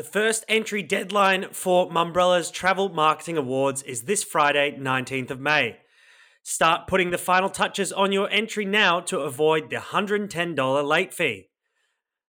The 0.00 0.04
first 0.04 0.46
entry 0.48 0.82
deadline 0.82 1.48
for 1.52 1.90
Mumbrella's 1.90 2.50
Travel 2.50 2.88
Marketing 2.88 3.36
Awards 3.36 3.82
is 3.82 4.04
this 4.04 4.24
Friday, 4.24 4.74
19th 4.80 5.30
of 5.30 5.40
May. 5.40 5.76
Start 6.42 6.86
putting 6.86 7.10
the 7.10 7.18
final 7.18 7.50
touches 7.50 7.92
on 7.92 8.10
your 8.10 8.26
entry 8.30 8.64
now 8.64 9.00
to 9.00 9.18
avoid 9.18 9.68
the 9.68 9.76
$110 9.76 10.88
late 10.88 11.12
fee. 11.12 11.50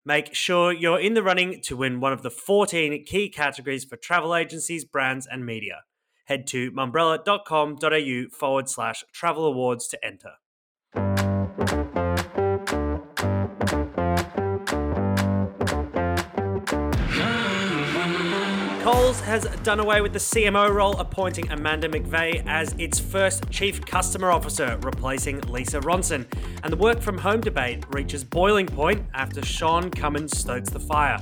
Make 0.06 0.34
sure 0.34 0.72
you're 0.72 1.02
in 1.02 1.14
the 1.14 1.22
running 1.22 1.60
to 1.64 1.76
win 1.76 2.00
one 2.00 2.14
of 2.14 2.22
the 2.22 2.32
14 2.32 3.04
key 3.04 3.28
categories 3.28 3.84
for 3.84 3.98
travel 3.98 4.34
agencies, 4.34 4.86
brands, 4.86 5.28
and 5.30 5.46
media. 5.46 5.82
Head 6.24 6.48
to 6.48 6.72
mumbrella.com.au 6.72 8.30
forward 8.30 8.70
slash 8.70 9.04
travel 9.12 9.46
awards 9.46 9.90
to 9.90 10.06
enter. 10.06 10.36
Has 19.28 19.44
done 19.64 19.82
away 19.82 20.00
with 20.00 20.14
the 20.14 20.20
CMO 20.20 20.74
role, 20.74 20.98
appointing 21.00 21.52
Amanda 21.52 21.90
McVay 21.90 22.42
as 22.48 22.74
its 22.80 22.98
first 22.98 23.50
Chief 23.50 23.86
Customer 23.86 24.32
Officer, 24.32 24.80
replacing 24.82 25.42
Lisa 25.42 25.82
Ronson. 25.82 26.26
And 26.64 26.72
the 26.72 26.78
work 26.78 27.02
from 27.02 27.18
home 27.18 27.42
debate 27.42 27.84
reaches 27.90 28.24
boiling 28.24 28.68
point 28.68 29.06
after 29.14 29.46
Sean 29.46 29.92
Cummins 29.92 30.38
stokes 30.38 30.70
the 30.70 30.80
fire. 30.80 31.20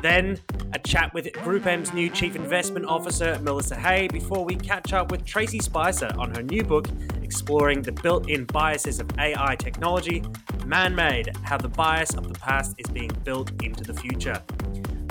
Then, 0.00 0.40
a 0.72 0.78
chat 0.78 1.12
with 1.12 1.30
Group 1.34 1.66
M's 1.66 1.92
new 1.92 2.08
Chief 2.08 2.34
Investment 2.34 2.86
Officer, 2.86 3.38
Melissa 3.42 3.76
Hey, 3.76 4.08
before 4.08 4.42
we 4.42 4.56
catch 4.56 4.94
up 4.94 5.12
with 5.12 5.26
Tracey 5.26 5.58
Spicer 5.58 6.10
on 6.18 6.34
her 6.34 6.42
new 6.42 6.62
book, 6.62 6.88
exploring 7.22 7.82
the 7.82 7.92
built 7.92 8.30
in 8.30 8.46
biases 8.46 9.00
of 9.00 9.10
AI 9.18 9.54
technology, 9.56 10.24
Man 10.64 10.94
Made 10.94 11.36
How 11.42 11.58
the 11.58 11.68
Bias 11.68 12.14
of 12.14 12.26
the 12.26 12.38
Past 12.38 12.74
is 12.78 12.90
Being 12.90 13.12
Built 13.22 13.52
into 13.62 13.84
the 13.84 13.92
Future. 13.92 14.42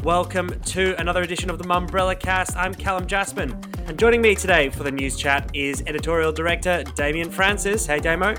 Welcome 0.03 0.59
to 0.59 0.99
another 0.99 1.21
edition 1.21 1.49
of 1.49 1.59
the 1.59 1.63
Mumbrella 1.63 2.19
Cast. 2.19 2.57
I'm 2.57 2.73
Callum 2.73 3.07
Jaspan, 3.07 3.87
and 3.87 3.97
joining 3.97 4.21
me 4.21 4.35
today 4.35 4.67
for 4.69 4.83
the 4.83 4.91
news 4.91 5.15
chat 5.15 5.49
is 5.53 5.81
editorial 5.87 6.33
director 6.33 6.83
Damien 6.95 7.29
Francis. 7.31 7.85
Hey, 7.85 8.01
Damo. 8.01 8.35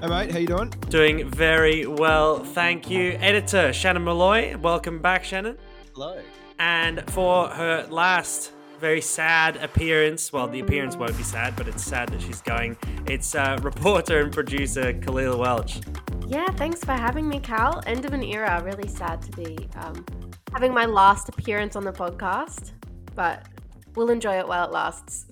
Hey, 0.00 0.06
mate. 0.06 0.32
How 0.32 0.38
you 0.38 0.46
doing? 0.46 0.70
Doing 0.88 1.28
very 1.28 1.84
well, 1.84 2.42
thank 2.42 2.88
you. 2.88 3.18
Editor 3.20 3.74
Shannon 3.74 4.04
Molloy. 4.04 4.56
Welcome 4.56 5.02
back, 5.02 5.22
Shannon. 5.22 5.58
Hello. 5.92 6.18
And 6.58 7.04
for 7.10 7.48
her 7.48 7.86
last 7.90 8.52
very 8.80 9.02
sad 9.02 9.56
appearance, 9.56 10.32
well, 10.32 10.48
the 10.48 10.60
appearance 10.60 10.96
won't 10.96 11.18
be 11.18 11.24
sad, 11.24 11.54
but 11.56 11.68
it's 11.68 11.84
sad 11.84 12.08
that 12.08 12.22
she's 12.22 12.40
going. 12.40 12.74
It's 13.06 13.34
uh, 13.34 13.58
reporter 13.60 14.22
and 14.22 14.32
producer 14.32 14.94
Kalila 14.94 15.36
Welch. 15.36 15.82
Yeah, 16.26 16.46
thanks 16.52 16.82
for 16.82 16.92
having 16.92 17.28
me, 17.28 17.38
Cal. 17.38 17.82
End 17.86 18.06
of 18.06 18.14
an 18.14 18.22
era. 18.22 18.62
Really 18.64 18.88
sad 18.88 19.20
to 19.20 19.30
be 19.32 19.68
um, 19.76 20.06
having 20.52 20.74
my 20.74 20.84
last 20.84 21.28
appearance 21.28 21.76
on 21.76 21.84
the 21.84 21.92
podcast, 21.92 22.72
but 23.14 23.46
we'll 23.94 24.10
enjoy 24.10 24.38
it 24.38 24.46
while 24.46 24.64
it 24.64 24.72
lasts. 24.72 25.26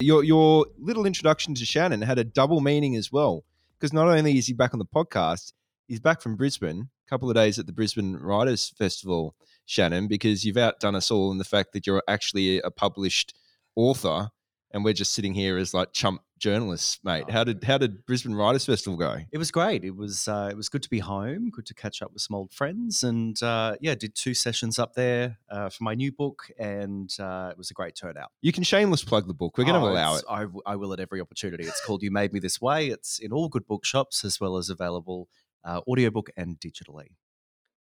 Your 0.00 0.24
your 0.24 0.66
little 0.78 1.06
introduction 1.06 1.54
to 1.54 1.64
Shannon 1.64 2.02
had 2.02 2.18
a 2.18 2.24
double 2.24 2.60
meaning 2.60 2.96
as 2.96 3.12
well, 3.12 3.44
because 3.78 3.92
not 3.92 4.08
only 4.08 4.38
is 4.38 4.46
he 4.46 4.52
back 4.52 4.74
on 4.74 4.78
the 4.78 4.86
podcast, 4.86 5.52
he's 5.86 6.00
back 6.00 6.20
from 6.20 6.36
Brisbane, 6.36 6.88
a 7.06 7.10
couple 7.10 7.28
of 7.28 7.36
days 7.36 7.58
at 7.58 7.66
the 7.66 7.72
Brisbane 7.72 8.16
Writers 8.16 8.72
Festival, 8.76 9.34
Shannon, 9.66 10.08
because 10.08 10.44
you've 10.44 10.56
outdone 10.56 10.96
us 10.96 11.10
all 11.10 11.30
in 11.30 11.38
the 11.38 11.44
fact 11.44 11.72
that 11.72 11.86
you're 11.86 12.02
actually 12.08 12.60
a 12.60 12.70
published 12.70 13.34
author 13.76 14.30
and 14.72 14.84
we're 14.84 14.92
just 14.92 15.12
sitting 15.14 15.34
here 15.34 15.56
as 15.56 15.72
like 15.72 15.92
chump 15.92 16.22
journalists, 16.44 16.98
mate. 17.02 17.30
How 17.30 17.42
did 17.42 17.64
how 17.64 17.78
did 17.78 18.04
Brisbane 18.04 18.34
Writers 18.34 18.66
Festival 18.66 18.98
go? 18.98 19.16
It 19.32 19.38
was 19.38 19.50
great. 19.50 19.82
It 19.82 19.96
was 19.96 20.28
uh, 20.28 20.48
it 20.50 20.56
was 20.56 20.68
good 20.68 20.82
to 20.82 20.90
be 20.90 20.98
home, 20.98 21.48
good 21.48 21.64
to 21.64 21.74
catch 21.74 22.02
up 22.02 22.12
with 22.12 22.20
some 22.20 22.34
old 22.36 22.52
friends, 22.52 23.02
and 23.02 23.42
uh, 23.42 23.76
yeah, 23.80 23.94
did 23.94 24.14
two 24.14 24.34
sessions 24.34 24.78
up 24.78 24.92
there 24.92 25.38
uh, 25.50 25.70
for 25.70 25.82
my 25.84 25.94
new 25.94 26.12
book, 26.12 26.50
and 26.58 27.10
uh, 27.18 27.48
it 27.50 27.56
was 27.56 27.70
a 27.70 27.74
great 27.74 27.94
turnout. 27.96 28.30
You 28.42 28.52
can 28.52 28.62
shameless 28.62 29.02
plug 29.02 29.26
the 29.26 29.32
book. 29.32 29.56
We're 29.56 29.64
going 29.64 29.80
to 29.80 29.86
Oh, 29.86 29.90
allow 29.90 30.16
it's- 30.16 30.22
it. 30.22 30.26
I, 30.30 30.40
w- 30.42 30.62
I 30.66 30.76
will 30.76 30.92
at 30.92 31.00
every 31.00 31.20
opportunity. 31.22 31.64
It's 31.64 31.82
called 31.82 32.02
"You 32.02 32.10
Made 32.10 32.34
Me 32.34 32.40
This 32.40 32.60
Way." 32.60 32.88
It's 32.88 33.18
in 33.18 33.32
all 33.32 33.48
good 33.48 33.66
bookshops 33.66 34.22
as 34.22 34.38
well 34.38 34.58
as 34.58 34.68
available 34.68 35.28
uh, 35.64 35.80
audiobook 35.88 36.28
and 36.36 36.60
digitally. 36.60 37.08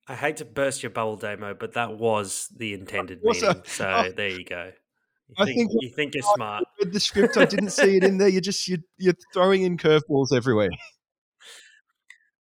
I 0.07 0.17
hate 0.17 0.37
to 0.39 0.45
burst 0.45 0.83
your 0.83 0.91
bubble, 0.91 1.17
Damo, 1.17 1.55
but 1.55 1.73
that 1.75 1.97
was 1.97 2.49
the 2.55 2.75
intended 2.75 3.21
meaning. 3.23 3.63
So 3.65 3.89
oh. 3.89 4.11
there 4.15 4.29
you 4.29 4.45
go. 4.45 4.73
You 5.39 5.43
I 5.43 5.45
think, 5.47 5.71
think- 5.71 5.83
you 5.83 5.91
think 5.91 6.15
you're 6.15 6.25
smart. 6.35 6.65
I 6.67 6.85
read 6.85 6.93
the 6.93 7.01
script. 7.01 7.37
I 7.37 7.45
didn't 7.45 7.71
see 7.71 7.97
it 7.97 8.05
in 8.05 8.19
there. 8.19 8.29
You're 8.29 8.41
just 8.41 8.67
you're, 8.69 8.79
you're 8.99 9.15
throwing 9.33 9.63
in 9.63 9.77
curveballs 9.77 10.33
everywhere. 10.35 10.71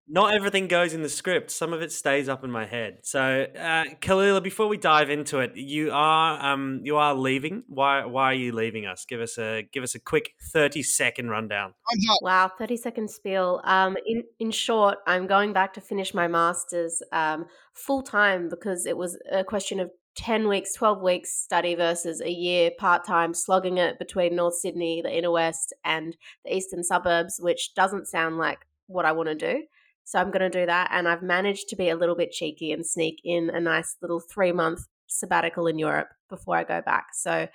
Not 0.08 0.34
everything 0.34 0.68
goes 0.68 0.94
in 0.94 1.02
the 1.02 1.08
script. 1.08 1.50
Some 1.50 1.72
of 1.72 1.82
it 1.82 1.90
stays 1.90 2.28
up 2.28 2.44
in 2.44 2.50
my 2.50 2.64
head. 2.64 2.98
So, 3.02 3.46
uh, 3.58 3.84
Kalila, 4.00 4.40
before 4.40 4.68
we 4.68 4.76
dive 4.76 5.10
into 5.10 5.40
it, 5.40 5.56
you 5.56 5.90
are 5.92 6.52
um, 6.52 6.80
you 6.84 6.96
are 6.96 7.12
leaving. 7.12 7.64
Why 7.66 8.04
why 8.04 8.26
are 8.26 8.34
you 8.34 8.52
leaving 8.52 8.86
us? 8.86 9.04
Give 9.04 9.20
us 9.20 9.36
a 9.36 9.64
give 9.72 9.82
us 9.82 9.96
a 9.96 9.98
quick 9.98 10.30
thirty 10.52 10.84
second 10.84 11.30
rundown. 11.30 11.74
Wow, 12.22 12.52
30 12.56 12.76
second 12.76 13.10
spiel. 13.10 13.60
Um, 13.64 13.96
in, 14.06 14.22
in 14.38 14.52
short, 14.52 14.98
I'm 15.08 15.26
going 15.26 15.52
back 15.52 15.74
to 15.74 15.80
finish 15.80 16.14
my 16.14 16.28
master's 16.28 17.02
um, 17.10 17.46
full 17.74 18.02
time 18.02 18.48
because 18.48 18.86
it 18.86 18.96
was 18.96 19.18
a 19.32 19.42
question 19.42 19.80
of 19.80 19.90
10 20.16 20.48
weeks, 20.48 20.72
12 20.72 21.02
weeks 21.02 21.32
study 21.32 21.74
versus 21.74 22.20
a 22.20 22.30
year 22.30 22.70
part 22.78 23.04
time, 23.04 23.34
slogging 23.34 23.78
it 23.78 23.98
between 23.98 24.34
North 24.34 24.54
Sydney, 24.54 25.02
the 25.02 25.16
inner 25.16 25.30
west, 25.30 25.72
and 25.84 26.16
the 26.44 26.56
eastern 26.56 26.82
suburbs, 26.82 27.38
which 27.38 27.74
doesn't 27.74 28.08
sound 28.08 28.38
like 28.38 28.66
what 28.86 29.04
I 29.04 29.12
want 29.12 29.28
to 29.28 29.34
do. 29.34 29.64
So 30.04 30.18
I'm 30.18 30.30
going 30.30 30.50
to 30.50 30.60
do 30.60 30.66
that. 30.66 30.88
And 30.92 31.08
I've 31.08 31.22
managed 31.22 31.68
to 31.68 31.76
be 31.76 31.90
a 31.90 31.96
little 31.96 32.16
bit 32.16 32.32
cheeky 32.32 32.72
and 32.72 32.86
sneak 32.86 33.20
in 33.24 33.50
a 33.50 33.60
nice 33.60 33.96
little 34.00 34.20
three 34.20 34.52
month 34.52 34.86
sabbatical 35.06 35.66
in 35.66 35.78
Europe 35.78 36.08
before 36.28 36.56
I 36.56 36.64
go 36.64 36.80
back. 36.80 37.08
So 37.12 37.48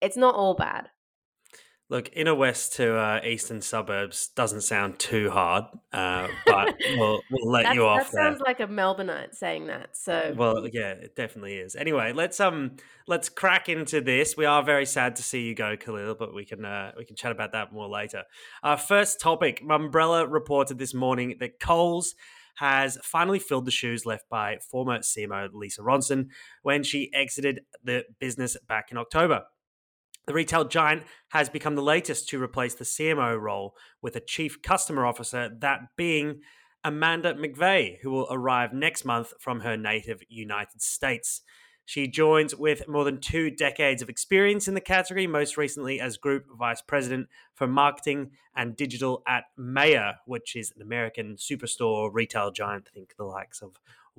it's 0.00 0.16
not 0.16 0.34
all 0.34 0.54
bad. 0.54 0.88
Look, 1.90 2.10
inner 2.14 2.34
west 2.34 2.74
to 2.74 2.96
uh, 2.96 3.20
eastern 3.24 3.60
suburbs 3.60 4.28
doesn't 4.28 4.62
sound 4.62 4.98
too 4.98 5.28
hard, 5.30 5.64
uh, 5.92 6.28
but 6.46 6.74
we'll 6.96 7.20
we'll 7.30 7.50
let 7.50 7.74
you 7.74 7.84
off 7.86 8.10
that 8.10 8.12
there. 8.12 8.24
sounds 8.24 8.40
like 8.40 8.60
a 8.60 8.66
Melbourneite 8.66 9.34
saying 9.34 9.66
that. 9.66 9.94
So 9.94 10.34
Well, 10.34 10.66
yeah, 10.72 10.92
it 10.92 11.14
definitely 11.14 11.56
is. 11.56 11.76
Anyway, 11.76 12.12
let's 12.14 12.40
um 12.40 12.76
let's 13.06 13.28
crack 13.28 13.68
into 13.68 14.00
this. 14.00 14.34
We 14.34 14.46
are 14.46 14.62
very 14.62 14.86
sad 14.86 15.16
to 15.16 15.22
see 15.22 15.42
you 15.42 15.54
go, 15.54 15.76
Kalila, 15.76 16.18
but 16.18 16.34
we 16.34 16.46
can 16.46 16.64
uh, 16.64 16.92
we 16.96 17.04
can 17.04 17.16
chat 17.16 17.32
about 17.32 17.52
that 17.52 17.70
more 17.70 17.88
later. 17.88 18.22
Our 18.62 18.78
first 18.78 19.20
topic: 19.20 19.62
Mumbrella 19.62 20.26
reported 20.26 20.78
this 20.78 20.94
morning 20.94 21.36
that 21.40 21.60
Coles 21.60 22.14
has 22.56 22.98
finally 23.02 23.38
filled 23.38 23.66
the 23.66 23.70
shoes 23.70 24.06
left 24.06 24.28
by 24.30 24.56
former 24.70 25.00
CMO 25.00 25.48
Lisa 25.52 25.82
Ronson 25.82 26.28
when 26.62 26.82
she 26.82 27.10
exited 27.12 27.60
the 27.82 28.04
business 28.18 28.56
back 28.68 28.90
in 28.90 28.96
October. 28.96 29.42
The 30.26 30.34
retail 30.34 30.64
giant 30.64 31.04
has 31.30 31.48
become 31.48 31.74
the 31.74 31.82
latest 31.82 32.28
to 32.30 32.42
replace 32.42 32.74
the 32.74 32.84
CMO 32.84 33.38
role 33.38 33.76
with 34.00 34.16
a 34.16 34.20
chief 34.20 34.62
customer 34.62 35.04
officer, 35.04 35.50
that 35.60 35.80
being 35.96 36.40
Amanda 36.82 37.34
McVay, 37.34 37.98
who 38.02 38.10
will 38.10 38.28
arrive 38.30 38.72
next 38.72 39.04
month 39.04 39.32
from 39.38 39.60
her 39.60 39.76
native 39.76 40.22
United 40.28 40.82
States. 40.82 41.42
She 41.86 42.08
joins 42.08 42.54
with 42.54 42.88
more 42.88 43.04
than 43.04 43.20
two 43.20 43.50
decades 43.50 44.00
of 44.00 44.08
experience 44.08 44.68
in 44.68 44.74
the 44.74 44.80
category, 44.80 45.26
most 45.26 45.58
recently 45.58 46.00
as 46.00 46.16
Group 46.16 46.44
Vice 46.58 46.80
President 46.80 47.28
for 47.52 47.66
Marketing 47.66 48.30
and 48.56 48.76
Digital 48.76 49.22
at 49.26 49.44
Meijer, 49.58 50.14
which 50.24 50.56
is 50.56 50.72
an 50.74 50.80
American 50.80 51.36
superstore 51.36 52.10
retail 52.12 52.50
giant, 52.50 52.88
think 52.88 53.14
the 53.16 53.24
likes 53.24 53.60
of 53.60 53.76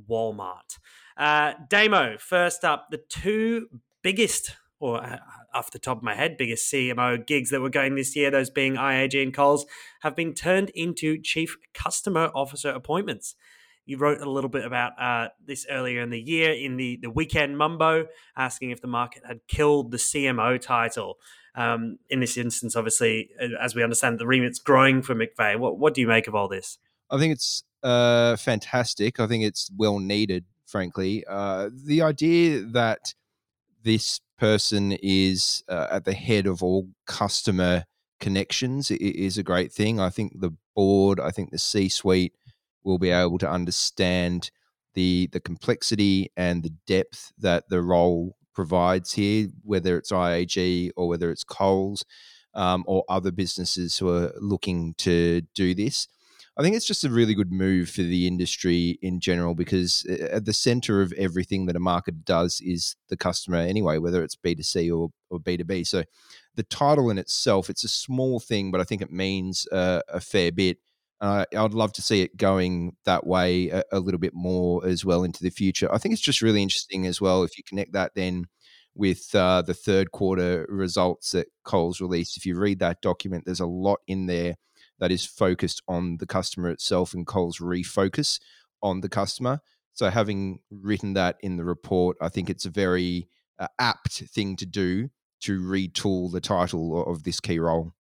Walmart. 0.08 0.78
Uh, 1.18 1.54
Damo, 1.68 2.18
first 2.20 2.64
up, 2.64 2.88
the 2.92 3.02
two 3.10 3.68
biggest, 4.04 4.56
or 4.86 5.04
uh, 5.04 5.18
off 5.54 5.72
the 5.72 5.80
top 5.80 5.98
of 5.98 6.04
my 6.04 6.14
head, 6.14 6.38
biggest 6.38 6.72
CMO 6.72 7.26
gigs 7.26 7.50
that 7.50 7.62
were 7.62 7.70
going 7.70 7.96
this 7.96 8.16
year, 8.16 8.30
those 8.30 8.50
being 8.50 8.76
IAG 8.76 9.22
and 9.22 9.34
Coles, 9.34 9.66
have 10.02 10.16
been 10.16 10.34
turned 10.34 10.70
into 10.72 11.20
Chief 11.22 11.58
Customer 11.74 12.30
Officer 12.36 12.70
appointments. 12.70 13.36
You 13.86 13.98
wrote 13.98 14.20
a 14.20 14.30
little 14.30 14.50
bit 14.50 14.66
about 14.66 15.00
uh, 15.00 15.30
this 15.44 15.66
earlier 15.70 16.02
in 16.02 16.10
the 16.10 16.20
year 16.20 16.52
in 16.52 16.78
the, 16.78 17.00
the 17.02 17.10
weekend 17.10 17.58
mumbo, 17.58 18.08
asking 18.36 18.72
if 18.72 18.82
the 18.82 18.88
market 18.88 19.24
had 19.28 19.42
killed 19.48 19.92
the 19.92 19.98
CMO 19.98 20.60
title. 20.60 21.18
Um, 21.56 22.00
in 22.10 22.20
this 22.20 22.36
instance, 22.36 22.76
obviously, 22.76 23.30
as 23.62 23.76
we 23.76 23.84
understand, 23.84 24.20
the 24.20 24.28
remit's 24.28 24.60
growing 24.60 25.02
for 25.02 25.16
McVay. 25.16 25.58
What, 25.58 25.78
what 25.78 25.94
do 25.94 26.02
you 26.02 26.08
make 26.08 26.28
of 26.28 26.36
all 26.36 26.48
this? 26.48 26.78
I 27.10 27.18
think 27.18 27.34
it's 27.34 27.64
uh, 27.84 28.36
fantastic. 28.36 29.20
I 29.20 29.28
think 29.28 29.44
it's 29.44 29.72
well 29.78 30.00
needed, 30.00 30.46
frankly. 30.66 31.24
Uh, 31.30 31.70
the 31.72 32.02
idea 32.02 32.62
that 32.62 33.14
this 33.84 34.20
person 34.38 34.94
is 35.02 35.64
uh, 35.70 35.88
at 35.92 36.06
the 36.06 36.14
head 36.14 36.48
of 36.48 36.64
all 36.64 36.90
customer 37.06 37.86
connections 38.20 38.92
is 38.92 39.38
a 39.38 39.44
great 39.44 39.72
thing. 39.72 40.00
I 40.00 40.10
think 40.10 40.40
the 40.40 40.52
board, 40.76 41.20
I 41.20 41.32
think 41.32 41.52
the 41.52 41.58
C 41.58 41.90
suite 41.90 42.34
will 42.84 43.00
be 43.00 43.10
able 43.10 43.38
to 43.40 43.50
understand 43.50 44.52
the 44.94 45.30
the 45.32 45.40
complexity 45.40 46.32
and 46.38 46.64
the 46.64 46.74
depth 46.88 47.34
that 47.38 47.70
the 47.70 47.82
role 47.82 48.36
provides 48.54 49.14
here, 49.14 49.50
whether 49.64 49.98
it's 49.98 50.12
IAG 50.12 50.92
or 50.96 51.08
whether 51.10 51.30
it's 51.30 51.44
Coles 51.44 52.06
um, 52.54 52.84
or 52.88 53.04
other 53.10 53.32
businesses 53.32 53.98
who 53.98 54.10
are 54.10 54.34
looking 54.40 54.96
to 55.00 55.42
do 55.54 55.76
this. 55.76 56.08
I 56.58 56.64
think 56.64 56.76
it's 56.76 56.86
just 56.86 57.04
a 57.04 57.10
really 57.10 57.34
good 57.34 57.52
move 57.52 57.90
for 57.90 58.02
the 58.02 58.28
industry 58.28 58.98
in 59.02 59.20
general 59.20 59.56
because 59.56 60.06
uh, 60.10 60.28
at 60.32 60.46
the 60.46 60.54
center 60.54 61.02
of 61.02 61.12
everything 61.14 61.66
that 61.66 61.76
a 61.76 61.82
market 61.82 62.24
does 62.24 62.62
is 62.62 62.96
the 63.10 63.18
customer 63.18 63.58
anyway, 63.58 63.98
whether 63.98 64.24
it's 64.24 64.38
B2C 64.38 64.90
or, 64.90 65.10
or 65.30 65.40
B2B. 65.40 65.86
So 65.86 66.04
the 66.56 66.64
title 66.64 67.10
in 67.10 67.18
itself, 67.18 67.70
it's 67.70 67.84
a 67.84 67.90
small 67.90 68.40
thing, 68.40 68.72
but 68.72 68.80
I 68.80 68.86
think 68.86 69.02
it 69.02 69.12
means 69.12 69.68
uh, 69.72 70.02
a 70.08 70.22
fair 70.22 70.52
bit. 70.52 70.78
Uh, 71.20 71.44
I'd 71.56 71.74
love 71.74 71.92
to 71.94 72.02
see 72.02 72.22
it 72.22 72.38
going 72.38 72.96
that 73.04 73.26
way 73.28 73.70
a, 73.70 73.84
a, 73.92 74.00
little 74.00 74.20
bit 74.20 74.34
more 74.34 74.86
as 74.86 75.04
well 75.04 75.24
into 75.24 75.44
the 75.44 75.50
future. 75.50 75.92
I 75.94 75.98
think 75.98 76.14
it's 76.14 76.22
just 76.22 76.42
really 76.42 76.62
interesting 76.62 77.06
as 77.06 77.20
well 77.20 77.44
if 77.44 77.58
you 77.58 77.64
connect 77.64 77.94
that 77.94 78.14
then 78.16 78.46
with 78.96 79.34
uh, 79.36 79.62
the 79.62 79.74
third 79.74 80.12
quarter 80.12 80.66
results 80.70 81.32
that 81.32 81.48
Coles 81.64 82.00
released. 82.00 82.38
If 82.38 82.46
you 82.46 82.58
read 82.58 82.80
that 82.80 83.02
document, 83.02 83.46
there's 83.46 83.60
a 83.60 83.66
lot 83.66 84.00
in 84.08 84.26
there 84.26 84.56
that 85.00 85.12
is 85.12 85.26
focused 85.26 85.82
on 85.88 86.18
the 86.18 86.26
customer 86.26 86.70
itself 86.70 87.14
and 87.14 87.28
Coles 87.28 87.60
refocus 87.60 88.40
on 88.82 89.02
the 89.02 89.10
customer. 89.10 89.62
So, 89.94 90.10
having 90.10 90.60
written 90.70 91.14
that 91.14 91.38
in 91.42 91.58
the 91.58 91.64
report, 91.64 92.18
I 92.22 92.30
think 92.30 92.50
it's 92.50 92.66
a 92.66 92.70
very 92.70 93.28
uh, 93.60 93.68
apt 93.80 94.14
thing 94.14 94.56
to 94.58 94.66
do 94.66 95.10
to 95.42 95.60
retool 95.60 96.32
the 96.32 96.42
title 96.42 97.06
of 97.06 97.24
this 97.24 97.40
key 97.40 97.60
role. 97.60 97.94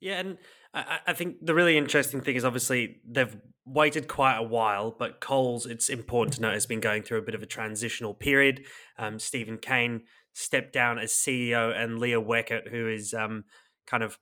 Yeah, 0.00 0.20
and 0.20 0.38
I, 0.74 0.98
I 1.08 1.12
think 1.14 1.44
the 1.44 1.54
really 1.54 1.76
interesting 1.76 2.20
thing 2.20 2.36
is 2.36 2.44
obviously 2.44 3.00
they've 3.08 3.36
waited 3.64 4.08
quite 4.08 4.36
a 4.36 4.42
while, 4.42 4.94
but 4.96 5.20
Coles, 5.20 5.66
it's 5.66 5.88
important 5.88 6.34
to 6.34 6.42
note, 6.42 6.54
has 6.54 6.66
been 6.66 6.80
going 6.80 7.02
through 7.02 7.18
a 7.18 7.22
bit 7.22 7.34
of 7.34 7.42
a 7.42 7.46
transitional 7.46 8.14
period. 8.14 8.64
Um, 8.98 9.18
Steven 9.18 9.58
Cain 9.58 10.02
stepped 10.32 10.72
down 10.72 10.98
as 10.98 11.12
CEO, 11.12 11.74
and 11.74 11.98
Leah 11.98 12.20
Weckert, 12.20 12.68
who 12.70 12.88
is 12.88 13.14
um, 13.14 13.44
kind 13.86 14.02
of 14.02 14.18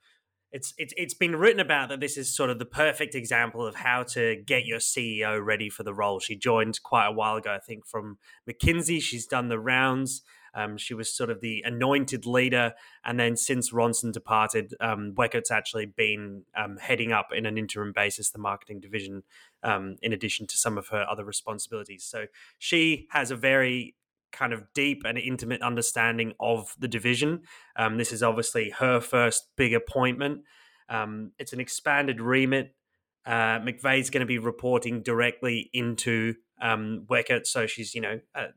it's 0.54 0.72
it's 0.78 0.94
it's 0.96 1.14
been 1.14 1.34
written 1.34 1.58
about 1.58 1.88
that 1.88 1.98
this 1.98 2.16
is 2.16 2.34
sort 2.34 2.48
of 2.48 2.60
the 2.60 2.64
perfect 2.64 3.16
example 3.16 3.66
of 3.66 3.74
how 3.74 4.04
to 4.04 4.36
get 4.46 4.64
your 4.64 4.78
CEO 4.78 5.44
ready 5.44 5.68
for 5.68 5.82
the 5.82 5.92
role. 5.92 6.20
She 6.20 6.36
joined 6.36 6.80
quite 6.84 7.08
a 7.08 7.12
while 7.12 7.34
ago, 7.34 7.52
I 7.52 7.58
think, 7.58 7.84
from 7.84 8.18
McKinsey. 8.48 9.02
She's 9.02 9.26
done 9.26 9.48
the 9.48 9.58
rounds. 9.58 10.22
Um, 10.54 10.76
she 10.76 10.94
was 10.94 11.12
sort 11.12 11.30
of 11.30 11.40
the 11.40 11.62
anointed 11.66 12.24
leader, 12.24 12.74
and 13.04 13.18
then 13.18 13.36
since 13.36 13.72
Ronson 13.72 14.12
departed, 14.12 14.72
um, 14.78 15.12
Weckert's 15.16 15.50
actually 15.50 15.86
been 15.86 16.44
um, 16.56 16.76
heading 16.76 17.10
up 17.10 17.30
in 17.34 17.46
an 17.46 17.58
interim 17.58 17.92
basis 17.92 18.30
the 18.30 18.38
marketing 18.38 18.78
division, 18.78 19.24
um, 19.64 19.96
in 20.02 20.12
addition 20.12 20.46
to 20.46 20.56
some 20.56 20.78
of 20.78 20.86
her 20.88 21.04
other 21.10 21.24
responsibilities. 21.24 22.04
So 22.04 22.26
she 22.60 23.08
has 23.10 23.32
a 23.32 23.36
very 23.36 23.96
kind 24.34 24.52
of 24.52 24.64
deep 24.75 25.02
and 25.06 25.16
intimate 25.16 25.62
understanding 25.62 26.34
of 26.40 26.75
the 26.78 26.88
division. 26.88 27.42
Um, 27.76 27.96
this 27.96 28.12
is 28.12 28.22
obviously 28.22 28.70
her 28.70 29.00
first 29.00 29.48
big 29.56 29.72
appointment. 29.72 30.42
Um, 30.88 31.32
it's 31.38 31.52
an 31.52 31.60
expanded 31.60 32.20
remit. 32.20 32.75
Uh, 33.25 33.60
McVay's 33.60 34.10
going 34.10 34.20
to 34.20 34.26
be 34.26 34.38
reporting 34.38 35.02
directly 35.02 35.70
into 35.72 36.34
um, 36.60 37.06
Weckert, 37.08 37.46
so 37.46 37.66
she's 37.66 37.94
you 37.94 38.02
know 38.02 38.20
uh, 38.34 38.48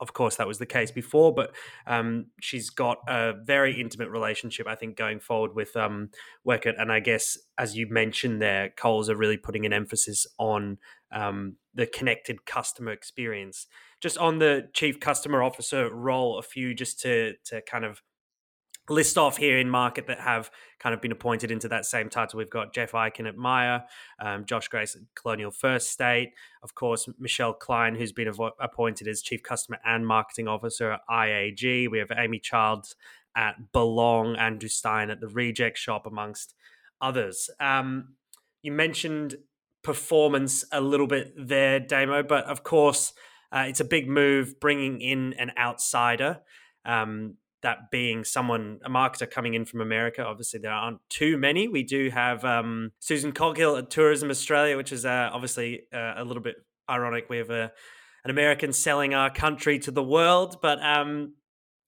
of 0.00 0.12
course, 0.12 0.36
that 0.36 0.46
was 0.46 0.58
the 0.58 0.66
case 0.66 0.90
before, 0.90 1.32
but 1.32 1.54
um, 1.86 2.26
she's 2.40 2.68
got 2.70 2.98
a 3.08 3.32
very 3.44 3.80
intimate 3.80 4.10
relationship, 4.10 4.66
I 4.66 4.74
think, 4.74 4.96
going 4.96 5.20
forward 5.20 5.54
with 5.54 5.76
um, 5.76 6.10
Weckert. 6.46 6.74
And 6.78 6.90
I 6.90 7.00
guess, 7.00 7.38
as 7.58 7.76
you 7.76 7.86
mentioned 7.88 8.42
there, 8.42 8.70
Coles 8.76 9.08
are 9.08 9.16
really 9.16 9.36
putting 9.36 9.64
an 9.64 9.72
emphasis 9.72 10.26
on 10.38 10.78
um, 11.12 11.56
the 11.74 11.86
connected 11.86 12.46
customer 12.46 12.92
experience. 12.92 13.66
Just 14.00 14.18
on 14.18 14.38
the 14.38 14.68
chief 14.72 15.00
customer 15.00 15.42
officer 15.42 15.92
role, 15.92 16.38
a 16.38 16.42
few 16.42 16.74
just 16.74 17.00
to 17.00 17.34
to 17.44 17.60
kind 17.62 17.84
of 17.84 18.02
list 18.90 19.16
off 19.16 19.38
here 19.38 19.58
in 19.58 19.70
market 19.70 20.06
that 20.06 20.20
have 20.20 20.50
kind 20.78 20.94
of 20.94 21.00
been 21.00 21.12
appointed 21.12 21.50
into 21.50 21.68
that 21.68 21.86
same 21.86 22.10
title. 22.10 22.36
We've 22.36 22.50
got 22.50 22.74
Jeff 22.74 22.92
Eichen 22.92 23.26
at 23.26 23.36
Myer, 23.36 23.82
um, 24.20 24.44
Josh 24.44 24.68
Grace 24.68 24.94
at 24.94 25.02
Colonial 25.14 25.50
First 25.50 25.90
State, 25.90 26.32
of 26.62 26.74
course, 26.74 27.08
Michelle 27.18 27.54
Klein, 27.54 27.94
who's 27.94 28.12
been 28.12 28.28
avo- 28.28 28.52
appointed 28.60 29.08
as 29.08 29.22
Chief 29.22 29.42
Customer 29.42 29.78
and 29.86 30.06
Marketing 30.06 30.48
Officer 30.48 30.92
at 30.92 31.00
IAG. 31.10 31.90
We 31.90 31.98
have 31.98 32.12
Amy 32.14 32.38
Childs 32.38 32.94
at 33.34 33.72
Belong, 33.72 34.36
Andrew 34.36 34.68
Stein 34.68 35.10
at 35.10 35.20
the 35.20 35.28
Reject 35.28 35.78
Shop, 35.78 36.06
amongst 36.06 36.54
others. 37.00 37.48
Um, 37.58 38.14
you 38.62 38.72
mentioned 38.72 39.36
performance 39.84 40.64
a 40.72 40.80
little 40.80 41.06
bit 41.06 41.32
there, 41.36 41.78
Damo, 41.78 42.22
but 42.22 42.44
of 42.46 42.64
course, 42.64 43.12
uh, 43.52 43.66
it's 43.68 43.80
a 43.80 43.84
big 43.84 44.08
move 44.08 44.58
bringing 44.58 45.00
in 45.00 45.34
an 45.34 45.52
outsider. 45.56 46.40
Um, 46.84 47.36
that 47.64 47.90
being 47.90 48.24
someone, 48.24 48.78
a 48.84 48.90
marketer 48.90 49.28
coming 49.28 49.54
in 49.54 49.64
from 49.64 49.80
America. 49.80 50.22
Obviously, 50.22 50.60
there 50.60 50.70
aren't 50.70 51.00
too 51.08 51.38
many. 51.38 51.66
We 51.66 51.82
do 51.82 52.10
have 52.10 52.44
um, 52.44 52.92
Susan 53.00 53.32
Coghill 53.32 53.76
at 53.76 53.90
Tourism 53.90 54.30
Australia, 54.30 54.76
which 54.76 54.92
is 54.92 55.06
uh, 55.06 55.30
obviously 55.32 55.84
uh, 55.92 56.12
a 56.16 56.24
little 56.24 56.42
bit 56.42 56.56
ironic. 56.90 57.30
We 57.30 57.38
have 57.38 57.48
a, 57.48 57.72
an 58.22 58.30
American 58.30 58.74
selling 58.74 59.14
our 59.14 59.30
country 59.30 59.78
to 59.78 59.90
the 59.90 60.02
world, 60.02 60.58
but 60.60 60.78
um, 60.84 61.36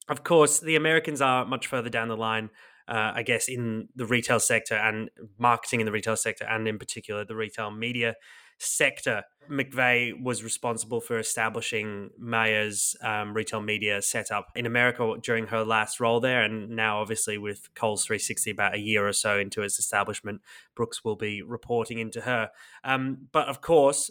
of 0.08 0.25
course, 0.25 0.60
the 0.60 0.76
Americans 0.76 1.20
are 1.20 1.44
much 1.44 1.66
further 1.66 1.90
down 1.90 2.08
the 2.08 2.16
line. 2.16 2.48
Uh, 2.88 3.12
I 3.15 3.23
guess 3.23 3.49
in 3.49 3.88
the 3.97 4.06
retail 4.06 4.38
sector 4.38 4.75
and 4.75 5.11
marketing 5.38 5.81
in 5.81 5.87
the 5.87 5.93
retail 5.93 6.17
sector, 6.17 6.44
and 6.44 6.69
in 6.69 6.79
particular 6.79 7.25
the 7.25 7.35
retail 7.35 7.71
media 7.71 8.15
sector. 8.59 9.25
McVay 9.50 10.12
was 10.21 10.43
responsible 10.43 11.00
for 11.00 11.19
establishing 11.19 12.11
Meijer's 12.21 12.97
um, 13.03 13.33
retail 13.35 13.61
media 13.61 14.03
setup 14.03 14.49
in 14.56 14.67
America 14.67 15.15
during 15.23 15.47
her 15.49 15.65
last 15.65 16.00
role 16.00 16.21
there. 16.21 16.43
And 16.43 16.71
now, 16.71 17.00
obviously, 17.00 17.38
with 17.38 17.73
Coles 17.75 18.05
360 18.05 18.50
about 18.50 18.75
a 18.75 18.79
year 18.79 19.06
or 19.06 19.12
so 19.12 19.39
into 19.39 19.62
its 19.62 19.79
establishment, 19.79 20.41
Brooks 20.75 21.05
will 21.05 21.17
be 21.17 21.43
reporting 21.43 21.99
into 21.99 22.23
her. 22.23 22.50
Um, 22.82 23.29
but 23.31 23.49
of 23.49 23.61
course, 23.61 24.11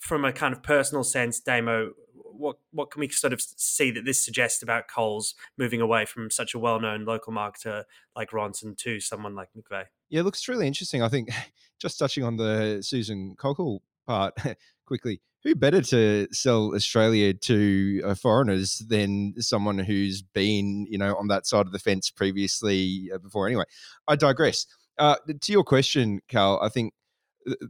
from 0.00 0.24
a 0.24 0.32
kind 0.32 0.54
of 0.54 0.62
personal 0.62 1.02
sense, 1.02 1.40
Damo, 1.40 1.90
what 2.38 2.56
what 2.72 2.90
can 2.90 3.00
we 3.00 3.08
sort 3.08 3.32
of 3.32 3.40
see 3.40 3.90
that 3.90 4.04
this 4.04 4.24
suggests 4.24 4.62
about 4.62 4.88
Coles 4.88 5.34
moving 5.58 5.80
away 5.80 6.04
from 6.04 6.30
such 6.30 6.54
a 6.54 6.58
well 6.58 6.80
known 6.80 7.04
local 7.04 7.32
marketer 7.32 7.84
like 8.14 8.30
Ronson 8.30 8.76
to 8.78 9.00
someone 9.00 9.34
like 9.34 9.48
McVay? 9.56 9.84
Yeah, 10.08 10.20
it 10.20 10.24
looks 10.24 10.48
really 10.48 10.66
interesting. 10.66 11.02
I 11.02 11.08
think 11.08 11.30
just 11.80 11.98
touching 11.98 12.24
on 12.24 12.36
the 12.36 12.82
Susan 12.82 13.34
Coghill 13.36 13.82
part 14.06 14.34
quickly, 14.86 15.20
who 15.42 15.54
better 15.54 15.82
to 15.82 16.28
sell 16.32 16.74
Australia 16.74 17.34
to 17.34 18.02
uh, 18.04 18.14
foreigners 18.14 18.78
than 18.88 19.34
someone 19.40 19.78
who's 19.78 20.22
been, 20.22 20.86
you 20.88 20.98
know, 20.98 21.16
on 21.16 21.28
that 21.28 21.46
side 21.46 21.66
of 21.66 21.72
the 21.72 21.78
fence 21.78 22.10
previously 22.10 23.10
uh, 23.14 23.18
before? 23.18 23.46
Anyway, 23.46 23.64
I 24.08 24.16
digress. 24.16 24.66
Uh, 24.98 25.16
to 25.40 25.52
your 25.52 25.64
question, 25.64 26.20
Carl, 26.30 26.58
I 26.62 26.68
think 26.68 26.94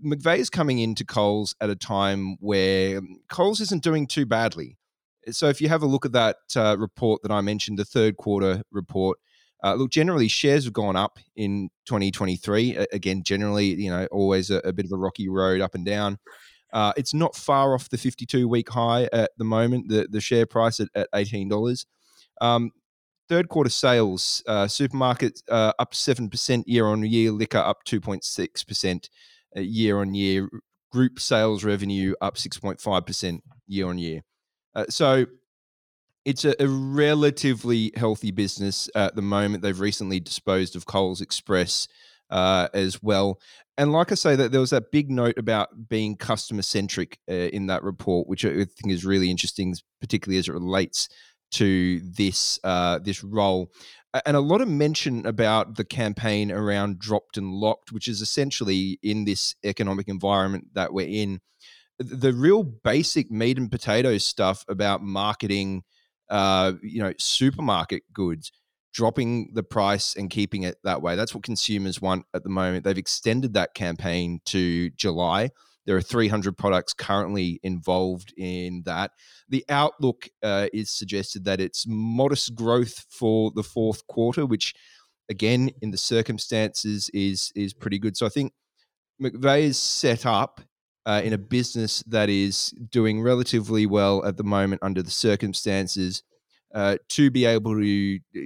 McVay 0.04 0.38
is 0.38 0.50
coming 0.50 0.78
into 0.78 1.04
Coles 1.04 1.54
at 1.60 1.70
a 1.70 1.76
time 1.76 2.36
where 2.40 2.98
um, 2.98 3.20
Coles 3.28 3.60
isn't 3.60 3.82
doing 3.82 4.06
too 4.06 4.26
badly. 4.26 4.78
So 5.30 5.48
if 5.48 5.60
you 5.60 5.68
have 5.68 5.82
a 5.82 5.86
look 5.86 6.06
at 6.06 6.12
that 6.12 6.36
uh, 6.54 6.76
report 6.78 7.22
that 7.22 7.32
I 7.32 7.40
mentioned, 7.40 7.78
the 7.78 7.84
third 7.84 8.16
quarter 8.16 8.62
report, 8.70 9.18
uh, 9.64 9.74
look, 9.74 9.90
generally 9.90 10.28
shares 10.28 10.64
have 10.64 10.72
gone 10.72 10.96
up 10.96 11.18
in 11.34 11.70
2023. 11.86 12.86
again, 12.92 13.22
generally, 13.22 13.74
you 13.74 13.90
know, 13.90 14.06
always 14.12 14.50
a, 14.50 14.58
a, 14.58 14.72
bit 14.72 14.84
of 14.84 14.92
a 14.92 14.96
rocky 14.96 15.28
road 15.28 15.60
up 15.60 15.74
and 15.74 15.84
down. 15.84 16.18
Uh, 16.72 16.92
it's 16.96 17.14
not 17.14 17.34
far 17.34 17.74
off 17.74 17.88
the 17.88 17.98
52 17.98 18.46
week 18.48 18.68
high 18.70 19.08
at 19.12 19.30
the 19.38 19.44
moment. 19.44 19.88
The 19.88 20.06
the 20.10 20.20
share 20.20 20.46
price 20.46 20.78
at, 20.78 20.88
at 20.94 21.10
$18. 21.12 21.86
Um, 22.40 22.70
third 23.28 23.48
quarter 23.48 23.70
sales, 23.70 24.42
uh, 24.46 24.68
supermarket 24.68 25.42
uh, 25.50 25.72
up 25.78 25.94
7% 25.94 26.64
year 26.66 26.86
on 26.86 27.02
year, 27.04 27.30
liquor 27.30 27.58
up 27.58 27.78
2.6% 27.86 28.94
uh, 28.94 28.98
year 29.62 29.98
on 29.98 30.14
year, 30.14 30.48
group 30.92 31.20
sales 31.20 31.64
revenue 31.64 32.14
up 32.20 32.36
6.5% 32.36 33.40
year 33.66 33.86
on 33.86 33.98
year. 33.98 34.22
Uh, 34.74 34.84
so 34.88 35.26
it's 36.24 36.44
a, 36.44 36.54
a, 36.62 36.68
relatively 36.68 37.92
healthy 37.96 38.30
business 38.30 38.90
at 38.94 39.14
the 39.14 39.22
moment. 39.22 39.62
They've 39.62 39.78
recently 39.78 40.20
disposed 40.20 40.76
of 40.76 40.86
Coles 40.86 41.20
Express 41.20 41.88
uh, 42.30 42.68
as 42.74 43.02
well. 43.02 43.40
And 43.78 43.92
like 43.92 44.10
I 44.10 44.14
say, 44.16 44.36
that 44.36 44.52
there 44.52 44.60
was 44.60 44.70
that 44.70 44.90
big 44.90 45.10
note 45.10 45.38
about 45.38 45.88
being 45.88 46.16
customer 46.16 46.62
centric 46.62 47.18
uh, 47.30 47.34
in 47.34 47.66
that 47.66 47.82
report, 47.82 48.26
which 48.26 48.44
I 48.44 48.50
think 48.50 48.90
is 48.90 49.04
really 49.04 49.30
interesting, 49.30 49.74
particularly 50.00 50.38
as 50.38 50.48
it 50.48 50.52
relates 50.52 51.08
to 51.56 52.00
this 52.00 52.58
uh, 52.64 52.98
this 52.98 53.22
role. 53.22 53.70
And 54.24 54.36
a 54.36 54.40
lot 54.40 54.62
of 54.62 54.68
mention 54.68 55.26
about 55.26 55.76
the 55.76 55.84
campaign 55.84 56.50
around 56.50 56.98
dropped 56.98 57.36
and 57.36 57.52
locked, 57.52 57.92
which 57.92 58.08
is 58.08 58.22
essentially 58.22 58.98
in 59.02 59.26
this 59.26 59.54
economic 59.62 60.08
environment 60.08 60.68
that 60.72 60.94
we're 60.94 61.06
in, 61.06 61.40
the 61.98 62.32
real 62.32 62.62
basic 62.62 63.30
meat 63.30 63.58
and 63.58 63.70
potatoes 63.70 64.24
stuff 64.24 64.64
about 64.68 65.02
marketing 65.02 65.82
uh, 66.30 66.72
you 66.82 67.02
know, 67.02 67.12
supermarket 67.18 68.02
goods, 68.12 68.52
dropping 68.92 69.50
the 69.54 69.62
price 69.62 70.16
and 70.16 70.30
keeping 70.30 70.62
it 70.62 70.76
that 70.84 71.02
way. 71.02 71.16
That's 71.16 71.34
what 71.34 71.44
consumers 71.44 72.00
want 72.00 72.24
at 72.34 72.42
the 72.42 72.48
moment. 72.48 72.84
They've 72.84 72.98
extended 72.98 73.54
that 73.54 73.74
campaign 73.74 74.40
to 74.46 74.90
July. 74.90 75.50
There 75.86 75.96
are 75.96 76.02
300 76.02 76.56
products 76.58 76.92
currently 76.92 77.60
involved 77.62 78.34
in 78.36 78.82
that. 78.84 79.12
The 79.48 79.64
outlook 79.68 80.28
uh, 80.42 80.66
is 80.72 80.90
suggested 80.90 81.44
that 81.44 81.60
it's 81.60 81.86
modest 81.86 82.54
growth 82.54 83.06
for 83.08 83.52
the 83.54 83.62
fourth 83.62 84.06
quarter, 84.08 84.44
which, 84.44 84.74
again, 85.30 85.70
in 85.80 85.92
the 85.92 85.98
circumstances, 85.98 87.08
is 87.14 87.52
is 87.54 87.72
pretty 87.72 87.98
good. 87.98 88.16
So 88.16 88.26
I 88.26 88.30
think 88.30 88.52
McVay 89.22 89.62
is 89.62 89.78
set 89.78 90.26
up 90.26 90.60
uh, 91.06 91.22
in 91.24 91.32
a 91.32 91.38
business 91.38 92.02
that 92.08 92.28
is 92.28 92.74
doing 92.90 93.22
relatively 93.22 93.86
well 93.86 94.24
at 94.24 94.36
the 94.36 94.44
moment 94.44 94.82
under 94.82 95.02
the 95.02 95.10
circumstances 95.10 96.22
uh, 96.74 96.96
to 97.08 97.30
be 97.30 97.44
able 97.44 97.74
to 97.74 98.18
uh, 98.36 98.40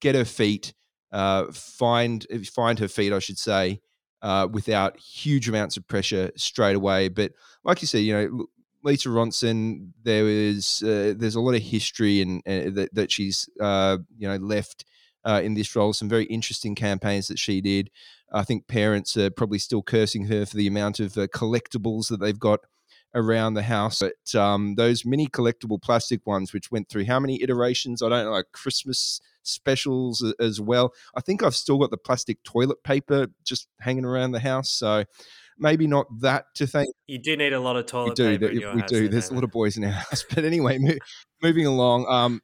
get 0.00 0.14
her 0.14 0.24
feet, 0.24 0.72
uh, 1.12 1.44
find 1.52 2.26
find 2.52 2.78
her 2.78 2.88
feet, 2.88 3.12
I 3.12 3.18
should 3.18 3.38
say, 3.38 3.80
uh, 4.22 4.48
without 4.50 4.98
huge 4.98 5.48
amounts 5.48 5.76
of 5.76 5.86
pressure 5.86 6.30
straight 6.36 6.76
away. 6.76 7.08
But 7.08 7.32
like 7.64 7.82
you 7.82 7.86
said, 7.86 7.98
you 7.98 8.12
know, 8.12 8.46
Lisa 8.82 9.08
Ronson, 9.08 9.92
there 10.02 10.26
is 10.28 10.82
uh, 10.82 11.14
there's 11.16 11.34
a 11.34 11.40
lot 11.40 11.54
of 11.54 11.62
history 11.62 12.20
and 12.20 12.42
that, 12.44 12.90
that 12.92 13.10
she's 13.10 13.48
you 13.58 14.28
know 14.28 14.36
left 14.36 14.84
in 15.26 15.54
this 15.54 15.74
role. 15.74 15.92
Some 15.92 16.08
very 16.08 16.24
interesting 16.24 16.74
campaigns 16.74 17.26
that 17.28 17.38
she 17.38 17.60
did. 17.60 17.90
I 18.32 18.44
think 18.44 18.66
parents 18.66 19.16
are 19.16 19.30
probably 19.30 19.58
still 19.58 19.82
cursing 19.82 20.26
her 20.26 20.46
for 20.46 20.56
the 20.56 20.66
amount 20.66 21.00
of 21.00 21.16
uh, 21.16 21.26
collectibles 21.28 22.08
that 22.08 22.20
they've 22.20 22.38
got 22.38 22.60
around 23.14 23.54
the 23.54 23.62
house. 23.62 24.00
But 24.00 24.38
um, 24.38 24.74
those 24.74 25.04
mini 25.04 25.26
collectible 25.26 25.80
plastic 25.80 26.26
ones, 26.26 26.52
which 26.52 26.70
went 26.70 26.88
through 26.88 27.06
how 27.06 27.20
many 27.20 27.42
iterations? 27.42 28.02
I 28.02 28.08
don't 28.08 28.24
know, 28.24 28.32
like 28.32 28.46
Christmas 28.52 29.20
specials 29.46 30.24
as 30.40 30.60
well. 30.60 30.92
I 31.14 31.20
think 31.20 31.42
I've 31.42 31.56
still 31.56 31.78
got 31.78 31.90
the 31.90 31.96
plastic 31.96 32.42
toilet 32.42 32.82
paper 32.82 33.28
just 33.44 33.68
hanging 33.80 34.04
around 34.04 34.32
the 34.32 34.40
house. 34.40 34.70
So 34.70 35.04
maybe 35.58 35.86
not 35.86 36.06
that 36.20 36.46
to 36.56 36.66
thank. 36.66 36.94
You 37.06 37.18
do 37.18 37.36
need 37.36 37.52
a 37.52 37.60
lot 37.60 37.76
of 37.76 37.86
toilet 37.86 38.16
do, 38.16 38.38
paper. 38.38 38.74
we 38.74 38.82
do. 38.82 39.08
There's 39.08 39.30
a 39.30 39.34
lot 39.34 39.44
of 39.44 39.50
boys 39.50 39.76
in 39.76 39.84
our 39.84 39.90
house. 39.92 40.24
But 40.28 40.44
anyway, 40.44 40.78
mo- 40.78 40.98
moving 41.42 41.66
along, 41.66 42.06
um, 42.08 42.42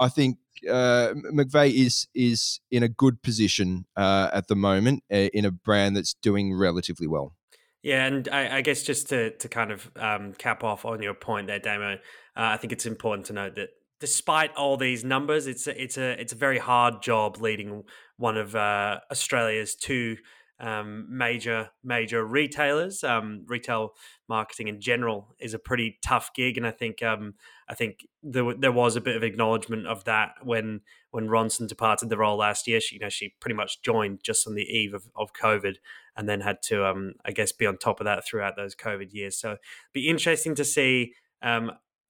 I 0.00 0.08
think 0.08 0.38
uh, 0.68 1.14
McVay 1.32 1.72
is 1.72 2.06
is 2.14 2.60
in 2.70 2.82
a 2.82 2.88
good 2.88 3.22
position 3.22 3.86
uh, 3.96 4.30
at 4.32 4.48
the 4.48 4.56
moment 4.56 5.02
uh, 5.12 5.28
in 5.32 5.44
a 5.44 5.50
brand 5.50 5.96
that's 5.96 6.14
doing 6.14 6.54
relatively 6.54 7.06
well. 7.06 7.34
Yeah, 7.82 8.06
and 8.06 8.28
I, 8.28 8.58
I 8.58 8.60
guess 8.60 8.82
just 8.82 9.08
to 9.08 9.30
to 9.30 9.48
kind 9.48 9.72
of 9.72 9.90
um, 9.96 10.34
cap 10.34 10.62
off 10.62 10.84
on 10.84 11.02
your 11.02 11.14
point 11.14 11.48
there, 11.48 11.58
Damo, 11.58 11.94
uh, 11.94 11.98
I 12.36 12.56
think 12.56 12.72
it's 12.72 12.86
important 12.86 13.26
to 13.26 13.32
note 13.32 13.56
that 13.56 13.70
despite 14.02 14.52
all 14.56 14.76
these 14.76 15.04
numbers, 15.04 15.46
it's 15.46 15.68
a, 15.68 15.80
it's 15.80 15.96
a 15.96 16.20
it's 16.20 16.32
a 16.32 16.36
very 16.36 16.58
hard 16.58 17.00
job 17.00 17.40
leading 17.40 17.84
one 18.16 18.36
of 18.36 18.56
uh, 18.56 18.98
Australia's 19.12 19.76
two 19.76 20.16
um, 20.58 21.06
major 21.08 21.70
major 21.84 22.24
retailers. 22.26 23.04
Um, 23.04 23.44
retail 23.46 23.92
marketing 24.28 24.66
in 24.66 24.80
general 24.80 25.36
is 25.38 25.54
a 25.54 25.58
pretty 25.60 26.00
tough 26.04 26.30
gig, 26.34 26.56
and 26.56 26.66
I 26.66 26.72
think 26.72 27.00
um, 27.00 27.34
I 27.68 27.74
think 27.74 28.04
there 28.24 28.52
there 28.58 28.72
was 28.72 28.96
a 28.96 29.00
bit 29.00 29.14
of 29.14 29.22
acknowledgement 29.22 29.86
of 29.86 30.02
that 30.02 30.32
when 30.42 30.80
when 31.12 31.28
Ronson 31.28 31.68
departed 31.68 32.08
the 32.08 32.18
role 32.18 32.38
last 32.38 32.66
year. 32.66 32.80
She 32.80 32.96
you 32.96 33.00
know 33.00 33.08
she 33.08 33.36
pretty 33.38 33.54
much 33.54 33.82
joined 33.82 34.24
just 34.24 34.48
on 34.48 34.56
the 34.56 34.64
eve 34.64 34.94
of, 34.94 35.04
of 35.14 35.32
COVID, 35.32 35.76
and 36.16 36.28
then 36.28 36.40
had 36.40 36.60
to 36.64 36.84
um, 36.84 37.12
I 37.24 37.30
guess 37.30 37.52
be 37.52 37.66
on 37.66 37.78
top 37.78 38.00
of 38.00 38.04
that 38.06 38.26
throughout 38.26 38.56
those 38.56 38.74
COVID 38.74 39.12
years. 39.12 39.38
So 39.38 39.58
be 39.92 40.08
interesting 40.08 40.56
to 40.56 40.64
see. 40.64 41.12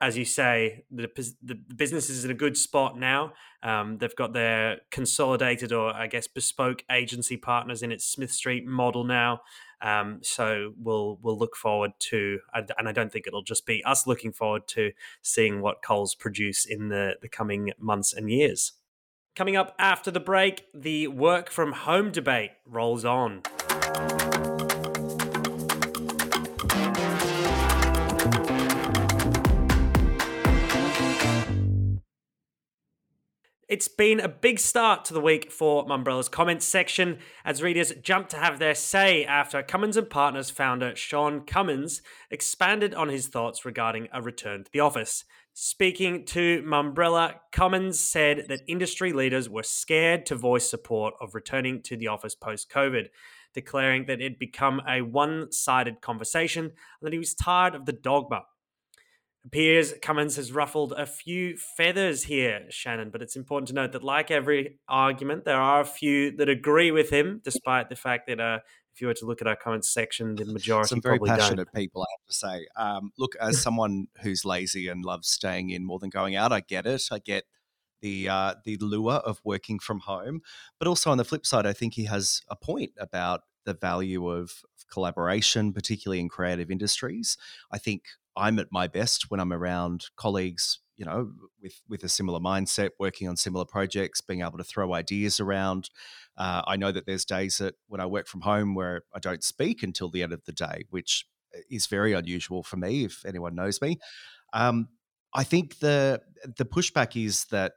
As 0.02 0.18
you 0.18 0.24
say, 0.24 0.84
the, 0.90 1.08
the 1.42 1.54
business 1.54 2.10
is 2.10 2.24
in 2.24 2.30
a 2.32 2.34
good 2.34 2.56
spot 2.56 2.98
now. 2.98 3.34
Um, 3.62 3.98
they've 3.98 4.16
got 4.16 4.32
their 4.32 4.78
consolidated 4.90 5.72
or 5.72 5.94
I 5.94 6.08
guess 6.08 6.26
bespoke 6.26 6.82
agency 6.90 7.36
partners 7.36 7.84
in 7.84 7.92
its 7.92 8.04
Smith 8.04 8.32
Street 8.32 8.66
model 8.66 9.04
now. 9.04 9.42
Um, 9.80 10.18
so 10.22 10.74
we'll 10.76 11.18
we'll 11.22 11.38
look 11.38 11.54
forward 11.56 11.92
to, 12.10 12.40
and 12.52 12.88
I 12.88 12.92
don't 12.92 13.12
think 13.12 13.28
it'll 13.28 13.42
just 13.42 13.64
be 13.64 13.82
us 13.84 14.06
looking 14.06 14.32
forward 14.32 14.66
to 14.68 14.90
seeing 15.22 15.60
what 15.60 15.82
Coles 15.84 16.16
produce 16.16 16.66
in 16.66 16.88
the 16.88 17.14
the 17.22 17.28
coming 17.28 17.70
months 17.78 18.12
and 18.12 18.28
years. 18.28 18.72
Coming 19.34 19.56
up 19.56 19.74
after 19.78 20.10
the 20.10 20.20
break, 20.20 20.64
the 20.74 21.08
work 21.08 21.48
from 21.50 21.72
home 21.72 22.10
debate 22.10 22.50
rolls 22.66 23.04
on. 23.04 23.42
It's 33.72 33.88
been 33.88 34.20
a 34.20 34.28
big 34.28 34.58
start 34.58 35.06
to 35.06 35.14
the 35.14 35.20
week 35.22 35.50
for 35.50 35.86
Mumbrella's 35.86 36.28
comments 36.28 36.66
section 36.66 37.20
as 37.42 37.62
readers 37.62 37.90
jumped 38.02 38.32
to 38.32 38.36
have 38.36 38.58
their 38.58 38.74
say 38.74 39.24
after 39.24 39.62
Cummins 39.62 39.96
and 39.96 40.10
Partners 40.10 40.50
founder 40.50 40.94
Sean 40.94 41.46
Cummins 41.46 42.02
expanded 42.30 42.92
on 42.92 43.08
his 43.08 43.28
thoughts 43.28 43.64
regarding 43.64 44.08
a 44.12 44.20
return 44.20 44.64
to 44.64 44.70
the 44.70 44.80
office. 44.80 45.24
Speaking 45.54 46.26
to 46.26 46.62
Mumbrella, 46.64 47.36
Cummins 47.50 47.98
said 47.98 48.44
that 48.48 48.60
industry 48.68 49.14
leaders 49.14 49.48
were 49.48 49.62
scared 49.62 50.26
to 50.26 50.34
voice 50.34 50.68
support 50.68 51.14
of 51.18 51.34
returning 51.34 51.80
to 51.84 51.96
the 51.96 52.08
office 52.08 52.34
post 52.34 52.70
COVID, 52.70 53.06
declaring 53.54 54.04
that 54.04 54.20
it'd 54.20 54.38
become 54.38 54.82
a 54.86 55.00
one 55.00 55.50
sided 55.50 56.02
conversation 56.02 56.64
and 56.66 56.72
that 57.00 57.14
he 57.14 57.18
was 57.18 57.32
tired 57.32 57.74
of 57.74 57.86
the 57.86 57.94
dogma 57.94 58.42
appears 59.44 59.94
Cummins 60.02 60.36
has 60.36 60.52
ruffled 60.52 60.92
a 60.92 61.06
few 61.06 61.56
feathers 61.56 62.24
here, 62.24 62.66
Shannon, 62.70 63.10
but 63.10 63.22
it's 63.22 63.36
important 63.36 63.68
to 63.68 63.74
note 63.74 63.92
that, 63.92 64.04
like 64.04 64.30
every 64.30 64.78
argument, 64.88 65.44
there 65.44 65.60
are 65.60 65.80
a 65.80 65.84
few 65.84 66.36
that 66.36 66.48
agree 66.48 66.90
with 66.90 67.10
him, 67.10 67.40
despite 67.44 67.88
the 67.88 67.96
fact 67.96 68.28
that 68.28 68.40
uh, 68.40 68.60
if 68.94 69.00
you 69.00 69.06
were 69.06 69.14
to 69.14 69.26
look 69.26 69.40
at 69.40 69.46
our 69.46 69.56
comments 69.56 69.92
section, 69.92 70.36
the 70.36 70.44
majority 70.52 70.88
some 70.88 71.02
very 71.02 71.18
passionate 71.18 71.68
don't. 71.72 71.74
people. 71.74 72.02
I 72.02 72.06
have 72.12 72.26
to 72.26 72.34
say. 72.34 72.66
Um, 72.76 73.12
look, 73.18 73.34
as 73.40 73.60
someone 73.62 74.06
who's 74.22 74.44
lazy 74.44 74.88
and 74.88 75.04
loves 75.04 75.28
staying 75.28 75.70
in 75.70 75.84
more 75.84 75.98
than 75.98 76.10
going 76.10 76.36
out, 76.36 76.52
I 76.52 76.60
get 76.60 76.86
it. 76.86 77.02
I 77.10 77.18
get 77.18 77.44
the 78.00 78.28
uh, 78.28 78.54
the 78.64 78.76
lure 78.78 79.14
of 79.14 79.40
working 79.44 79.78
from 79.78 80.00
home, 80.00 80.42
but 80.78 80.88
also 80.88 81.10
on 81.10 81.18
the 81.18 81.24
flip 81.24 81.46
side, 81.46 81.66
I 81.66 81.72
think 81.72 81.94
he 81.94 82.04
has 82.04 82.42
a 82.48 82.56
point 82.56 82.92
about 82.98 83.42
the 83.64 83.74
value 83.74 84.28
of 84.28 84.62
collaboration, 84.90 85.72
particularly 85.72 86.20
in 86.20 86.28
creative 86.28 86.70
industries. 86.70 87.36
I 87.70 87.78
think 87.78 88.02
I'm 88.36 88.58
at 88.58 88.68
my 88.70 88.86
best 88.86 89.30
when 89.30 89.40
I'm 89.40 89.52
around 89.52 90.06
colleagues, 90.16 90.80
you 90.96 91.04
know, 91.04 91.32
with 91.60 91.80
with 91.88 92.04
a 92.04 92.08
similar 92.08 92.40
mindset, 92.40 92.90
working 92.98 93.28
on 93.28 93.36
similar 93.36 93.64
projects, 93.64 94.20
being 94.20 94.40
able 94.40 94.58
to 94.58 94.64
throw 94.64 94.94
ideas 94.94 95.40
around. 95.40 95.90
Uh, 96.36 96.62
I 96.66 96.76
know 96.76 96.92
that 96.92 97.06
there's 97.06 97.24
days 97.24 97.58
that 97.58 97.74
when 97.88 98.00
I 98.00 98.06
work 98.06 98.26
from 98.26 98.42
home 98.42 98.74
where 98.74 99.02
I 99.14 99.18
don't 99.18 99.44
speak 99.44 99.82
until 99.82 100.10
the 100.10 100.22
end 100.22 100.32
of 100.32 100.44
the 100.44 100.52
day, 100.52 100.84
which 100.90 101.26
uh, 101.54 101.60
is 101.70 101.86
very 101.86 102.12
unusual 102.12 102.62
for 102.62 102.76
me. 102.76 103.04
If 103.04 103.24
anyone 103.26 103.54
knows 103.54 103.80
me, 103.80 103.98
um, 104.52 104.88
I 105.34 105.44
think 105.44 105.78
the 105.78 106.20
the 106.56 106.64
pushback 106.64 107.22
is 107.22 107.44
that 107.46 107.72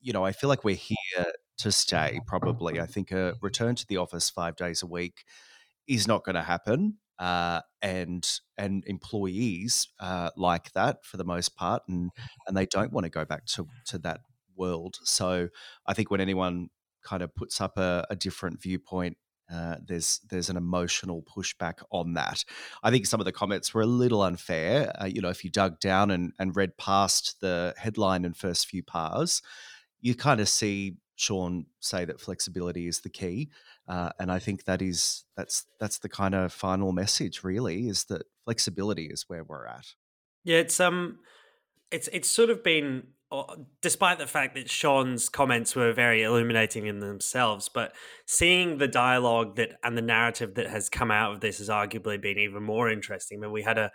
you 0.00 0.12
know 0.12 0.24
I 0.24 0.32
feel 0.32 0.48
like 0.48 0.64
we're 0.64 0.74
here 0.74 1.26
to 1.58 1.72
stay. 1.72 2.20
Probably, 2.26 2.80
I 2.80 2.86
think 2.86 3.12
a 3.12 3.34
return 3.42 3.74
to 3.76 3.86
the 3.86 3.98
office 3.98 4.30
five 4.30 4.56
days 4.56 4.82
a 4.82 4.86
week 4.86 5.24
is 5.86 6.06
not 6.06 6.24
going 6.24 6.36
to 6.36 6.42
happen 6.42 6.98
uh, 7.22 7.60
and 7.80 8.28
and 8.58 8.82
employees 8.88 9.86
uh, 10.00 10.30
like 10.36 10.72
that 10.72 11.04
for 11.04 11.18
the 11.18 11.24
most 11.24 11.54
part, 11.54 11.82
and 11.88 12.10
and 12.48 12.56
they 12.56 12.66
don't 12.66 12.92
want 12.92 13.04
to 13.04 13.10
go 13.10 13.24
back 13.24 13.46
to 13.46 13.68
to 13.86 13.98
that 13.98 14.20
world. 14.56 14.96
So 15.04 15.48
I 15.86 15.94
think 15.94 16.10
when 16.10 16.20
anyone 16.20 16.70
kind 17.04 17.22
of 17.22 17.32
puts 17.34 17.60
up 17.60 17.78
a, 17.78 18.04
a 18.10 18.16
different 18.16 18.60
viewpoint. 18.60 19.16
Uh, 19.52 19.76
there's 19.86 20.20
there's 20.30 20.48
an 20.48 20.56
emotional 20.56 21.22
pushback 21.22 21.82
on 21.90 22.14
that. 22.14 22.42
I 22.82 22.90
think 22.90 23.04
some 23.06 23.20
of 23.20 23.26
the 23.26 23.32
comments 23.32 23.74
were 23.74 23.82
a 23.82 23.86
little 23.86 24.22
unfair. 24.22 24.90
Uh, 24.98 25.04
you 25.04 25.20
know, 25.20 25.28
if 25.28 25.44
you 25.44 25.50
dug 25.50 25.78
down 25.78 26.10
and, 26.10 26.32
and 26.38 26.56
read 26.56 26.78
past 26.78 27.40
the 27.40 27.74
headline 27.76 28.24
and 28.24 28.36
first 28.36 28.66
few 28.66 28.82
pars, 28.82 29.42
you 30.00 30.14
kind 30.14 30.40
of 30.40 30.48
see 30.48 30.96
Sean 31.16 31.66
say 31.80 32.04
that 32.04 32.20
flexibility 32.20 32.86
is 32.86 33.00
the 33.00 33.10
key. 33.10 33.50
Uh, 33.88 34.10
and 34.18 34.30
I 34.30 34.38
think 34.38 34.64
that 34.64 34.80
is 34.80 35.24
that's 35.36 35.66
that's 35.80 35.98
the 35.98 36.08
kind 36.08 36.34
of 36.34 36.52
final 36.52 36.92
message, 36.92 37.42
really, 37.42 37.88
is 37.88 38.04
that 38.04 38.22
flexibility 38.44 39.06
is 39.06 39.24
where 39.28 39.44
we're 39.44 39.66
at. 39.66 39.86
Yeah, 40.44 40.58
it's 40.58 40.78
um, 40.80 41.18
it's 41.90 42.08
it's 42.12 42.28
sort 42.28 42.50
of 42.50 42.62
been, 42.62 43.08
uh, 43.30 43.56
despite 43.80 44.18
the 44.18 44.26
fact 44.26 44.54
that 44.54 44.70
Sean's 44.70 45.28
comments 45.28 45.74
were 45.74 45.92
very 45.92 46.22
illuminating 46.22 46.86
in 46.86 47.00
themselves, 47.00 47.68
but 47.68 47.92
seeing 48.26 48.78
the 48.78 48.88
dialogue 48.88 49.56
that 49.56 49.78
and 49.82 49.98
the 49.98 50.02
narrative 50.02 50.54
that 50.54 50.68
has 50.68 50.88
come 50.88 51.10
out 51.10 51.32
of 51.32 51.40
this 51.40 51.58
has 51.58 51.68
arguably 51.68 52.20
been 52.20 52.38
even 52.38 52.62
more 52.62 52.88
interesting. 52.88 53.38
I 53.38 53.42
mean, 53.42 53.52
we 53.52 53.62
had 53.62 53.78
a 53.78 53.90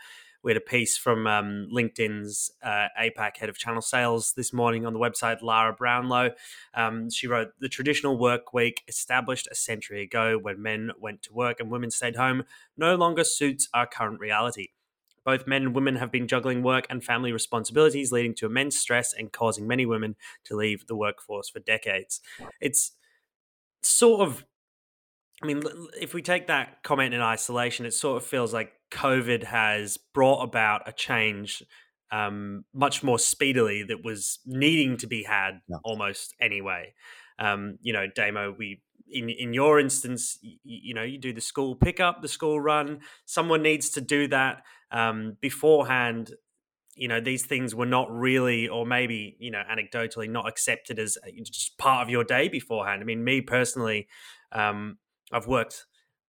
we 0.48 0.52
had 0.52 0.58
a 0.58 0.62
piece 0.62 0.96
from 0.96 1.28
um, 1.28 1.68
LinkedIn's 1.74 2.52
uh, 2.64 2.88
APAC 2.98 3.36
head 3.36 3.50
of 3.50 3.58
channel 3.58 3.82
sales 3.82 4.32
this 4.38 4.54
morning 4.54 4.86
on 4.86 4.94
the 4.94 5.00
website, 5.00 5.42
Lara 5.42 5.74
Brownlow. 5.74 6.32
Um, 6.74 7.10
she 7.10 7.28
wrote 7.28 7.50
The 7.60 7.68
traditional 7.68 8.18
work 8.18 8.54
week, 8.54 8.82
established 8.88 9.50
a 9.52 9.56
century 9.56 10.02
ago 10.04 10.40
when 10.42 10.62
men 10.62 10.92
went 11.02 11.22
to 11.24 11.34
work 11.34 11.60
and 11.60 11.70
women 11.70 11.92
stayed 11.92 12.16
home, 12.16 12.46
no 12.78 12.96
longer 12.96 13.26
suits 13.26 13.68
our 13.74 13.86
current 13.86 14.22
reality. 14.22 14.70
Both 15.26 15.48
men 15.48 15.64
and 15.64 15.76
women 15.76 15.98
have 15.98 16.14
been 16.14 16.30
juggling 16.30 16.64
work 16.64 16.88
and 16.90 17.04
family 17.04 17.34
responsibilities, 17.34 18.14
leading 18.14 18.34
to 18.36 18.46
immense 18.46 18.80
stress 18.80 19.12
and 19.12 19.34
causing 19.34 19.68
many 19.68 19.86
women 19.86 20.16
to 20.46 20.56
leave 20.56 20.88
the 20.88 20.96
workforce 20.96 21.50
for 21.50 21.60
decades. 21.60 22.22
It's 22.62 22.94
sort 23.84 24.22
of 24.22 24.46
I 25.44 25.46
mean, 25.46 25.62
if 26.00 26.16
we 26.16 26.24
take 26.24 26.48
that 26.48 26.82
comment 26.84 27.14
in 27.14 27.22
isolation, 27.22 27.86
it 27.86 27.94
sort 27.94 28.18
of 28.18 28.28
feels 28.28 28.54
like 28.54 28.74
COVID 28.92 29.44
has 29.44 29.98
brought 29.98 30.44
about 30.44 30.88
a 30.88 30.92
change 30.94 31.64
um, 32.12 32.64
much 32.74 33.04
more 33.04 33.20
speedily 33.20 33.84
that 33.84 34.04
was 34.04 34.40
needing 34.46 34.98
to 34.98 35.08
be 35.08 35.24
had 35.24 35.62
Yeah. 35.68 35.78
almost 35.84 36.34
anyway. 36.40 36.94
Um, 37.40 37.78
you 37.82 37.94
know, 37.94 38.08
Damo, 38.08 38.56
we 38.58 38.82
in 39.10 39.30
in 39.30 39.54
your 39.54 39.80
instance, 39.80 40.38
you, 40.42 40.58
you 40.64 40.94
know, 40.94 41.04
you 41.04 41.18
do 41.18 41.34
the 41.34 41.42
school 41.42 41.76
pickup, 41.76 42.22
the 42.22 42.28
school 42.28 42.60
run. 42.60 43.02
Someone 43.26 43.62
needs 43.62 43.90
to 43.92 44.02
do 44.02 44.28
that 44.30 44.64
um, 44.92 45.38
beforehand. 45.42 46.32
You 46.96 47.08
know, 47.08 47.22
these 47.22 47.46
things 47.46 47.76
were 47.76 47.86
not 47.86 48.12
really, 48.12 48.68
or 48.68 48.86
maybe 48.86 49.38
you 49.40 49.52
know, 49.52 49.64
anecdotally, 49.70 50.30
not 50.30 50.48
accepted 50.48 50.98
as 51.00 51.18
uh, 51.24 51.30
just 51.44 51.78
part 51.78 52.04
of 52.04 52.10
your 52.10 52.24
day 52.24 52.48
beforehand. 52.50 53.02
I 53.02 53.06
mean, 53.06 53.24
me 53.24 53.42
personally, 53.42 54.08
um, 54.52 54.98
I've 55.32 55.48
worked 55.48 55.86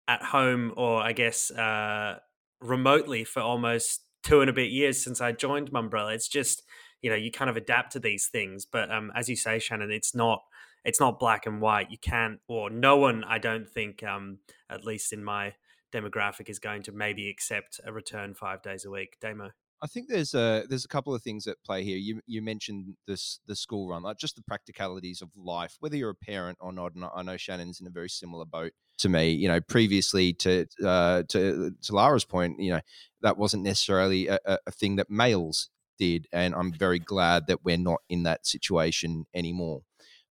at 0.09 0.23
home, 0.23 0.73
or 0.77 1.01
I 1.03 1.13
guess 1.13 1.51
uh, 1.51 2.19
remotely, 2.67 3.25
for 3.25 3.41
almost 3.41 4.03
two 4.23 4.41
and 4.41 4.51
a 4.51 4.53
bit 4.53 4.71
years 4.71 5.03
since 5.03 5.21
I 5.21 5.33
joined 5.33 5.71
Mumbrella. 5.71 6.15
It's 6.15 6.29
just 6.29 6.63
you 7.03 7.11
know, 7.11 7.17
you 7.17 7.31
kind 7.31 7.51
of 7.51 7.57
adapt 7.57 7.93
to 7.93 8.01
these 8.01 8.27
things, 8.27 8.65
but 8.65 8.91
um, 8.91 9.13
as 9.15 9.29
you 9.29 9.37
say, 9.37 9.59
Shannon, 9.59 9.91
it's 9.91 10.15
not 10.15 10.43
it's 10.85 11.01
not 11.01 11.19
black 11.19 11.47
and 11.47 11.61
white. 11.61 11.91
You 11.91 11.99
can't, 11.99 12.39
or 12.47 12.71
no 12.71 12.97
one, 12.97 13.25
I 13.25 13.39
don't 13.39 13.69
think, 13.69 14.05
um, 14.05 14.39
at 14.71 14.85
least 14.85 15.13
in 15.13 15.23
my 15.23 15.55
demographic, 15.93 16.49
is 16.49 16.61
going 16.61 16.83
to 16.85 16.93
maybe 16.93 17.29
accept 17.29 17.81
a 17.85 17.93
return 17.93 18.35
five 18.35 18.63
days 18.63 18.85
a 18.85 18.91
week. 18.91 19.17
Damo. 19.21 19.51
I 19.83 19.87
think 19.87 20.09
there's 20.09 20.35
a 20.35 20.65
there's 20.69 20.85
a 20.85 20.89
couple 20.89 21.15
of 21.15 21.23
things 21.23 21.47
at 21.47 21.63
play 21.65 21.85
here. 21.85 21.99
You 21.99 22.21
you 22.27 22.41
mentioned 22.41 22.95
this 23.07 23.41
the 23.47 23.55
school 23.55 23.89
run, 23.89 24.03
like 24.03 24.19
just 24.19 24.37
the 24.37 24.43
practicalities 24.43 25.21
of 25.21 25.29
life, 25.37 25.77
whether 25.81 25.97
you're 25.97 26.11
a 26.11 26.15
parent 26.15 26.59
or 26.61 26.73
not. 26.73 26.95
And 26.95 27.05
I 27.05 27.23
know 27.23 27.37
Shannon's 27.37 27.81
in 27.81 27.87
a 27.87 27.91
very 27.91 28.09
similar 28.09 28.45
boat 28.45 28.73
to 28.99 29.09
me. 29.09 29.31
You 29.31 29.49
know, 29.49 29.61
previously 29.61 30.33
to 30.35 30.67
uh, 30.85 31.25
to 31.29 31.73
to 31.83 31.95
Lara's 31.95 32.25
point, 32.25 32.59
you 32.59 32.73
know, 32.73 32.81
that 33.21 33.37
wasn't 33.37 33.65
necessarily 33.65 34.29
a, 34.29 34.39
a 34.45 34.71
thing 34.71 34.97
that 34.97 35.11
males 35.11 35.69
did, 35.99 36.27
and 36.33 36.55
I'm 36.55 36.73
very 36.73 36.99
glad 36.99 37.47
that 37.49 37.65
we're 37.65 37.77
not 37.77 38.01
in 38.09 38.23
that 38.23 38.47
situation 38.47 39.27
anymore. 39.35 39.83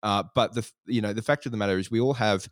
Uh, 0.03 0.23
but 0.35 0.53
the 0.53 0.69
you 0.85 1.01
know 1.01 1.13
the 1.13 1.21
fact 1.21 1.45
of 1.45 1.51
the 1.51 1.57
matter 1.57 1.79
is, 1.79 1.89
we 1.89 1.99
all 1.99 2.13
have 2.13 2.47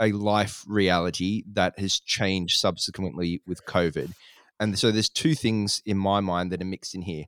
a 0.00 0.10
life 0.10 0.64
reality 0.66 1.44
that 1.52 1.78
has 1.78 2.00
changed 2.00 2.58
subsequently 2.58 3.42
with 3.46 3.64
COVID. 3.66 4.12
And 4.62 4.78
so 4.78 4.92
there's 4.92 5.08
two 5.08 5.34
things 5.34 5.82
in 5.84 5.98
my 5.98 6.20
mind 6.20 6.52
that 6.52 6.62
are 6.62 6.64
mixed 6.64 6.94
in 6.94 7.02
here. 7.02 7.24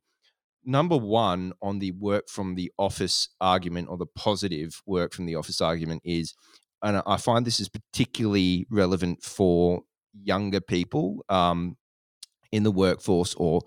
Number 0.64 0.96
one, 0.96 1.52
on 1.60 1.80
the 1.80 1.90
work 1.90 2.28
from 2.28 2.54
the 2.54 2.70
office 2.78 3.28
argument 3.40 3.88
or 3.88 3.98
the 3.98 4.06
positive 4.06 4.80
work 4.86 5.12
from 5.12 5.26
the 5.26 5.34
office 5.34 5.60
argument 5.60 6.02
is, 6.04 6.32
and 6.80 7.02
I 7.04 7.16
find 7.16 7.44
this 7.44 7.58
is 7.58 7.68
particularly 7.68 8.68
relevant 8.70 9.24
for 9.24 9.82
younger 10.12 10.60
people 10.60 11.24
um, 11.28 11.76
in 12.52 12.62
the 12.62 12.70
workforce 12.70 13.34
or 13.34 13.62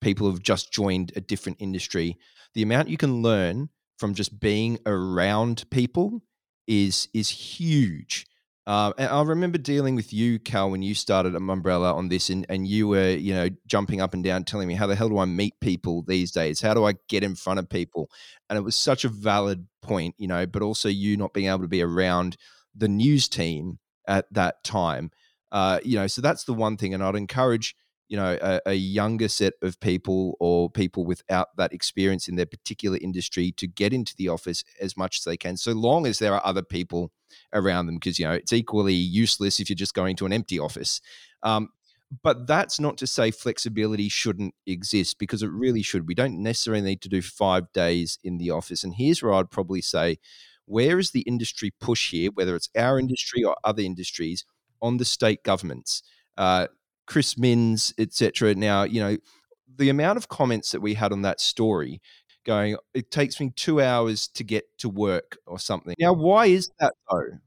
people 0.00 0.28
who've 0.28 0.42
just 0.42 0.72
joined 0.72 1.12
a 1.14 1.20
different 1.20 1.58
industry. 1.60 2.16
The 2.54 2.62
amount 2.62 2.88
you 2.88 2.96
can 2.96 3.22
learn 3.22 3.68
from 3.96 4.14
just 4.14 4.40
being 4.40 4.76
around 4.86 5.70
people 5.70 6.24
is 6.66 7.06
is 7.14 7.28
huge. 7.28 8.26
Uh, 8.68 8.92
and 8.98 9.08
I 9.08 9.22
remember 9.22 9.56
dealing 9.56 9.94
with 9.94 10.12
you, 10.12 10.38
Cal, 10.38 10.70
when 10.70 10.82
you 10.82 10.94
started 10.94 11.34
at 11.34 11.40
Mumbrella 11.40 11.94
on 11.94 12.08
this, 12.08 12.28
and, 12.28 12.44
and 12.50 12.68
you 12.68 12.86
were, 12.86 13.12
you 13.12 13.32
know, 13.32 13.48
jumping 13.66 14.02
up 14.02 14.12
and 14.12 14.22
down, 14.22 14.44
telling 14.44 14.68
me 14.68 14.74
how 14.74 14.86
the 14.86 14.94
hell 14.94 15.08
do 15.08 15.16
I 15.16 15.24
meet 15.24 15.58
people 15.60 16.02
these 16.02 16.32
days? 16.32 16.60
How 16.60 16.74
do 16.74 16.84
I 16.84 16.96
get 17.08 17.24
in 17.24 17.34
front 17.34 17.58
of 17.58 17.70
people? 17.70 18.10
And 18.50 18.58
it 18.58 18.60
was 18.60 18.76
such 18.76 19.06
a 19.06 19.08
valid 19.08 19.66
point, 19.80 20.16
you 20.18 20.28
know, 20.28 20.44
but 20.44 20.60
also 20.60 20.90
you 20.90 21.16
not 21.16 21.32
being 21.32 21.46
able 21.46 21.60
to 21.60 21.66
be 21.66 21.80
around 21.80 22.36
the 22.76 22.88
news 22.88 23.26
team 23.26 23.78
at 24.06 24.26
that 24.34 24.62
time, 24.64 25.12
uh, 25.50 25.80
you 25.82 25.96
know. 25.96 26.06
So 26.06 26.20
that's 26.20 26.44
the 26.44 26.52
one 26.52 26.76
thing, 26.76 26.92
and 26.92 27.02
I'd 27.02 27.16
encourage 27.16 27.74
you 28.08 28.16
know 28.16 28.38
a, 28.40 28.60
a, 28.66 28.74
younger 28.74 29.28
set 29.28 29.52
of 29.62 29.78
people 29.80 30.36
or 30.40 30.70
people 30.70 31.04
without 31.04 31.48
that 31.56 31.72
experience 31.72 32.28
in 32.28 32.36
their 32.36 32.46
particular 32.46 32.98
industry 33.00 33.52
to 33.52 33.66
get 33.66 33.92
into 33.92 34.14
the 34.16 34.28
office 34.28 34.64
as 34.80 34.96
much 34.96 35.18
as 35.18 35.24
they 35.24 35.36
can 35.36 35.56
so 35.56 35.72
long 35.72 36.06
as 36.06 36.18
there 36.18 36.34
are 36.34 36.44
other 36.44 36.62
people 36.62 37.12
around 37.52 37.86
them 37.86 37.96
because 37.96 38.18
you 38.18 38.24
know 38.26 38.32
it's 38.32 38.52
equally 38.52 38.94
useless 38.94 39.60
if 39.60 39.68
you're 39.68 39.76
just 39.76 39.94
going 39.94 40.16
to 40.16 40.26
an 40.26 40.32
empty 40.32 40.58
office. 40.58 41.00
Um, 41.42 41.68
but 42.22 42.46
that's 42.46 42.80
not 42.80 42.96
to 42.98 43.06
say 43.06 43.30
flexibility 43.30 44.08
shouldn't 44.08 44.54
exist 44.66 45.18
because 45.18 45.42
it 45.42 45.50
really 45.50 45.82
should. 45.82 46.08
We 46.08 46.14
don't 46.14 46.42
necessarily 46.42 46.80
need 46.80 47.02
to 47.02 47.10
do 47.10 47.20
five 47.20 47.70
days 47.74 48.18
in 48.24 48.38
the 48.38 48.50
office 48.50 48.82
and 48.82 48.94
here's 48.94 49.22
where 49.22 49.34
i'd 49.34 49.50
probably 49.50 49.82
say 49.82 50.18
where 50.64 50.98
is 50.98 51.10
the 51.10 51.20
industry 51.22 51.72
push 51.80 52.10
here 52.10 52.30
whether 52.32 52.54
it's 52.56 52.70
our 52.76 52.98
industry 52.98 53.44
or 53.44 53.56
other 53.64 53.82
industries 53.82 54.44
on 54.82 54.96
the 54.96 55.04
state 55.04 55.42
governments? 55.42 56.02
Uh, 56.36 56.68
Chris 57.08 57.38
Minns, 57.38 57.94
etc. 57.98 58.54
Now, 58.54 58.82
you 58.82 59.00
know, 59.00 59.16
the 59.76 59.88
amount 59.88 60.18
of 60.18 60.28
comments 60.28 60.72
that 60.72 60.82
we 60.82 60.94
had 60.94 61.10
on 61.10 61.22
that 61.22 61.40
story 61.40 62.00
going, 62.44 62.76
it 62.94 63.10
takes 63.10 63.40
me 63.40 63.50
two 63.56 63.80
hours 63.80 64.28
to 64.28 64.44
get 64.44 64.64
to 64.78 64.88
work 64.88 65.38
or 65.46 65.58
something. 65.58 65.94
Now, 65.98 66.12
why 66.12 66.46
is 66.46 66.70
that 66.78 66.94
though? 67.10 67.38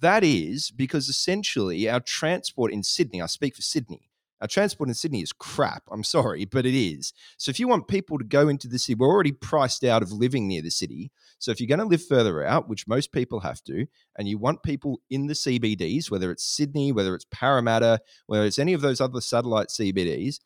That 0.00 0.22
is 0.22 0.70
because 0.70 1.08
essentially 1.08 1.88
our 1.88 2.00
transport 2.00 2.72
in 2.72 2.82
Sydney, 2.82 3.22
I 3.22 3.26
speak 3.26 3.56
for 3.56 3.62
Sydney, 3.62 4.05
our 4.40 4.48
transport 4.48 4.88
in 4.88 4.94
Sydney 4.94 5.22
is 5.22 5.32
crap. 5.32 5.82
I'm 5.90 6.04
sorry, 6.04 6.44
but 6.44 6.66
it 6.66 6.74
is. 6.74 7.12
So 7.38 7.50
if 7.50 7.58
you 7.58 7.68
want 7.68 7.88
people 7.88 8.18
to 8.18 8.24
go 8.24 8.48
into 8.48 8.68
the 8.68 8.78
city, 8.78 8.94
we're 8.94 9.08
already 9.08 9.32
priced 9.32 9.84
out 9.84 10.02
of 10.02 10.12
living 10.12 10.46
near 10.46 10.62
the 10.62 10.70
city. 10.70 11.10
So 11.38 11.50
if 11.50 11.60
you're 11.60 11.68
going 11.68 11.80
to 11.80 11.86
live 11.86 12.04
further 12.04 12.44
out, 12.44 12.68
which 12.68 12.86
most 12.86 13.12
people 13.12 13.40
have 13.40 13.62
to, 13.64 13.86
and 14.18 14.28
you 14.28 14.38
want 14.38 14.62
people 14.62 15.00
in 15.10 15.26
the 15.26 15.34
CBDs, 15.34 16.10
whether 16.10 16.30
it's 16.30 16.44
Sydney, 16.44 16.92
whether 16.92 17.14
it's 17.14 17.26
Parramatta, 17.30 18.00
whether 18.26 18.44
it's 18.44 18.58
any 18.58 18.74
of 18.74 18.82
those 18.82 19.00
other 19.00 19.20
satellite 19.20 19.68
CBDs, 19.68 20.40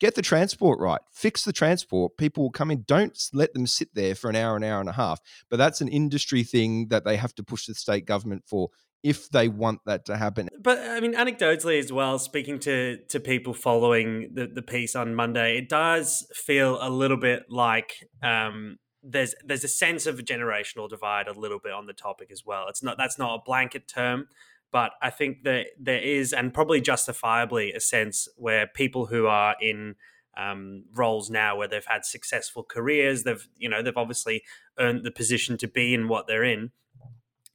get 0.00 0.14
the 0.14 0.22
transport 0.22 0.80
right. 0.80 1.00
Fix 1.12 1.44
the 1.44 1.52
transport. 1.52 2.16
People 2.16 2.44
will 2.44 2.50
come 2.50 2.70
in. 2.70 2.84
Don't 2.86 3.18
let 3.32 3.52
them 3.54 3.66
sit 3.66 3.94
there 3.94 4.14
for 4.14 4.30
an 4.30 4.36
hour, 4.36 4.56
an 4.56 4.64
hour 4.64 4.80
and 4.80 4.88
a 4.88 4.92
half. 4.92 5.20
But 5.50 5.56
that's 5.56 5.80
an 5.80 5.88
industry 5.88 6.42
thing 6.42 6.88
that 6.88 7.04
they 7.04 7.16
have 7.16 7.34
to 7.36 7.42
push 7.42 7.66
the 7.66 7.74
state 7.74 8.06
government 8.06 8.44
for 8.46 8.70
if 9.02 9.30
they 9.30 9.48
want 9.48 9.80
that 9.86 10.04
to 10.06 10.16
happen. 10.16 10.48
But 10.60 10.78
I 10.78 11.00
mean, 11.00 11.14
anecdotally 11.14 11.78
as 11.78 11.92
well, 11.92 12.18
speaking 12.18 12.58
to 12.60 12.98
to 13.08 13.20
people 13.20 13.54
following 13.54 14.30
the, 14.34 14.46
the 14.46 14.62
piece 14.62 14.96
on 14.96 15.14
Monday, 15.14 15.58
it 15.58 15.68
does 15.68 16.26
feel 16.34 16.78
a 16.80 16.90
little 16.90 17.16
bit 17.16 17.44
like 17.48 18.08
um, 18.22 18.78
there's 19.02 19.34
there's 19.44 19.64
a 19.64 19.68
sense 19.68 20.06
of 20.06 20.18
a 20.18 20.22
generational 20.22 20.88
divide 20.88 21.28
a 21.28 21.38
little 21.38 21.58
bit 21.58 21.72
on 21.72 21.86
the 21.86 21.92
topic 21.92 22.30
as 22.32 22.44
well. 22.44 22.66
It's 22.68 22.82
not 22.82 22.98
that's 22.98 23.18
not 23.18 23.34
a 23.34 23.42
blanket 23.44 23.86
term, 23.88 24.28
but 24.72 24.92
I 25.00 25.10
think 25.10 25.44
that 25.44 25.68
there 25.78 26.00
is, 26.00 26.32
and 26.32 26.52
probably 26.52 26.80
justifiably, 26.80 27.72
a 27.72 27.80
sense 27.80 28.28
where 28.36 28.66
people 28.66 29.06
who 29.06 29.26
are 29.26 29.56
in 29.60 29.94
um, 30.36 30.84
roles 30.94 31.30
now 31.30 31.56
where 31.56 31.68
they've 31.68 31.84
had 31.86 32.04
successful 32.04 32.64
careers, 32.64 33.22
they've 33.22 33.48
you 33.56 33.68
know 33.68 33.82
they've 33.82 33.96
obviously 33.96 34.42
earned 34.78 35.04
the 35.04 35.10
position 35.10 35.56
to 35.58 35.68
be 35.68 35.94
in 35.94 36.08
what 36.08 36.26
they're 36.26 36.44
in, 36.44 36.72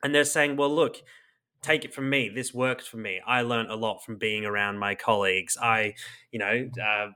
and 0.01 0.15
they're 0.15 0.23
saying, 0.23 0.55
well, 0.55 0.73
look 0.73 0.97
take 1.63 1.85
it 1.85 1.93
from 1.93 2.09
me 2.09 2.29
this 2.29 2.53
worked 2.53 2.87
for 2.87 2.97
me. 2.97 3.19
I 3.25 3.41
learned 3.41 3.71
a 3.71 3.75
lot 3.75 4.03
from 4.03 4.17
being 4.17 4.45
around 4.45 4.77
my 4.77 4.95
colleagues. 4.95 5.57
I 5.59 5.95
you 6.31 6.39
know 6.39 6.69
uh, 6.83 7.07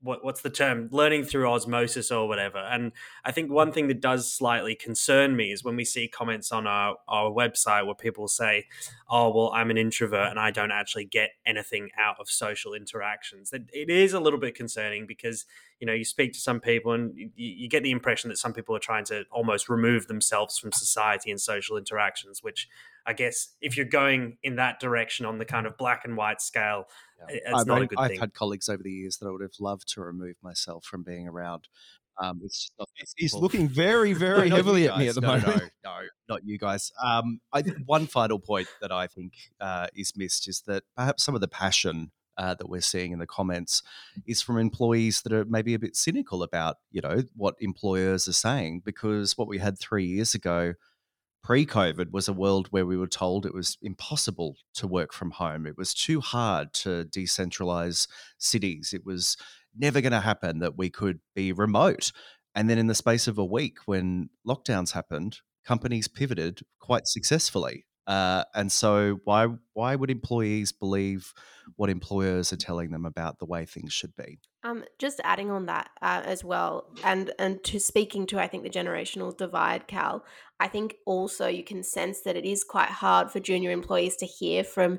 what, 0.00 0.24
what's 0.24 0.42
the 0.42 0.50
term? 0.50 0.88
Learning 0.92 1.24
through 1.24 1.50
osmosis 1.50 2.10
or 2.10 2.28
whatever. 2.28 2.58
And 2.58 2.92
i 3.24 3.32
think 3.32 3.50
one 3.50 3.72
thing 3.72 3.88
that 3.88 4.00
does 4.00 4.32
slightly 4.32 4.74
concern 4.74 5.36
me 5.36 5.52
is 5.52 5.64
when 5.64 5.76
we 5.76 5.84
see 5.84 6.08
comments 6.08 6.52
on 6.52 6.66
our, 6.66 6.96
our 7.08 7.30
website 7.30 7.84
where 7.84 7.94
people 7.94 8.28
say 8.28 8.66
oh 9.10 9.30
well 9.34 9.50
i'm 9.54 9.70
an 9.70 9.76
introvert 9.76 10.28
and 10.28 10.38
i 10.38 10.50
don't 10.50 10.70
actually 10.70 11.04
get 11.04 11.30
anything 11.46 11.90
out 11.98 12.16
of 12.20 12.28
social 12.28 12.74
interactions. 12.74 13.50
That 13.50 13.62
it 13.72 13.90
is 13.90 14.12
a 14.12 14.20
little 14.20 14.38
bit 14.38 14.54
concerning 14.54 15.06
because 15.06 15.44
you 15.80 15.86
know 15.86 15.92
you 15.92 16.04
speak 16.04 16.32
to 16.34 16.40
some 16.40 16.60
people 16.60 16.92
and 16.92 17.16
you, 17.16 17.30
you 17.36 17.68
get 17.68 17.82
the 17.82 17.90
impression 17.90 18.28
that 18.30 18.38
some 18.38 18.52
people 18.52 18.76
are 18.76 18.80
trying 18.80 19.04
to 19.06 19.24
almost 19.30 19.68
remove 19.68 20.06
themselves 20.06 20.58
from 20.58 20.72
society 20.72 21.30
and 21.30 21.40
social 21.40 21.76
interactions 21.76 22.42
which 22.42 22.68
I 23.08 23.14
guess 23.14 23.56
if 23.62 23.74
you're 23.74 23.86
going 23.86 24.36
in 24.42 24.56
that 24.56 24.80
direction 24.80 25.24
on 25.24 25.38
the 25.38 25.46
kind 25.46 25.66
of 25.66 25.78
black 25.78 26.02
and 26.04 26.14
white 26.14 26.42
scale, 26.42 26.84
yeah. 27.18 27.36
it's 27.36 27.60
I've, 27.60 27.66
not 27.66 27.80
a 27.80 27.86
good 27.86 27.98
I've 27.98 28.10
thing. 28.10 28.20
had 28.20 28.34
colleagues 28.34 28.68
over 28.68 28.82
the 28.82 28.92
years 28.92 29.16
that 29.16 29.26
I 29.26 29.30
would 29.30 29.40
have 29.40 29.58
loved 29.58 29.88
to 29.94 30.02
remove 30.02 30.36
myself 30.42 30.84
from 30.84 31.04
being 31.04 31.26
around. 31.26 31.68
Um, 32.20 32.40
it's 32.44 32.70
not 32.78 32.86
He's 33.16 33.32
looking 33.32 33.66
very, 33.66 34.12
very 34.28 34.50
no, 34.50 34.56
heavily 34.56 34.88
at 34.88 34.98
me 34.98 35.08
at 35.08 35.14
the 35.14 35.22
no, 35.22 35.28
moment. 35.28 35.46
No, 35.82 35.90
no, 35.90 36.00
not 36.28 36.44
you 36.44 36.58
guys. 36.58 36.92
Um, 37.02 37.40
I, 37.50 37.62
one 37.86 38.06
final 38.06 38.38
point 38.38 38.68
that 38.82 38.92
I 38.92 39.06
think 39.06 39.32
uh, 39.58 39.86
is 39.94 40.12
missed 40.14 40.46
is 40.46 40.62
that 40.66 40.82
perhaps 40.94 41.24
some 41.24 41.34
of 41.34 41.40
the 41.40 41.48
passion 41.48 42.10
uh, 42.36 42.54
that 42.54 42.68
we're 42.68 42.82
seeing 42.82 43.12
in 43.12 43.20
the 43.20 43.26
comments 43.26 43.82
is 44.26 44.42
from 44.42 44.58
employees 44.58 45.22
that 45.22 45.32
are 45.32 45.46
maybe 45.46 45.72
a 45.72 45.78
bit 45.78 45.96
cynical 45.96 46.42
about 46.42 46.76
you 46.92 47.00
know 47.00 47.22
what 47.34 47.54
employers 47.58 48.28
are 48.28 48.32
saying 48.32 48.80
because 48.84 49.36
what 49.36 49.48
we 49.48 49.58
had 49.58 49.78
three 49.78 50.06
years 50.06 50.34
ago 50.34 50.74
pre 51.48 51.64
COVID 51.64 52.12
was 52.12 52.28
a 52.28 52.32
world 52.34 52.66
where 52.72 52.84
we 52.84 52.98
were 52.98 53.06
told 53.06 53.46
it 53.46 53.54
was 53.54 53.78
impossible 53.80 54.56
to 54.74 54.86
work 54.86 55.14
from 55.14 55.30
home. 55.30 55.66
It 55.66 55.78
was 55.78 55.94
too 55.94 56.20
hard 56.20 56.74
to 56.74 57.06
decentralize 57.06 58.06
cities. 58.36 58.92
It 58.92 59.06
was 59.06 59.34
never 59.74 60.02
going 60.02 60.12
to 60.12 60.20
happen 60.20 60.58
that 60.58 60.76
we 60.76 60.90
could 60.90 61.20
be 61.34 61.52
remote. 61.52 62.12
And 62.54 62.68
then 62.68 62.76
in 62.76 62.86
the 62.86 62.94
space 62.94 63.26
of 63.26 63.38
a 63.38 63.46
week, 63.46 63.78
when 63.86 64.28
lockdowns 64.46 64.92
happened, 64.92 65.38
companies 65.64 66.06
pivoted 66.06 66.60
quite 66.80 67.06
successfully. 67.06 67.86
Uh, 68.06 68.44
and 68.54 68.70
so, 68.70 69.20
why 69.24 69.48
why 69.72 69.96
would 69.96 70.10
employees 70.10 70.70
believe 70.70 71.32
what 71.76 71.88
employers 71.88 72.52
are 72.52 72.56
telling 72.56 72.90
them 72.90 73.06
about 73.06 73.38
the 73.38 73.46
way 73.46 73.64
things 73.64 73.94
should 73.94 74.14
be? 74.16 74.38
Um, 74.68 74.84
just 74.98 75.20
adding 75.24 75.50
on 75.50 75.66
that 75.66 75.90
uh, 76.02 76.22
as 76.24 76.44
well, 76.44 76.84
and 77.02 77.32
and 77.38 77.62
to 77.64 77.80
speaking 77.80 78.26
to 78.26 78.38
I 78.38 78.48
think 78.48 78.64
the 78.64 78.70
generational 78.70 79.34
divide, 79.34 79.86
Cal. 79.86 80.24
I 80.60 80.68
think 80.68 80.96
also 81.06 81.46
you 81.46 81.64
can 81.64 81.82
sense 81.82 82.20
that 82.22 82.36
it 82.36 82.44
is 82.44 82.64
quite 82.64 82.88
hard 82.88 83.30
for 83.30 83.40
junior 83.40 83.70
employees 83.70 84.16
to 84.16 84.26
hear 84.26 84.64
from 84.64 84.98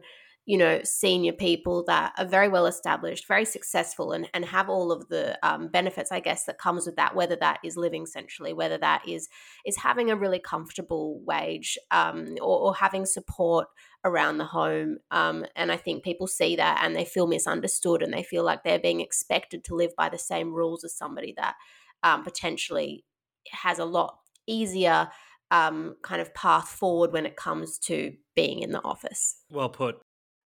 you 0.49 0.57
know 0.57 0.81
senior 0.83 1.31
people 1.31 1.83
that 1.85 2.11
are 2.17 2.25
very 2.25 2.49
well 2.49 2.65
established 2.65 3.27
very 3.27 3.45
successful 3.45 4.13
and, 4.13 4.27
and 4.33 4.43
have 4.43 4.67
all 4.67 4.91
of 4.91 5.07
the 5.07 5.37
um, 5.47 5.67
benefits 5.67 6.11
i 6.11 6.19
guess 6.19 6.45
that 6.45 6.57
comes 6.57 6.87
with 6.87 6.95
that 6.95 7.15
whether 7.15 7.35
that 7.35 7.59
is 7.63 7.77
living 7.77 8.07
centrally 8.07 8.51
whether 8.51 8.79
that 8.79 9.07
is 9.07 9.29
is 9.63 9.77
having 9.77 10.09
a 10.09 10.15
really 10.15 10.39
comfortable 10.39 11.21
wage 11.23 11.77
um, 11.91 12.35
or, 12.41 12.59
or, 12.61 12.75
having 12.75 13.05
support 13.05 13.67
around 14.03 14.39
the 14.39 14.45
home 14.45 14.97
um, 15.11 15.45
and 15.55 15.71
i 15.71 15.77
think 15.77 16.03
people 16.03 16.25
see 16.25 16.55
that 16.55 16.81
and 16.83 16.95
they 16.95 17.05
feel 17.05 17.27
misunderstood 17.27 18.01
and 18.01 18.11
they 18.11 18.23
feel 18.23 18.43
like 18.43 18.63
they're 18.63 18.79
being 18.79 19.01
expected 19.01 19.63
to 19.63 19.75
live 19.75 19.91
by 19.95 20.09
the 20.09 20.17
same 20.17 20.51
rules 20.51 20.83
as 20.83 20.97
somebody 20.97 21.31
that 21.37 21.53
um, 22.01 22.23
potentially 22.23 23.05
has 23.51 23.77
a 23.77 23.85
lot 23.85 24.17
easier 24.47 25.09
um, 25.51 25.95
kind 26.01 26.21
of 26.21 26.33
path 26.33 26.69
forward 26.69 27.11
when 27.11 27.27
it 27.27 27.35
comes 27.35 27.77
to 27.79 28.13
being 28.35 28.59
in 28.59 28.71
the 28.71 28.83
office. 28.83 29.35
Well 29.49 29.69
put. 29.69 29.99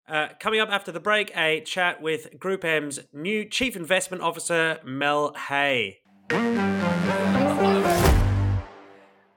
Uh, 0.10 0.30
coming 0.40 0.60
up 0.60 0.70
after 0.70 0.92
the 0.92 1.00
break, 1.00 1.32
a 1.38 1.62
chat 1.62 2.02
with 2.02 2.40
Group 2.40 2.66
M's 2.66 3.00
new 3.14 3.46
Chief 3.46 3.76
Investment 3.76 4.24
Officer, 4.24 4.80
Mel 4.84 5.36
Hey. 5.36 6.00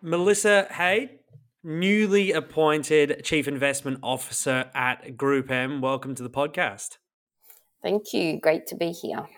Melissa 0.00 0.66
Hey, 0.70 1.20
newly 1.62 2.32
appointed 2.32 3.20
Chief 3.22 3.46
Investment 3.46 3.98
Officer 4.02 4.70
at 4.74 5.18
Group 5.18 5.50
M. 5.50 5.82
Welcome 5.82 6.14
to 6.14 6.22
the 6.22 6.30
podcast. 6.30 6.96
Thank 7.82 8.14
you. 8.14 8.40
Great 8.40 8.66
to 8.68 8.74
be 8.74 8.92
here. 8.92 9.28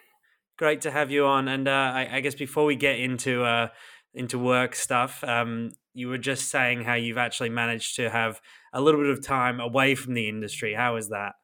Great 0.56 0.82
to 0.82 0.92
have 0.92 1.10
you 1.10 1.26
on. 1.26 1.48
And 1.48 1.66
uh, 1.66 1.72
I, 1.72 2.08
I, 2.12 2.20
guess 2.20 2.36
before 2.36 2.64
we 2.64 2.76
get 2.76 3.00
into 3.00 3.42
uh, 3.42 3.68
into 4.14 4.38
work 4.38 4.76
stuff, 4.76 5.24
um, 5.24 5.72
you 5.94 6.06
were 6.06 6.18
just 6.18 6.48
saying 6.48 6.84
how 6.84 6.94
you've 6.94 7.18
actually 7.18 7.50
managed 7.50 7.96
to 7.96 8.08
have 8.08 8.40
a 8.74 8.80
little 8.80 9.00
bit 9.00 9.10
of 9.10 9.24
time 9.24 9.60
away 9.60 9.94
from 9.94 10.12
the 10.12 10.28
industry. 10.28 10.74
How 10.74 10.94
was 10.94 11.08
that? 11.08 11.34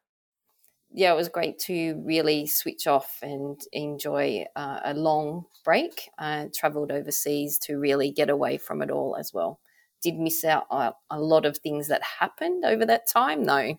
Yeah, 0.92 1.12
it 1.12 1.16
was 1.16 1.28
great 1.28 1.58
to 1.60 2.02
really 2.04 2.48
switch 2.48 2.88
off 2.88 3.20
and 3.22 3.60
enjoy 3.72 4.44
uh, 4.56 4.80
a 4.84 4.94
long 4.94 5.44
break. 5.64 6.10
I 6.18 6.48
traveled 6.54 6.90
overseas 6.90 7.58
to 7.60 7.78
really 7.78 8.10
get 8.10 8.28
away 8.28 8.58
from 8.58 8.82
it 8.82 8.90
all 8.90 9.16
as 9.16 9.32
well. 9.32 9.60
Did 10.02 10.18
miss 10.18 10.44
out 10.44 10.66
on 10.68 10.92
a 11.08 11.20
lot 11.20 11.46
of 11.46 11.58
things 11.58 11.86
that 11.88 12.02
happened 12.18 12.64
over 12.64 12.84
that 12.86 13.06
time, 13.06 13.44
though. 13.44 13.78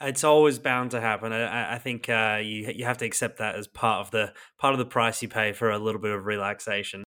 It's 0.00 0.22
always 0.22 0.58
bound 0.58 0.90
to 0.90 1.00
happen. 1.00 1.32
I, 1.32 1.74
I 1.74 1.78
think 1.78 2.08
uh, 2.08 2.38
you 2.42 2.70
you 2.74 2.84
have 2.84 2.98
to 2.98 3.06
accept 3.06 3.38
that 3.38 3.56
as 3.56 3.66
part 3.66 4.00
of 4.00 4.10
the 4.10 4.32
part 4.58 4.74
of 4.74 4.78
the 4.78 4.84
price 4.84 5.22
you 5.22 5.28
pay 5.28 5.52
for 5.52 5.70
a 5.70 5.78
little 5.78 6.00
bit 6.00 6.12
of 6.12 6.26
relaxation. 6.26 7.02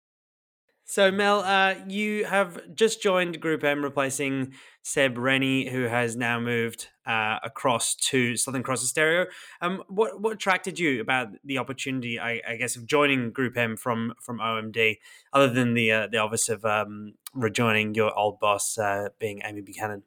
So, 0.91 1.13
Mel, 1.13 1.39
uh, 1.43 1.77
you 1.87 2.25
have 2.25 2.75
just 2.75 3.01
joined 3.01 3.41
Group 3.41 3.63
M, 3.63 3.81
replacing 3.81 4.55
Seb 4.83 5.19
Rennie, 5.19 5.69
who 5.69 5.85
has 5.85 6.17
now 6.17 6.41
moved 6.41 6.89
uh, 7.07 7.39
across 7.45 7.95
to 7.95 8.37
Southern 8.37 8.65
Cross 8.65 8.83
Austereo. 8.83 9.27
Um, 9.61 9.85
what 9.87 10.21
what 10.21 10.33
attracted 10.33 10.81
you 10.81 11.01
about 11.01 11.29
the 11.45 11.59
opportunity, 11.59 12.19
I, 12.19 12.43
I, 12.45 12.57
guess, 12.57 12.75
of 12.75 12.87
joining 12.87 13.31
Group 13.31 13.57
M 13.57 13.77
from 13.77 14.15
from 14.21 14.41
OMD, 14.41 14.97
other 15.33 15.53
than 15.53 15.75
the 15.75 15.93
uh, 15.93 16.07
the 16.09 16.19
obvious 16.19 16.49
of 16.49 16.65
um, 16.65 17.15
rejoining 17.35 17.95
your 17.95 18.13
old 18.19 18.41
boss, 18.41 18.77
uh, 18.77 19.11
being 19.21 19.43
Amy 19.45 19.61
Buchanan? 19.61 20.03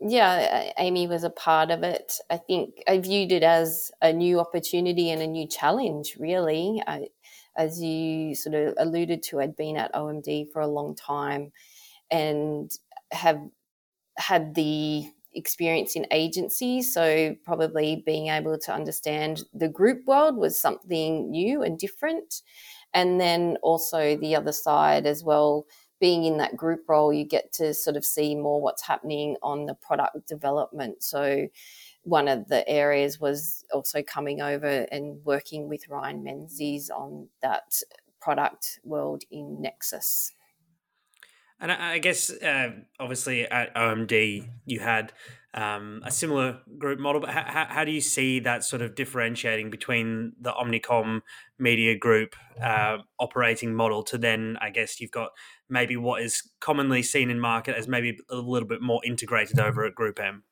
Yeah, 0.00 0.72
Amy 0.78 1.06
was 1.06 1.22
a 1.22 1.30
part 1.30 1.70
of 1.70 1.82
it. 1.82 2.18
I 2.30 2.38
think 2.38 2.82
I 2.88 2.98
viewed 2.98 3.32
it 3.32 3.42
as 3.42 3.90
a 4.00 4.10
new 4.10 4.40
opportunity 4.40 5.10
and 5.10 5.20
a 5.20 5.26
new 5.26 5.46
challenge. 5.46 6.16
Really, 6.18 6.82
I, 6.86 7.08
as 7.56 7.80
you 7.82 8.34
sort 8.34 8.54
of 8.54 8.74
alluded 8.78 9.22
to, 9.24 9.40
I'd 9.40 9.56
been 9.56 9.76
at 9.76 9.94
OMD 9.94 10.50
for 10.52 10.60
a 10.60 10.66
long 10.66 10.94
time 10.94 11.52
and 12.10 12.70
have 13.12 13.40
had 14.18 14.54
the 14.54 15.10
experience 15.34 15.94
in 15.94 16.06
agencies. 16.10 16.92
So, 16.92 17.36
probably 17.44 18.02
being 18.06 18.28
able 18.28 18.58
to 18.58 18.72
understand 18.72 19.44
the 19.54 19.68
group 19.68 20.06
world 20.06 20.36
was 20.36 20.60
something 20.60 21.30
new 21.30 21.62
and 21.62 21.78
different. 21.78 22.42
And 22.94 23.20
then 23.20 23.58
also 23.62 24.16
the 24.16 24.34
other 24.36 24.52
side 24.52 25.06
as 25.06 25.22
well, 25.22 25.66
being 26.00 26.24
in 26.24 26.38
that 26.38 26.56
group 26.56 26.84
role, 26.88 27.12
you 27.12 27.24
get 27.24 27.52
to 27.54 27.74
sort 27.74 27.96
of 27.96 28.04
see 28.04 28.34
more 28.34 28.60
what's 28.60 28.86
happening 28.86 29.36
on 29.42 29.66
the 29.66 29.74
product 29.74 30.26
development. 30.26 31.02
So, 31.02 31.48
one 32.06 32.28
of 32.28 32.46
the 32.46 32.66
areas 32.68 33.20
was 33.20 33.64
also 33.72 34.00
coming 34.00 34.40
over 34.40 34.86
and 34.92 35.18
working 35.24 35.68
with 35.68 35.88
Ryan 35.88 36.22
Menzies 36.22 36.88
on 36.88 37.28
that 37.42 37.80
product 38.20 38.78
world 38.84 39.24
in 39.30 39.60
Nexus. 39.60 40.32
And 41.58 41.72
I 41.72 41.98
guess, 41.98 42.30
uh, 42.30 42.70
obviously, 43.00 43.46
at 43.50 43.74
OMD, 43.74 44.46
you 44.66 44.78
had 44.78 45.14
um, 45.54 46.02
a 46.04 46.10
similar 46.12 46.60
group 46.78 47.00
model, 47.00 47.22
but 47.22 47.30
how, 47.30 47.66
how, 47.68 47.84
do 47.84 47.90
you 47.90 48.02
see 48.02 48.40
that 48.40 48.62
sort 48.62 48.82
of 48.82 48.94
differentiating 48.94 49.70
between 49.70 50.34
the 50.40 50.52
Omnicom 50.52 51.22
media 51.58 51.96
group 51.98 52.36
uh, 52.62 52.98
operating 53.18 53.74
model 53.74 54.02
to 54.04 54.18
then, 54.18 54.58
I 54.60 54.70
guess, 54.70 55.00
you've 55.00 55.10
got 55.10 55.30
maybe 55.68 55.96
what 55.96 56.22
is 56.22 56.42
commonly 56.60 57.02
seen 57.02 57.30
in 57.30 57.40
market 57.40 57.74
as 57.74 57.88
maybe 57.88 58.18
a 58.30 58.36
little 58.36 58.68
bit 58.68 58.82
more 58.82 59.00
integrated 59.04 59.58
over 59.58 59.84
at 59.84 59.94
Group 59.94 60.20
M? 60.20 60.44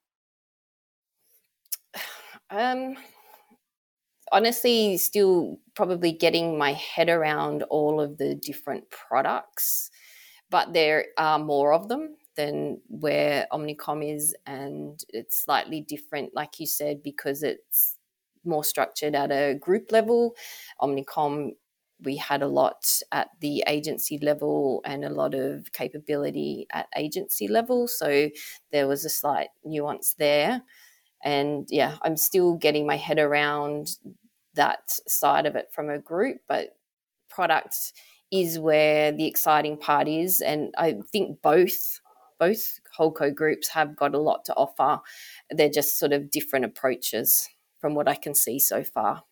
Um, 2.51 2.97
honestly, 4.33 4.97
still 4.97 5.59
probably 5.75 6.13
getting 6.13 6.59
my 6.59 6.73
head 6.73 7.09
around 7.09 7.63
all 7.65 8.01
of 8.01 8.19
the 8.19 8.35
different 8.35 8.91
products, 8.91 9.91
but 10.51 10.73
there 10.73 11.07
are 11.19 11.39
more 11.39 11.73
of 11.73 11.89
them 11.89 12.17
than 12.37 12.81
where 12.89 13.47
Omnicom 13.53 14.15
is, 14.15 14.35
and 14.47 14.99
it's 15.11 15.45
slightly 15.45 15.81
different, 15.81 16.35
like 16.35 16.59
you 16.59 16.67
said, 16.67 17.03
because 17.03 17.43
it's 17.43 17.97
more 18.45 18.65
structured 18.65 19.15
at 19.15 19.31
a 19.31 19.55
group 19.55 19.93
level. 19.93 20.35
Omnicom, 20.81 21.53
we 22.03 22.17
had 22.17 22.43
a 22.43 22.49
lot 22.49 22.85
at 23.13 23.29
the 23.41 23.63
agency 23.69 24.19
level 24.19 24.83
and 24.85 25.05
a 25.05 25.11
lot 25.11 25.35
of 25.35 25.73
capability 25.73 26.67
at 26.73 26.89
agency 26.97 27.47
level, 27.47 27.87
so 27.87 28.31
there 28.73 28.89
was 28.89 29.05
a 29.05 29.11
slight 29.11 29.49
nuance 29.65 30.15
there. 30.19 30.63
And 31.25 31.67
yeah, 31.71 31.97
I'm 32.03 32.17
still 32.17 32.55
getting 32.55 32.87
my 32.87 32.97
head 32.97 33.19
around 33.19 33.97
that 34.55 34.99
side 35.09 35.47
of 35.47 35.57
it 35.57 35.71
from 35.73 35.91
a 35.91 35.99
group, 35.99 36.39
but 36.49 36.77
product 37.29 37.75
is 38.31 38.59
where 38.59 39.11
the 39.11 39.27
exciting 39.27 39.77
part 39.77 40.07
is. 40.07 40.41
And 40.41 40.75
I 40.77 40.99
think 41.11 41.41
both 41.43 42.01
both 42.39 42.81
Holdco 42.99 43.35
groups 43.35 43.69
have 43.69 43.97
got 43.97 44.15
a 44.15 44.19
lot 44.19 44.45
to 44.47 44.55
offer. 44.55 45.01
They're 45.51 45.71
just 45.71 45.99
sort 45.99 46.13
of 46.13 46.31
different 46.31 46.65
approaches 46.65 47.49
from 47.79 47.95
what 47.95 48.09
I 48.09 48.17
can 48.17 48.35
see 48.35 48.59
so 48.59 48.83
far. 48.83 49.23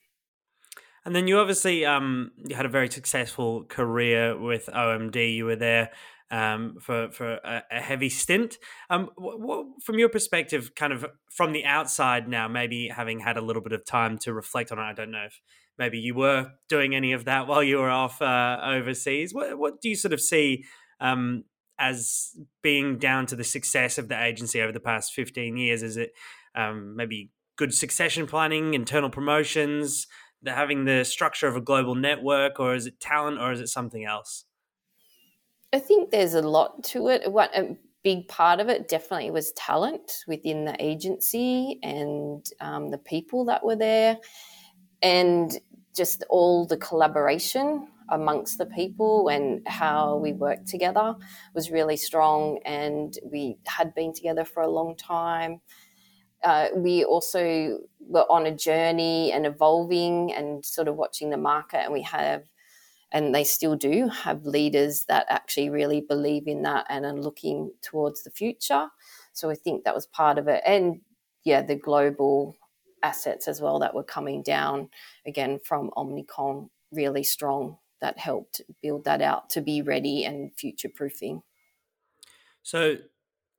And 1.04 1.16
then 1.16 1.26
you 1.26 1.38
obviously 1.38 1.84
um, 1.84 2.30
you 2.36 2.54
had 2.54 2.66
a 2.66 2.70
very 2.70 2.88
successful 2.88 3.64
career 3.64 4.38
with 4.38 4.70
OMD. 4.72 5.34
You 5.34 5.46
were 5.46 5.56
there 5.56 5.90
um, 6.32 6.76
for 6.80 7.10
for 7.12 7.34
a, 7.34 7.62
a 7.70 7.80
heavy 7.80 8.08
stint. 8.08 8.58
Um, 8.90 9.10
what, 9.16 9.38
what, 9.38 9.66
from 9.84 9.98
your 9.98 10.08
perspective, 10.08 10.74
kind 10.74 10.92
of 10.92 11.06
from 11.30 11.52
the 11.52 11.64
outside 11.64 12.26
now, 12.26 12.48
maybe 12.48 12.88
having 12.88 13.20
had 13.20 13.36
a 13.36 13.42
little 13.42 13.62
bit 13.62 13.72
of 13.72 13.84
time 13.84 14.18
to 14.18 14.32
reflect 14.32 14.72
on 14.72 14.78
it, 14.78 14.82
I 14.82 14.94
don't 14.94 15.12
know 15.12 15.26
if 15.26 15.40
maybe 15.78 15.98
you 15.98 16.14
were 16.14 16.50
doing 16.68 16.94
any 16.94 17.12
of 17.12 17.26
that 17.26 17.46
while 17.46 17.62
you 17.62 17.78
were 17.78 17.90
off 17.90 18.20
uh, 18.20 18.58
overseas. 18.64 19.32
What 19.32 19.58
what 19.58 19.80
do 19.80 19.88
you 19.88 19.96
sort 19.96 20.12
of 20.12 20.20
see? 20.20 20.64
Um, 20.98 21.44
as 21.78 22.36
being 22.62 22.96
down 22.96 23.26
to 23.26 23.34
the 23.34 23.42
success 23.42 23.98
of 23.98 24.06
the 24.06 24.22
agency 24.22 24.60
over 24.60 24.70
the 24.70 24.78
past 24.78 25.12
15 25.14 25.56
years? 25.56 25.82
Is 25.82 25.96
it 25.96 26.12
um, 26.54 26.94
maybe 26.94 27.30
good 27.56 27.74
succession 27.74 28.26
planning, 28.26 28.74
internal 28.74 29.10
promotions, 29.10 30.06
the, 30.42 30.52
having 30.52 30.84
the 30.84 31.04
structure 31.04 31.48
of 31.48 31.56
a 31.56 31.60
global 31.60 31.96
network, 31.96 32.60
or 32.60 32.74
is 32.74 32.86
it 32.86 33.00
talent, 33.00 33.40
or 33.40 33.50
is 33.50 33.60
it 33.60 33.68
something 33.68 34.04
else? 34.04 34.44
I 35.72 35.78
think 35.78 36.10
there's 36.10 36.34
a 36.34 36.42
lot 36.42 36.84
to 36.84 37.08
it. 37.08 37.32
What 37.32 37.56
a 37.56 37.76
big 38.04 38.28
part 38.28 38.60
of 38.60 38.68
it 38.68 38.88
definitely 38.88 39.30
was 39.30 39.52
talent 39.52 40.24
within 40.26 40.64
the 40.64 40.76
agency 40.78 41.78
and 41.82 42.44
um, 42.60 42.90
the 42.90 42.98
people 42.98 43.44
that 43.46 43.64
were 43.64 43.76
there, 43.76 44.18
and 45.02 45.58
just 45.96 46.24
all 46.28 46.66
the 46.66 46.76
collaboration 46.76 47.88
amongst 48.08 48.58
the 48.58 48.66
people 48.66 49.28
and 49.28 49.66
how 49.66 50.16
we 50.16 50.32
worked 50.32 50.66
together 50.66 51.14
was 51.54 51.70
really 51.70 51.96
strong. 51.96 52.58
And 52.64 53.16
we 53.24 53.58
had 53.66 53.94
been 53.94 54.12
together 54.12 54.44
for 54.44 54.62
a 54.62 54.70
long 54.70 54.96
time. 54.96 55.60
Uh, 56.42 56.68
we 56.74 57.04
also 57.04 57.78
were 58.00 58.26
on 58.30 58.46
a 58.46 58.54
journey 58.54 59.32
and 59.32 59.46
evolving 59.46 60.32
and 60.34 60.64
sort 60.64 60.88
of 60.88 60.96
watching 60.96 61.30
the 61.30 61.36
market, 61.36 61.84
and 61.84 61.92
we 61.92 62.02
have 62.02 62.42
and 63.12 63.34
they 63.34 63.44
still 63.44 63.76
do 63.76 64.08
have 64.08 64.46
leaders 64.46 65.04
that 65.08 65.26
actually 65.28 65.70
really 65.70 66.00
believe 66.00 66.46
in 66.46 66.62
that 66.62 66.86
and 66.88 67.04
are 67.04 67.12
looking 67.12 67.70
towards 67.82 68.22
the 68.22 68.30
future. 68.30 68.88
So 69.32 69.50
I 69.50 69.54
think 69.54 69.84
that 69.84 69.94
was 69.94 70.06
part 70.06 70.38
of 70.38 70.48
it. 70.48 70.62
And 70.66 71.00
yeah, 71.44 71.62
the 71.62 71.76
global 71.76 72.56
assets 73.02 73.48
as 73.48 73.60
well 73.60 73.78
that 73.80 73.94
were 73.94 74.04
coming 74.04 74.42
down 74.42 74.88
again 75.26 75.58
from 75.64 75.90
Omnicom 75.96 76.70
really 76.90 77.24
strong 77.24 77.78
that 78.00 78.18
helped 78.18 78.60
build 78.82 79.04
that 79.04 79.22
out 79.22 79.50
to 79.50 79.60
be 79.60 79.82
ready 79.82 80.24
and 80.24 80.50
future 80.56 80.88
proofing. 80.88 81.42
So 82.62 82.96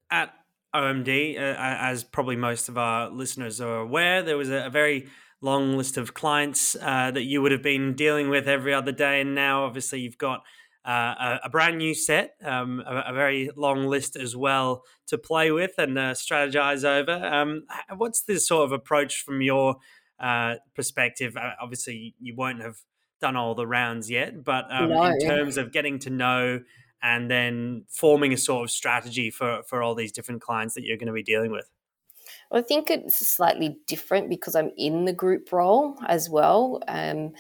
at 0.10 0.34
OMD, 0.74 1.38
uh, 1.38 1.56
as 1.58 2.04
probably 2.04 2.36
most 2.36 2.70
of 2.70 2.78
our 2.78 3.10
listeners 3.10 3.62
are 3.62 3.80
aware, 3.80 4.22
there 4.24 4.38
was 4.38 4.50
a, 4.50 4.66
a 4.66 4.70
very 4.70 5.08
long 5.44 5.78
list 5.78 5.98
of 5.98 6.14
clients 6.14 6.76
uh, 6.82 7.12
that 7.12 7.24
you 7.24 7.42
would 7.42 7.52
have 7.52 7.62
been 7.62 7.94
dealing 7.94 8.30
with 8.30 8.48
every 8.48 8.74
other 8.74 8.92
day. 8.92 9.22
And 9.22 9.36
now, 9.36 9.66
obviously, 9.66 10.00
you've 10.00 10.18
got 10.18 10.44
uh, 10.86 10.92
a, 10.92 11.40
a, 11.46 11.50
brand 11.50 11.78
new 11.78 11.94
set, 11.94 12.36
um, 12.44 12.82
a, 12.86 13.04
a, 13.08 13.14
very 13.14 13.50
long 13.56 13.86
list 13.86 14.18
as 14.18 14.36
well 14.36 14.84
to 15.08 15.18
play 15.18 15.52
with 15.52 15.72
and 15.78 15.98
uh, 15.98 16.12
strategize 16.12 16.84
over. 16.84 17.14
Um, 17.26 17.64
what's 17.96 18.24
this 18.24 18.48
sort 18.48 18.66
of 18.66 18.72
approach 18.72 19.22
from 19.22 19.42
your 19.42 19.78
uh, 20.20 20.56
perspective? 20.76 21.38
Uh, 21.38 21.52
obviously, 21.62 22.16
you 22.20 22.36
won't 22.36 22.62
have 22.62 22.78
done 23.22 23.38
all 23.38 23.56
the 23.56 23.68
rounds 23.68 24.10
yet, 24.10 24.44
but 24.44 24.66
um, 24.70 24.90
no. 24.90 25.04
in 25.04 25.20
terms 25.20 25.58
of 25.58 25.72
getting 25.72 26.00
to 26.00 26.10
know 26.10 26.60
and 27.02 27.30
then 27.30 27.86
forming 27.90 28.34
a 28.34 28.38
sort 28.38 28.64
of 28.64 28.72
strategy 28.72 29.30
for 29.30 29.62
for 29.68 29.82
all 29.82 29.96
these 29.96 30.12
different 30.12 30.42
clients 30.42 30.74
that 30.74 30.84
you're 30.84 30.98
going 30.98 31.08
to 31.08 31.14
be 31.14 31.24
dealing 31.24 31.52
with? 31.52 31.70
I 32.54 32.62
think 32.62 32.90
it's 32.90 33.28
slightly 33.28 33.78
different 33.88 34.30
because 34.30 34.56
I'm 34.56 34.72
in 34.78 35.06
the 35.06 35.14
group 35.14 35.52
role 35.52 35.98
as 36.08 36.30
well. 36.30 36.82
Um, 36.88 37.34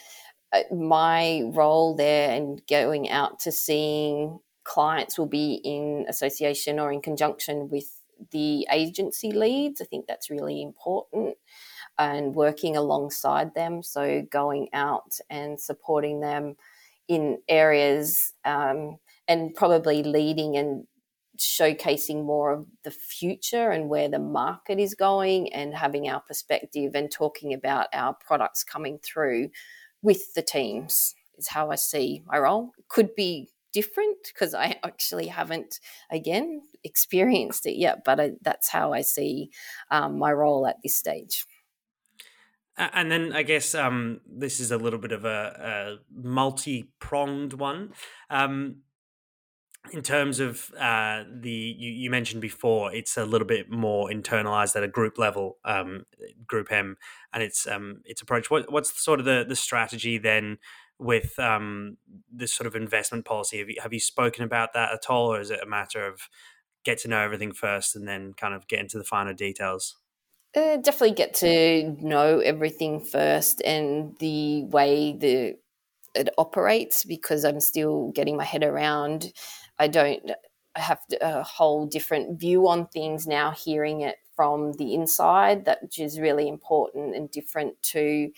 uh, 0.52 0.62
my 0.74 1.44
role 1.46 1.96
there 1.96 2.32
and 2.32 2.62
going 2.68 3.10
out 3.10 3.40
to 3.42 3.52
seeing 3.52 4.40
clients 4.64 5.18
will 5.18 5.28
be 5.28 5.62
in 5.64 6.06
association 6.08 6.80
or 6.80 6.92
in 6.92 7.02
conjunction 7.02 7.70
with 7.70 7.92
the 8.32 8.68
agency 8.72 9.32
leads. 9.32 9.82
I 9.82 9.86
think 9.86 10.08
that's 10.08 10.30
really 10.30 10.62
important 10.62 11.36
and 11.98 12.34
working 12.34 12.76
alongside 12.76 13.54
them. 13.54 13.84
So 13.84 14.24
going 14.32 14.70
out 14.74 15.20
and 15.30 15.60
supporting 15.60 16.22
them 16.22 16.56
in 17.08 17.40
areas 17.50 18.34
um, 18.46 18.98
and 19.28 19.54
probably 19.54 20.04
leading 20.04 20.58
and 20.58 20.88
showcasing 21.38 22.24
more 22.24 22.52
of 22.54 22.66
the 22.84 22.92
future 22.92 23.72
and 23.72 23.90
where 23.90 24.08
the 24.08 24.20
market 24.20 24.80
is 24.80 24.94
going 24.94 25.52
and 25.54 25.74
having 25.74 26.08
our 26.08 26.22
perspective 26.22 26.92
and 26.94 27.12
talking 27.12 27.54
about 27.54 27.88
our 27.94 28.14
products 28.14 28.64
coming 28.64 29.00
through 29.00 29.50
with 30.02 30.34
the 30.36 30.42
teams 30.42 31.16
is 31.38 31.48
how 31.48 31.72
I 31.72 31.76
see 31.76 32.24
my 32.28 32.38
role. 32.38 32.72
It 32.78 32.88
could 32.88 33.16
be 33.16 33.50
different 33.72 34.18
because 34.32 34.54
I 34.54 34.78
actually 34.84 35.28
haven't, 35.28 35.80
again, 36.12 36.62
experienced 36.84 37.66
it 37.66 37.78
yet, 37.78 38.04
but 38.06 38.20
I, 38.20 38.32
that's 38.42 38.70
how 38.70 38.94
I 38.94 39.02
see 39.02 39.50
um, 39.90 40.20
my 40.20 40.32
role 40.32 40.68
at 40.68 40.78
this 40.84 40.96
stage. 40.96 41.46
And 42.76 43.12
then 43.12 43.34
I 43.34 43.44
guess 43.44 43.76
um, 43.76 44.22
this 44.26 44.60
is 44.60 44.72
a 44.72 44.78
little 44.78 44.98
bit 44.98 45.12
of 45.12 45.26
a, 45.26 46.00
a 46.00 46.28
multi 46.28 46.90
pronged 47.00 47.54
one. 47.54 47.94
Um, 48.32 48.78
in 49.92 50.02
terms 50.02 50.40
of 50.40 50.72
uh, 50.80 51.24
the 51.30 51.50
you, 51.52 51.92
you, 51.92 52.10
mentioned 52.10 52.42
before, 52.42 52.94
it's 52.94 53.18
a 53.18 53.26
little 53.26 53.48
bit 53.48 53.70
more 53.70 54.10
internalized 54.10 54.76
at 54.76 54.84
a 54.84 54.88
group 54.88 55.18
level, 55.18 55.58
um, 55.66 56.06
Group 56.48 56.72
M, 56.72 56.98
and 57.34 57.44
its 57.44 57.68
um, 57.68 58.02
its 58.06 58.22
approach. 58.22 58.50
What, 58.50 58.72
what's 58.72 59.04
sort 59.04 59.20
of 59.20 59.26
the 59.26 59.46
the 59.48 59.56
strategy 59.56 60.18
then 60.18 60.58
with 61.00 61.38
um, 61.38 61.98
this 62.32 62.54
sort 62.54 62.68
of 62.68 62.76
investment 62.76 63.26
policy? 63.26 63.60
Have 63.60 63.70
you, 63.70 63.76
have 63.82 63.94
you 63.94 64.00
spoken 64.00 64.44
about 64.44 64.74
that 64.74 64.94
at 64.94 65.10
all, 65.10 65.34
or 65.34 65.42
is 65.42 65.52
it 65.52 65.60
a 65.62 65.68
matter 65.68 66.06
of 66.08 66.30
get 66.86 66.98
to 67.00 67.08
know 67.08 67.20
everything 67.20 67.54
first 67.54 67.96
and 67.96 68.08
then 68.08 68.34
kind 68.34 68.54
of 68.54 68.68
get 68.68 68.80
into 68.80 68.98
the 68.98 69.04
finer 69.04 69.34
details? 69.34 69.98
Uh, 70.56 70.78
definitely 70.78 71.16
get 71.16 71.34
to 71.34 71.96
know 72.00 72.40
everything 72.40 73.00
first 73.00 73.62
and 73.64 74.16
the 74.20 74.64
way 74.66 75.18
the 75.18 75.56
it 76.16 76.30
operates 76.38 77.04
because 77.04 77.44
I'm 77.44 77.60
still 77.60 78.12
getting 78.12 78.38
my 78.38 78.44
head 78.44 78.64
around 78.64 79.34
I 79.84 79.88
don't 79.88 80.32
have 80.76 81.00
a 81.20 81.44
whole 81.44 81.86
different 81.86 82.40
view 82.40 82.70
on 82.70 82.88
things 82.88 83.28
now, 83.28 83.52
hearing 83.52 84.02
it 84.02 84.16
from 84.34 84.72
the 84.74 84.94
inside, 84.94 85.66
that 85.66 85.82
which 85.82 86.00
is 86.00 86.22
really 86.22 86.48
important 86.48 87.16
and 87.16 87.30
different 87.30 87.80
to 87.94 88.32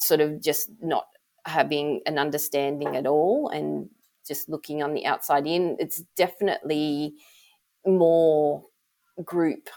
sort 0.00 0.20
of 0.20 0.42
just 0.42 0.70
not 0.80 1.04
having 1.44 2.00
an 2.06 2.18
understanding 2.18 2.96
at 2.96 3.06
all 3.06 3.50
and 3.50 3.90
just 4.26 4.48
looking 4.48 4.82
on 4.82 4.94
the 4.94 5.04
outside 5.04 5.46
in. 5.46 5.76
It's 5.78 6.02
definitely 6.16 7.14
more 7.86 8.64
group 9.22 9.68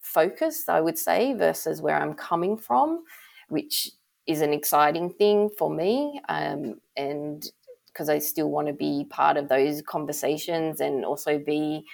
focused, 0.00 0.68
I 0.68 0.82
would 0.82 0.98
say, 0.98 1.32
versus 1.32 1.80
where 1.80 1.96
I'm 1.96 2.14
coming 2.14 2.58
from, 2.58 3.04
which 3.48 3.90
is 4.26 4.42
an 4.42 4.52
exciting 4.52 5.10
thing 5.10 5.48
for 5.58 5.70
me. 5.70 6.20
Um, 6.28 6.80
and 6.96 7.50
because 7.92 8.08
I 8.08 8.18
still 8.18 8.50
want 8.50 8.68
to 8.68 8.72
be 8.72 9.06
part 9.10 9.36
of 9.36 9.48
those 9.48 9.82
conversations 9.82 10.80
and 10.80 11.04
also 11.04 11.38
be, 11.38 11.84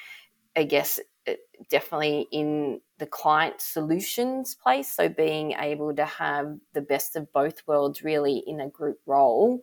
I 0.57 0.65
guess, 0.65 0.99
uh, 1.29 1.33
definitely 1.71 2.29
in 2.33 2.81
the 2.99 3.07
client 3.07 3.61
solutions 3.61 4.55
place. 4.55 4.93
So 4.93 5.09
being 5.09 5.53
able 5.53 5.95
to 5.97 6.05
have 6.05 6.57
the 6.73 6.81
best 6.83 7.17
of 7.17 7.33
both 7.33 7.63
worlds 7.67 8.03
really 8.03 8.43
in 8.47 8.61
a 8.61 8.69
group 8.69 8.99
role 9.07 9.61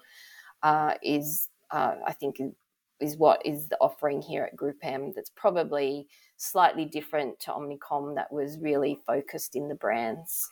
uh, 0.62 0.96
is, 1.04 1.50
uh, 1.72 1.96
I 2.06 2.14
think, 2.14 2.38
is 3.00 3.18
what 3.18 3.46
is 3.46 3.68
the 3.68 3.78
offering 3.82 4.22
here 4.22 4.44
at 4.46 4.56
Group 4.56 4.78
M 4.82 5.12
that's 5.16 5.32
probably 5.36 6.08
slightly 6.38 6.86
different 6.86 7.40
to 7.42 7.52
Omnicom 7.52 8.16
that 8.16 8.32
was 8.32 8.58
really 8.60 8.98
focused 9.06 9.56
in 9.56 9.68
the 9.68 9.76
brands. 9.76 10.50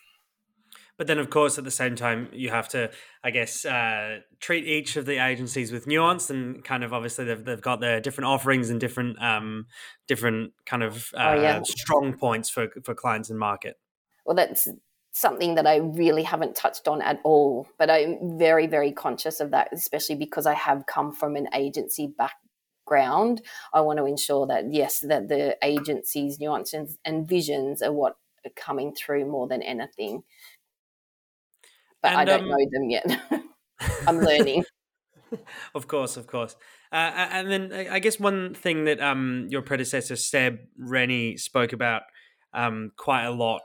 But 1.01 1.07
then, 1.07 1.17
of 1.17 1.31
course, 1.31 1.57
at 1.57 1.63
the 1.63 1.71
same 1.71 1.95
time, 1.95 2.29
you 2.31 2.51
have 2.51 2.69
to, 2.69 2.91
I 3.23 3.31
guess, 3.31 3.65
uh, 3.65 4.19
treat 4.39 4.65
each 4.65 4.97
of 4.97 5.07
the 5.07 5.17
agencies 5.17 5.71
with 5.71 5.87
nuance 5.87 6.29
and 6.29 6.63
kind 6.63 6.83
of 6.83 6.93
obviously 6.93 7.25
they've, 7.25 7.43
they've 7.43 7.59
got 7.59 7.79
their 7.79 7.99
different 7.99 8.27
offerings 8.27 8.69
and 8.69 8.79
different 8.79 9.19
um, 9.19 9.65
different 10.07 10.53
kind 10.67 10.83
of 10.83 11.11
uh, 11.15 11.33
oh, 11.35 11.41
yeah. 11.41 11.61
strong 11.63 12.13
points 12.13 12.51
for 12.51 12.67
for 12.83 12.93
clients 12.93 13.31
and 13.31 13.39
market. 13.39 13.79
Well, 14.27 14.35
that's 14.35 14.67
something 15.11 15.55
that 15.55 15.65
I 15.65 15.77
really 15.77 16.21
haven't 16.21 16.55
touched 16.55 16.87
on 16.87 17.01
at 17.01 17.19
all, 17.23 17.67
but 17.79 17.89
I'm 17.89 18.37
very 18.37 18.67
very 18.67 18.91
conscious 18.91 19.39
of 19.39 19.49
that, 19.49 19.69
especially 19.71 20.17
because 20.17 20.45
I 20.45 20.53
have 20.53 20.85
come 20.85 21.11
from 21.11 21.35
an 21.35 21.47
agency 21.55 22.13
background. 22.15 23.41
I 23.73 23.81
want 23.81 23.97
to 23.97 24.05
ensure 24.05 24.45
that 24.45 24.71
yes, 24.71 24.99
that 24.99 25.29
the 25.29 25.57
agency's 25.63 26.39
nuances 26.39 26.99
and 27.03 27.27
visions 27.27 27.81
are 27.81 27.91
what 27.91 28.17
are 28.45 28.51
coming 28.55 28.93
through 28.93 29.25
more 29.25 29.47
than 29.47 29.61
anything 29.61 30.23
but 32.01 32.11
and, 32.11 32.21
I 32.21 32.25
don't 32.25 32.43
um, 32.43 32.49
know 32.49 32.57
them 32.71 32.89
yet. 32.89 33.21
I'm 34.07 34.19
learning. 34.19 34.63
of 35.75 35.87
course, 35.87 36.17
of 36.17 36.27
course. 36.27 36.55
Uh, 36.91 37.11
and 37.15 37.51
then 37.51 37.87
I 37.89 37.99
guess 37.99 38.19
one 38.19 38.53
thing 38.53 38.85
that 38.85 38.99
um, 38.99 39.47
your 39.49 39.61
predecessor 39.61 40.15
Seb 40.15 40.59
Rennie 40.77 41.37
spoke 41.37 41.73
about 41.73 42.03
um, 42.53 42.91
quite 42.97 43.23
a 43.23 43.31
lot 43.31 43.61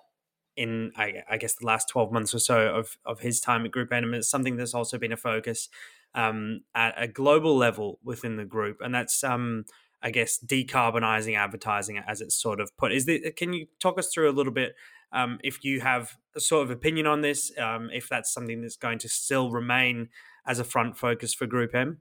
in 0.57 0.92
I, 0.96 1.22
I, 1.29 1.37
guess 1.37 1.55
the 1.55 1.66
last 1.66 1.88
12 1.88 2.12
months 2.12 2.35
or 2.35 2.38
so 2.38 2.75
of, 2.75 2.96
of 3.05 3.20
his 3.20 3.40
time 3.40 3.66
at 3.66 3.72
Group 3.72 3.92
M 3.92 4.14
is 4.14 4.31
something 4.31 4.57
that's 4.57 4.75
also 4.75 4.96
been 4.96 5.12
a 5.12 5.16
focus 5.16 5.68
um, 6.14 6.62
at 6.75 6.94
a 6.96 7.07
global 7.07 7.57
level 7.57 7.99
within 8.03 8.37
the 8.37 8.44
group, 8.44 8.79
and 8.81 8.94
that's 8.94 9.22
um, 9.22 9.64
I 10.02 10.11
guess 10.11 10.38
decarbonizing 10.44 11.37
advertising 11.37 11.98
as 12.06 12.20
it's 12.20 12.40
sort 12.40 12.61
of 12.61 12.76
put. 12.76 12.92
Is 12.92 13.06
the, 13.06 13.32
can 13.32 13.52
you 13.52 13.66
talk 13.80 13.98
us 13.98 14.09
through 14.12 14.30
a 14.30 14.32
little 14.32 14.52
bit 14.52 14.74
um, 15.12 15.38
if 15.42 15.64
you 15.64 15.80
have 15.80 16.16
a 16.35 16.40
sort 16.40 16.64
of 16.64 16.70
opinion 16.70 17.06
on 17.06 17.22
this, 17.22 17.50
um, 17.59 17.90
if 17.92 18.09
that's 18.09 18.32
something 18.32 18.61
that's 18.61 18.76
going 18.76 18.98
to 19.00 19.09
still 19.09 19.50
remain 19.50 20.09
as 20.46 20.59
a 20.59 20.64
front 20.64 20.96
focus 20.96 21.35
for 21.35 21.46
Group 21.46 21.74
M? 21.74 21.98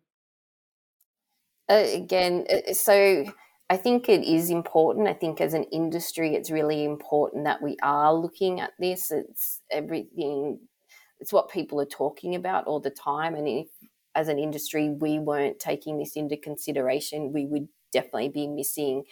Uh, 1.70 1.86
again, 1.94 2.46
uh, 2.50 2.74
so 2.74 3.26
I 3.70 3.78
think 3.78 4.08
it 4.10 4.24
is 4.24 4.50
important. 4.52 5.08
I 5.08 5.14
think 5.14 5.42
as 5.42 5.54
an 5.54 5.64
industry, 5.66 6.36
it's 6.36 6.52
really 6.52 6.84
important 6.84 7.46
that 7.46 7.62
we 7.62 7.78
are 7.82 8.14
looking 8.14 8.60
at 8.60 8.72
this. 8.80 9.10
It's 9.12 9.62
everything, 9.72 10.60
it's 11.20 11.34
what 11.34 11.50
people 11.50 11.82
are 11.82 11.86
talking 11.86 12.36
about 12.36 12.66
all 12.66 12.80
the 12.80 12.92
time. 12.92 13.34
And 13.34 13.48
if 13.48 13.68
as 14.14 14.28
an 14.28 14.38
industry 14.38 14.90
we 14.90 15.18
weren't 15.18 15.60
taking 15.60 15.98
this 15.98 16.16
into 16.16 16.38
consideration, 16.38 17.34
we 17.34 17.46
would 17.46 17.68
definitely 17.96 18.30
be 18.30 18.48
missing 18.48 19.04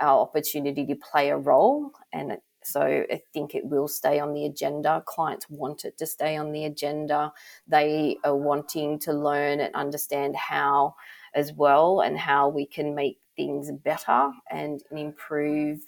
our 0.00 0.20
opportunity 0.20 0.86
to 0.86 0.96
play 0.96 1.30
a 1.30 1.36
role. 1.36 1.92
And 2.12 2.38
so 2.64 2.82
I 2.82 3.22
think 3.32 3.54
it 3.54 3.64
will 3.64 3.88
stay 3.88 4.20
on 4.20 4.34
the 4.34 4.46
agenda. 4.46 5.02
Clients 5.06 5.50
want 5.50 5.84
it 5.84 5.98
to 5.98 6.06
stay 6.06 6.36
on 6.36 6.52
the 6.52 6.64
agenda. 6.64 7.32
They 7.66 8.16
are 8.24 8.36
wanting 8.36 8.98
to 9.00 9.12
learn 9.12 9.60
and 9.60 9.74
understand 9.74 10.36
how 10.36 10.94
as 11.34 11.52
well 11.52 12.00
and 12.00 12.18
how 12.18 12.48
we 12.48 12.66
can 12.66 12.94
make 12.94 13.18
things 13.36 13.70
better 13.72 14.30
and 14.50 14.82
improve 14.90 15.80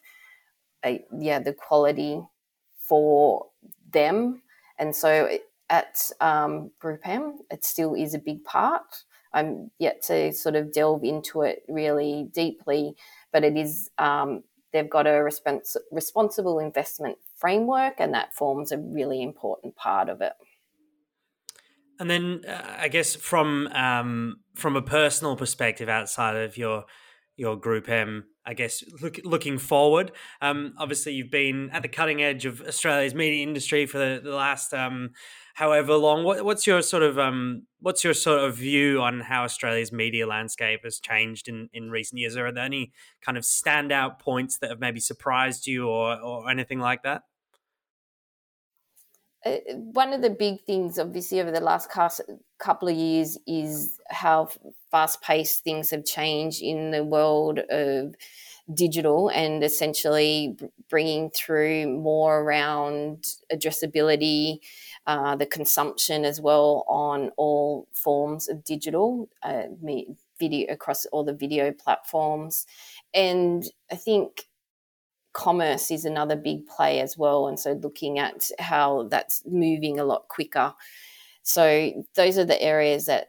uh, 0.82 0.94
yeah 1.18 1.38
the 1.38 1.52
quality 1.52 2.20
for 2.78 3.46
them 3.90 4.42
and 4.78 4.94
so 4.94 5.38
at 5.70 6.10
um, 6.20 6.70
it 7.50 7.64
still 7.64 7.94
is 7.94 8.14
a 8.14 8.18
big 8.18 8.42
part 8.44 9.04
i'm 9.34 9.70
yet 9.78 10.02
to 10.02 10.32
sort 10.32 10.54
of 10.54 10.72
delve 10.72 11.04
into 11.04 11.42
it 11.42 11.62
really 11.68 12.28
deeply 12.32 12.94
but 13.32 13.44
it 13.44 13.56
is 13.56 13.90
um, 13.98 14.44
they've 14.72 14.90
got 14.90 15.06
a 15.06 15.10
respons- 15.10 15.76
responsible 15.90 16.58
investment 16.58 17.16
framework, 17.36 17.94
and 17.98 18.14
that 18.14 18.34
forms 18.34 18.72
a 18.72 18.78
really 18.78 19.22
important 19.22 19.76
part 19.76 20.08
of 20.08 20.20
it. 20.20 20.32
And 21.98 22.10
then, 22.10 22.42
uh, 22.46 22.76
I 22.78 22.88
guess 22.88 23.14
from 23.14 23.68
um, 23.68 24.40
from 24.54 24.76
a 24.76 24.82
personal 24.82 25.36
perspective, 25.36 25.88
outside 25.88 26.36
of 26.36 26.56
your 26.56 26.84
your 27.36 27.56
Group 27.56 27.88
M, 27.88 28.24
I 28.46 28.54
guess 28.54 28.82
look, 29.02 29.18
looking 29.24 29.58
forward. 29.58 30.12
Um, 30.40 30.74
obviously, 30.78 31.14
you've 31.14 31.30
been 31.30 31.70
at 31.70 31.82
the 31.82 31.88
cutting 31.88 32.22
edge 32.22 32.46
of 32.46 32.60
Australia's 32.60 33.14
media 33.14 33.42
industry 33.42 33.86
for 33.86 33.98
the, 33.98 34.20
the 34.22 34.34
last 34.34 34.72
um, 34.72 35.10
however 35.54 35.94
long. 35.94 36.24
What, 36.24 36.44
what's 36.44 36.66
your 36.66 36.82
sort 36.82 37.02
of 37.02 37.18
um, 37.18 37.66
what's 37.80 38.04
your 38.04 38.14
sort 38.14 38.40
of 38.40 38.56
view 38.56 39.00
on 39.00 39.20
how 39.20 39.44
Australia's 39.44 39.92
media 39.92 40.26
landscape 40.26 40.80
has 40.84 41.00
changed 41.00 41.48
in, 41.48 41.68
in 41.72 41.90
recent 41.90 42.20
years? 42.20 42.36
Are 42.36 42.52
there 42.52 42.64
any 42.64 42.92
kind 43.24 43.36
of 43.36 43.44
standout 43.44 44.18
points 44.18 44.58
that 44.58 44.70
have 44.70 44.80
maybe 44.80 45.00
surprised 45.00 45.66
you 45.66 45.88
or 45.88 46.20
or 46.20 46.50
anything 46.50 46.78
like 46.78 47.02
that? 47.02 47.22
Uh, 49.44 49.56
one 49.74 50.12
of 50.12 50.22
the 50.22 50.30
big 50.30 50.62
things, 50.64 50.98
obviously, 50.98 51.40
over 51.40 51.50
the 51.50 51.60
last 51.60 51.90
couple 52.58 52.88
of 52.88 52.96
years 52.96 53.36
is 53.46 54.00
how 54.08 54.48
fast 54.90 55.20
paced 55.20 55.62
things 55.64 55.90
have 55.90 56.04
changed 56.04 56.62
in 56.62 56.90
the 56.90 57.04
world 57.04 57.58
of 57.70 58.14
digital 58.72 59.28
and 59.28 59.62
essentially 59.62 60.56
bringing 60.88 61.30
through 61.30 61.86
more 61.86 62.40
around 62.40 63.26
addressability, 63.52 64.60
uh, 65.06 65.36
the 65.36 65.44
consumption 65.44 66.24
as 66.24 66.40
well 66.40 66.84
on 66.88 67.30
all 67.36 67.86
forms 67.92 68.48
of 68.48 68.64
digital 68.64 69.28
uh, 69.42 69.64
video 70.38 70.72
across 70.72 71.04
all 71.06 71.24
the 71.24 71.34
video 71.34 71.70
platforms. 71.72 72.66
And 73.12 73.64
I 73.92 73.96
think 73.96 74.48
commerce 75.34 75.90
is 75.90 76.06
another 76.06 76.36
big 76.36 76.66
play 76.66 77.00
as 77.00 77.18
well. 77.18 77.48
And 77.48 77.60
so 77.60 77.72
looking 77.72 78.18
at 78.18 78.50
how 78.58 79.08
that's 79.10 79.42
moving 79.44 80.00
a 80.00 80.04
lot 80.04 80.28
quicker. 80.28 80.72
So 81.42 82.04
those 82.14 82.38
are 82.38 82.44
the 82.46 82.60
areas 82.62 83.04
that 83.06 83.28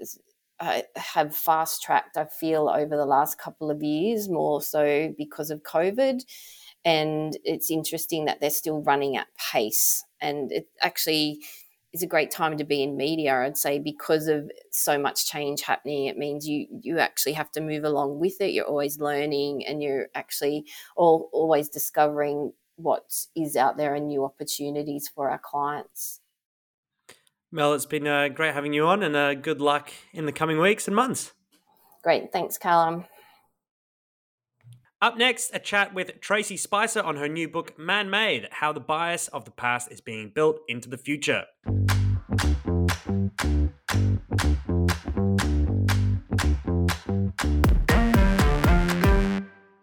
uh, 0.61 0.81
have 0.95 1.35
fast 1.35 1.83
tracked, 1.83 2.15
I 2.15 2.25
feel, 2.25 2.69
over 2.69 2.95
the 2.95 3.05
last 3.05 3.37
couple 3.37 3.69
of 3.69 3.83
years, 3.83 4.29
more 4.29 4.61
so 4.61 5.13
because 5.17 5.51
of 5.51 5.63
COVID. 5.63 6.23
And 6.85 7.37
it's 7.43 7.69
interesting 7.69 8.25
that 8.25 8.39
they're 8.39 8.49
still 8.51 8.81
running 8.83 9.17
at 9.17 9.27
pace. 9.51 10.05
And 10.21 10.51
it 10.51 10.67
actually 10.81 11.41
is 11.95 12.03
a 12.03 12.07
great 12.07 12.29
time 12.29 12.57
to 12.57 12.65
be 12.65 12.83
in 12.83 12.97
media, 12.97 13.33
I'd 13.41 13.57
say, 13.57 13.79
because 13.79 14.27
of 14.27 14.51
so 14.69 14.99
much 14.99 15.25
change 15.25 15.61
happening. 15.61 16.05
It 16.07 16.17
means 16.17 16.47
you 16.47 16.67
you 16.81 16.99
actually 16.99 17.33
have 17.33 17.49
to 17.51 17.61
move 17.61 17.85
along 17.85 18.19
with 18.19 18.41
it. 18.41 18.51
You're 18.51 18.65
always 18.65 18.99
learning 18.99 19.65
and 19.65 19.81
you're 19.81 20.07
actually 20.13 20.65
all, 20.97 21.29
always 21.31 21.69
discovering 21.69 22.51
what 22.75 23.05
is 23.35 23.55
out 23.55 23.77
there 23.77 23.95
and 23.95 24.07
new 24.07 24.25
opportunities 24.25 25.07
for 25.07 25.29
our 25.29 25.39
clients. 25.39 26.19
Mel, 27.49 27.73
it's 27.73 27.85
been 27.85 28.05
uh, 28.05 28.27
great 28.27 28.53
having 28.53 28.73
you 28.73 28.85
on 28.85 29.01
and 29.01 29.15
uh, 29.15 29.33
good 29.33 29.61
luck 29.61 29.93
in 30.11 30.25
the 30.25 30.33
coming 30.33 30.59
weeks 30.59 30.87
and 30.87 30.95
months. 30.95 31.33
Great. 32.03 32.33
Thanks, 32.33 32.57
Callum. 32.57 33.05
Up 35.05 35.19
next, 35.19 35.51
a 35.53 35.59
chat 35.59 35.93
with 35.93 36.19
Tracey 36.19 36.57
Spicer 36.57 36.99
on 36.99 37.17
her 37.17 37.27
new 37.27 37.47
book, 37.47 37.77
Man 37.77 38.09
Made 38.09 38.47
How 38.49 38.73
the 38.73 38.79
Bias 38.79 39.27
of 39.27 39.45
the 39.45 39.51
Past 39.51 39.91
is 39.91 40.01
Being 40.01 40.31
Built 40.33 40.61
into 40.67 40.89
the 40.89 40.97
Future. 40.97 41.43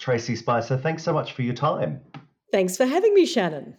Tracey 0.01 0.35
Spicer, 0.35 0.77
thanks 0.77 1.05
so 1.05 1.13
much 1.13 1.35
for 1.35 1.43
your 1.43 1.55
time. 1.55 2.01
Thanks 2.51 2.77
for 2.77 2.85
having 2.85 3.15
me, 3.15 3.25
Shannon. 3.25 3.77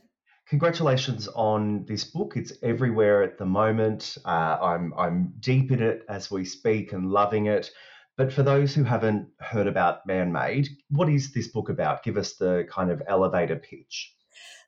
Congratulations 0.48 1.28
on 1.36 1.84
this 1.86 2.06
book. 2.06 2.38
It's 2.38 2.54
everywhere 2.64 3.22
at 3.22 3.38
the 3.38 3.46
moment. 3.46 4.18
Uh, 4.24 4.58
I'm 4.62 4.94
I'm 4.98 5.34
deep 5.42 5.74
in 5.74 5.82
it 5.82 6.06
as 6.08 6.32
we 6.32 6.46
speak 6.46 6.94
and 6.94 7.10
loving 7.12 7.48
it. 7.48 7.70
But 8.16 8.32
for 8.32 8.44
those 8.44 8.76
who 8.76 8.84
haven't 8.84 9.28
heard 9.40 9.66
about 9.66 10.06
Man 10.06 10.32
Made, 10.32 10.70
what 10.90 11.10
is 11.10 11.34
this 11.34 11.48
book 11.48 11.70
about? 11.70 12.04
Give 12.04 12.18
us 12.18 12.36
the 12.36 12.68
kind 12.70 12.92
of 12.92 13.02
elevator 13.08 13.56
pitch. 13.56 14.14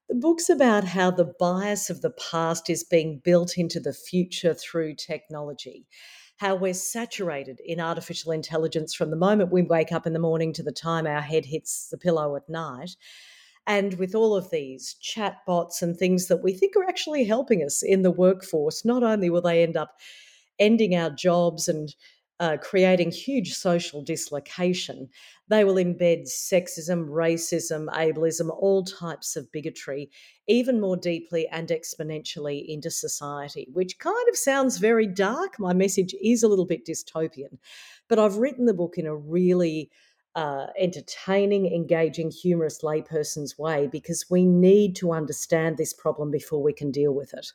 The 0.10 0.16
book's 0.16 0.50
about 0.50 0.84
how 0.84 1.12
the 1.12 1.34
bias 1.40 1.90
of 1.90 2.02
the 2.02 2.12
past 2.12 2.70
is 2.70 2.84
being 2.84 3.22
built 3.24 3.58
into 3.58 3.80
the 3.80 3.94
future 3.94 4.54
through 4.54 4.96
technology. 4.96 5.88
How 6.38 6.56
we're 6.56 6.74
saturated 6.74 7.60
in 7.64 7.80
artificial 7.80 8.32
intelligence 8.32 8.94
from 8.94 9.10
the 9.10 9.16
moment 9.16 9.52
we 9.52 9.62
wake 9.62 9.92
up 9.92 10.06
in 10.06 10.14
the 10.14 10.20
morning 10.20 10.52
to 10.54 10.64
the 10.64 10.72
time 10.72 11.08
our 11.08 11.22
head 11.22 11.46
hits 11.46 11.88
the 11.90 11.98
pillow 11.98 12.36
at 12.36 12.50
night. 12.50 12.92
And 13.68 13.96
with 13.96 14.14
all 14.14 14.36
of 14.36 14.52
these 14.52 14.96
chatbots 15.02 15.82
and 15.82 15.98
things 15.98 16.28
that 16.28 16.44
we 16.44 16.54
think 16.54 16.76
are 16.76 16.88
actually 16.88 17.26
helping 17.26 17.64
us 17.64 17.82
in 17.82 18.02
the 18.02 18.12
workforce, 18.12 18.86
not 18.86 19.02
only 19.02 19.30
will 19.30 19.42
they 19.42 19.64
end 19.64 19.78
up 19.78 19.96
ending 20.60 20.96
our 20.96 21.10
jobs 21.10 21.68
and 21.68 21.96
uh, 22.40 22.58
creating 22.62 23.12
huge 23.12 23.54
social 23.54 24.02
dislocation. 24.02 25.10
They 25.48 25.64
will 25.64 25.76
embed 25.76 26.28
sexism, 26.28 27.08
racism, 27.08 27.88
ableism, 27.88 28.50
all 28.50 28.84
types 28.84 29.36
of 29.36 29.52
bigotry, 29.52 30.10
even 30.48 30.82
more 30.82 30.98
deeply 30.98 31.48
and 31.48 31.70
exponentially 31.70 32.66
into 32.68 32.92
society, 32.92 33.68
which 33.72 34.00
kind 34.00 34.30
of 34.30 34.36
sounds 34.36 34.78
very 34.78 35.08
dark. 35.08 35.60
My 35.60 35.74
message 35.74 36.14
is 36.22 36.44
a 36.44 36.48
little 36.48 36.66
bit 36.66 36.86
dystopian, 36.86 37.58
but 38.10 38.20
I've 38.20 38.38
written 38.38 38.66
the 38.66 38.74
book 38.74 38.98
in 38.98 39.06
a 39.06 39.16
really 39.16 39.90
uh, 40.36 40.68
entertaining, 40.78 41.68
engaging, 41.68 42.30
humorous 42.30 42.82
layperson's 42.82 43.58
way 43.58 43.88
because 43.88 44.26
we 44.30 44.46
need 44.46 44.96
to 44.98 45.14
understand 45.14 45.78
this 45.78 45.94
problem 45.94 46.30
before 46.30 46.62
we 46.62 46.74
can 46.74 46.92
deal 46.92 47.14
with 47.14 47.34
it 47.34 47.54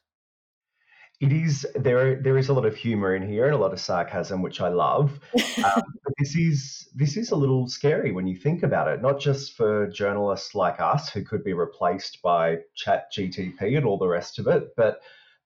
it 1.21 1.33
is 1.33 1.67
there. 1.75 2.17
There 2.17 2.39
is 2.39 2.49
a 2.49 2.55
lot 2.55 2.65
of 2.65 2.75
humor 2.75 3.15
in 3.15 3.27
here 3.29 3.45
and 3.45 3.55
a 3.55 3.59
lot 3.59 3.75
of 3.75 3.81
sarcasm, 3.81 4.41
which 4.41 4.63
I 4.63 4.69
love. 4.69 5.21
Um, 5.35 5.83
but 6.05 6.15
this 6.19 6.35
is 6.35 6.89
this 6.95 7.19
is 7.19 7.31
a 7.31 7.37
little 7.37 7.69
scary 7.69 8.11
when 8.11 8.27
you 8.27 8.37
think 8.37 8.63
about 8.63 8.89
it. 8.89 9.03
Not 9.03 9.21
just 9.21 9.55
for 9.55 9.87
journalists 9.89 10.55
like 10.55 10.81
us 10.81 11.11
who 11.11 11.23
could 11.23 11.45
be 11.45 11.53
replaced 11.53 12.23
by 12.23 12.61
Chat 12.75 13.13
GTP 13.13 13.77
and 13.77 13.85
all 13.85 13.99
the 13.99 14.09
rest 14.09 14.39
of 14.39 14.47
it, 14.47 14.75
but 14.77 15.01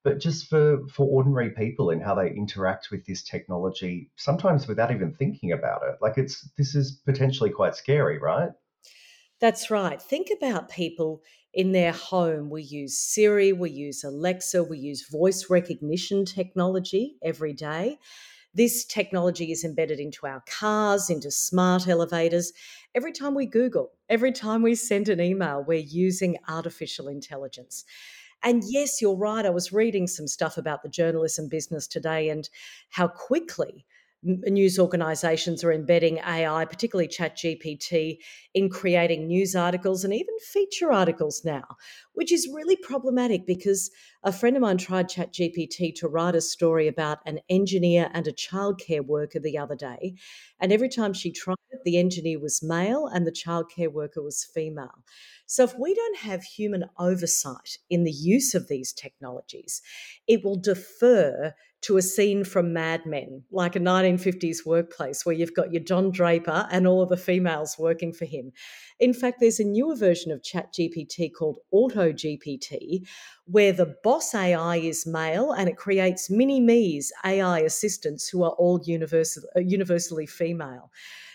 but 0.05 0.21
just 0.21 0.49
for 0.49 0.87
for 0.87 1.07
ordinary 1.07 1.51
people 1.51 1.91
and 1.91 2.01
how 2.01 2.15
they 2.15 2.31
interact 2.31 2.93
with 2.93 3.05
this 3.05 3.25
technology, 3.25 4.11
sometimes 4.15 4.69
without 4.69 4.93
even 4.93 5.13
thinking 5.13 5.51
about 5.51 5.83
it. 5.83 5.97
Like 6.01 6.19
it's 6.19 6.49
this 6.57 6.77
is 6.77 7.01
potentially 7.05 7.51
quite 7.51 7.75
scary, 7.75 8.19
right? 8.21 8.51
That's 9.45 9.71
right. 9.71 10.01
Think 10.01 10.29
about 10.35 10.71
people 10.71 11.23
in 11.53 11.73
their 11.73 11.93
home. 11.93 12.49
We 12.49 12.63
use 12.63 12.97
Siri, 12.97 13.53
we 13.53 13.69
use 13.69 14.03
Alexa, 14.03 14.65
we 14.65 14.79
use 14.79 15.07
voice 15.07 15.51
recognition 15.51 16.25
technology 16.25 17.17
every 17.23 17.53
day. 17.53 17.99
This 18.55 18.87
technology 18.87 19.53
is 19.53 19.63
embedded 19.63 20.01
into 20.01 20.27
our 20.27 20.43
cars, 20.49 21.11
into 21.11 21.31
smart 21.31 21.87
elevators. 21.87 22.55
Every 22.95 23.13
time 23.13 23.35
we 23.35 23.45
Google, 23.45 23.91
every 24.09 24.33
time 24.33 24.63
we 24.63 24.75
send 24.75 25.11
an 25.11 25.21
email, 25.21 25.63
we're 25.63 25.75
using 25.75 26.39
artificial 26.49 27.07
intelligence. 27.07 27.85
And 28.43 28.63
yes, 28.67 29.03
you're 29.03 29.15
right. 29.15 29.45
I 29.45 29.51
was 29.51 29.75
reading 29.75 30.07
some 30.07 30.27
stuff 30.27 30.57
about 30.57 30.83
the 30.83 30.89
journalism 30.89 31.51
business 31.51 31.87
today 31.87 32.31
and 32.31 32.49
how 32.89 33.09
quickly 33.09 33.85
news 34.25 34.79
organisations 34.79 35.63
are 35.63 35.73
embedding 35.73 36.19
AI, 36.19 36.65
particularly 36.65 37.09
ChatGPT, 37.09 38.19
in 38.55 38.71
creating 38.71 39.27
news 39.27 39.55
articles 39.55 40.03
and 40.03 40.15
even 40.15 40.35
feature 40.53 40.91
articles 40.91 41.43
now, 41.45 41.65
which 42.15 42.33
is 42.33 42.49
really 42.53 42.77
problematic 42.77 43.47
because 43.47 43.91
a 44.23 44.33
friend 44.33 44.57
of 44.57 44.63
mine 44.63 44.79
tried 44.79 45.11
ChatGPT 45.11 45.95
to 45.97 46.09
write 46.09 46.35
a 46.35 46.41
story 46.41 46.89
about 46.89 47.19
an 47.27 47.41
engineer 47.51 48.11
and 48.15 48.27
a 48.27 48.33
childcare 48.33 49.05
worker 49.05 49.39
the 49.39 49.59
other 49.59 49.77
day. 49.77 50.15
And 50.59 50.73
every 50.73 50.89
time 50.89 51.13
she 51.13 51.31
tried 51.31 51.57
it, 51.71 51.81
the 51.85 51.99
engineer 51.99 52.41
was 52.41 52.63
male 52.63 53.07
and 53.07 53.27
the 53.27 53.33
childcare 53.33 53.93
worker 53.93 54.23
was 54.23 54.49
female. 54.55 55.05
So, 55.47 55.65
if 55.65 55.79
we 55.79 55.95
don't 55.95 56.19
have 56.19 56.43
human 56.43 56.85
oversight 56.99 57.77
in 57.91 58.05
the 58.05 58.11
use 58.11 58.55
of 58.55 58.69
these 58.69 58.93
technologies, 58.95 59.83
it 60.27 60.43
will 60.43 60.57
defer 60.59 61.53
to 61.85 61.99
a 61.99 62.03
scene 62.03 62.45
from 62.45 62.73
Mad 62.73 63.05
Men, 63.05 63.45
like 63.51 63.77
a 63.77 63.81
1950s 63.81 64.65
workplace 64.65 65.27
where 65.27 65.35
you've 65.35 65.55
got 65.55 65.71
your 65.71 65.83
Don 65.83 66.11
Draper 66.11 66.67
and 66.71 66.87
all 66.87 67.03
of 67.03 67.11
the 67.11 67.17
females 67.17 67.77
working 67.79 68.13
for 68.13 68.25
him. 68.25 68.53
In 69.01 69.13
fact, 69.13 69.39
there's 69.41 69.61
a 69.61 69.65
newer 69.65 69.95
version 69.95 70.33
of 70.33 70.41
ChatGPT 70.41 71.31
called 71.37 71.59
AutoGPT, 71.75 73.07
where 73.45 73.73
the 73.73 73.95
boss 74.03 74.35
AI 74.35 74.77
is 74.77 75.07
male 75.07 75.53
and 75.53 75.69
it 75.69 75.77
creates 75.77 76.31
mini 76.31 76.59
me's 76.59 77.13
AI 77.23 77.61
assistants 77.61 78.29
who 78.29 78.45
are 78.45 78.53
all 78.53 78.81
universal, 78.85 79.43
uh, 79.55 79.61
universally 79.61 80.27
female. 80.27 80.91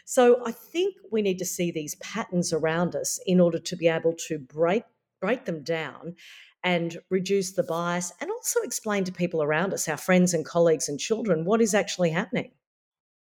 So 0.06 0.42
I 0.48 0.52
think 0.52 0.96
we 1.12 1.22
need 1.22 1.38
to 1.38 1.46
see 1.46 1.70
these 1.70 1.94
patterns 1.96 2.52
around 2.52 2.96
us 2.96 3.20
in 3.28 3.40
order 3.40 3.60
to 3.60 3.76
be 3.76 3.88
able 3.88 4.16
to 4.28 4.40
break 4.40 4.84
break 5.22 5.44
them 5.44 5.62
down 5.64 6.16
and 6.64 6.98
reduce 7.10 7.54
the 7.54 7.64
bias 7.64 8.12
and 8.20 8.30
also 8.30 8.62
explain 8.62 9.04
to 9.06 9.12
people 9.12 9.42
around 9.42 9.74
us, 9.74 9.88
our 9.88 9.98
friends 9.98 10.34
and 10.34 10.46
colleagues 10.46 10.90
and 10.90 11.00
children, 11.00 11.46
what 11.46 11.62
is 11.62 11.74
actually 11.74 12.10
happening. 12.10 12.52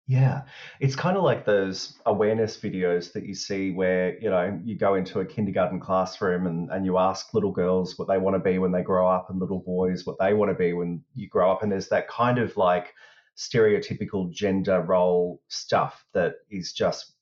Yeah, 0.08 0.44
it's 0.80 0.96
kind 0.96 1.18
of 1.18 1.24
like 1.24 1.46
those 1.46 1.98
awareness 2.06 2.58
videos 2.58 3.12
that 3.14 3.26
you 3.26 3.34
see 3.34 3.72
where, 3.72 4.20
you 4.20 4.30
know, 4.30 4.60
you 4.64 4.78
go 4.78 4.94
into 4.94 5.20
a 5.20 5.26
kindergarten 5.26 5.80
classroom 5.80 6.46
and, 6.46 6.70
and 6.70 6.86
you 6.86 7.00
ask 7.00 7.34
little 7.34 7.52
girls 7.52 7.98
what 7.98 8.08
they 8.08 8.20
want 8.20 8.36
to 8.36 8.40
be 8.40 8.60
when 8.60 8.72
they 8.72 8.84
grow 8.84 9.10
up 9.10 9.32
and 9.32 9.40
little 9.40 9.62
boys 9.62 10.06
what 10.06 10.20
they 10.20 10.36
want 10.36 10.52
to 10.52 10.56
be 10.56 10.74
when 10.74 11.04
you 11.16 11.28
grow 11.28 11.52
up. 11.52 11.64
And 11.64 11.72
there's 11.72 11.90
that 11.90 12.08
kind 12.08 12.38
of 12.38 12.56
like 12.56 12.94
stereotypical 13.36 14.32
gender 14.32 14.82
role 14.82 15.42
stuff 15.48 16.06
that 16.14 16.36
is 16.52 16.72
just 16.72 17.14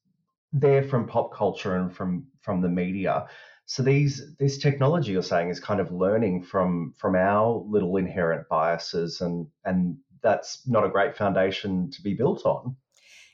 there 0.51 0.84
from 0.84 1.07
pop 1.07 1.34
culture 1.34 1.78
and 1.78 1.95
from 1.95 2.28
from 2.41 2.61
the 2.61 2.70
media. 2.70 3.26
So 3.66 3.82
these 3.82 4.36
this 4.39 4.57
technology 4.57 5.14
you're 5.14 5.24
saying 5.24 5.49
is 5.49 5.59
kind 5.59 5.80
of 5.80 5.91
learning 5.91 6.43
from 6.43 6.93
from 6.97 7.16
our 7.16 7.64
little 7.68 7.97
inherent 7.97 8.47
biases 8.49 9.22
and 9.22 9.47
and 9.66 9.97
that's 10.22 10.68
not 10.68 10.86
a 10.86 10.89
great 10.89 11.16
foundation 11.16 11.91
to 11.91 12.01
be 12.01 12.14
built 12.14 12.45
on. 12.45 12.76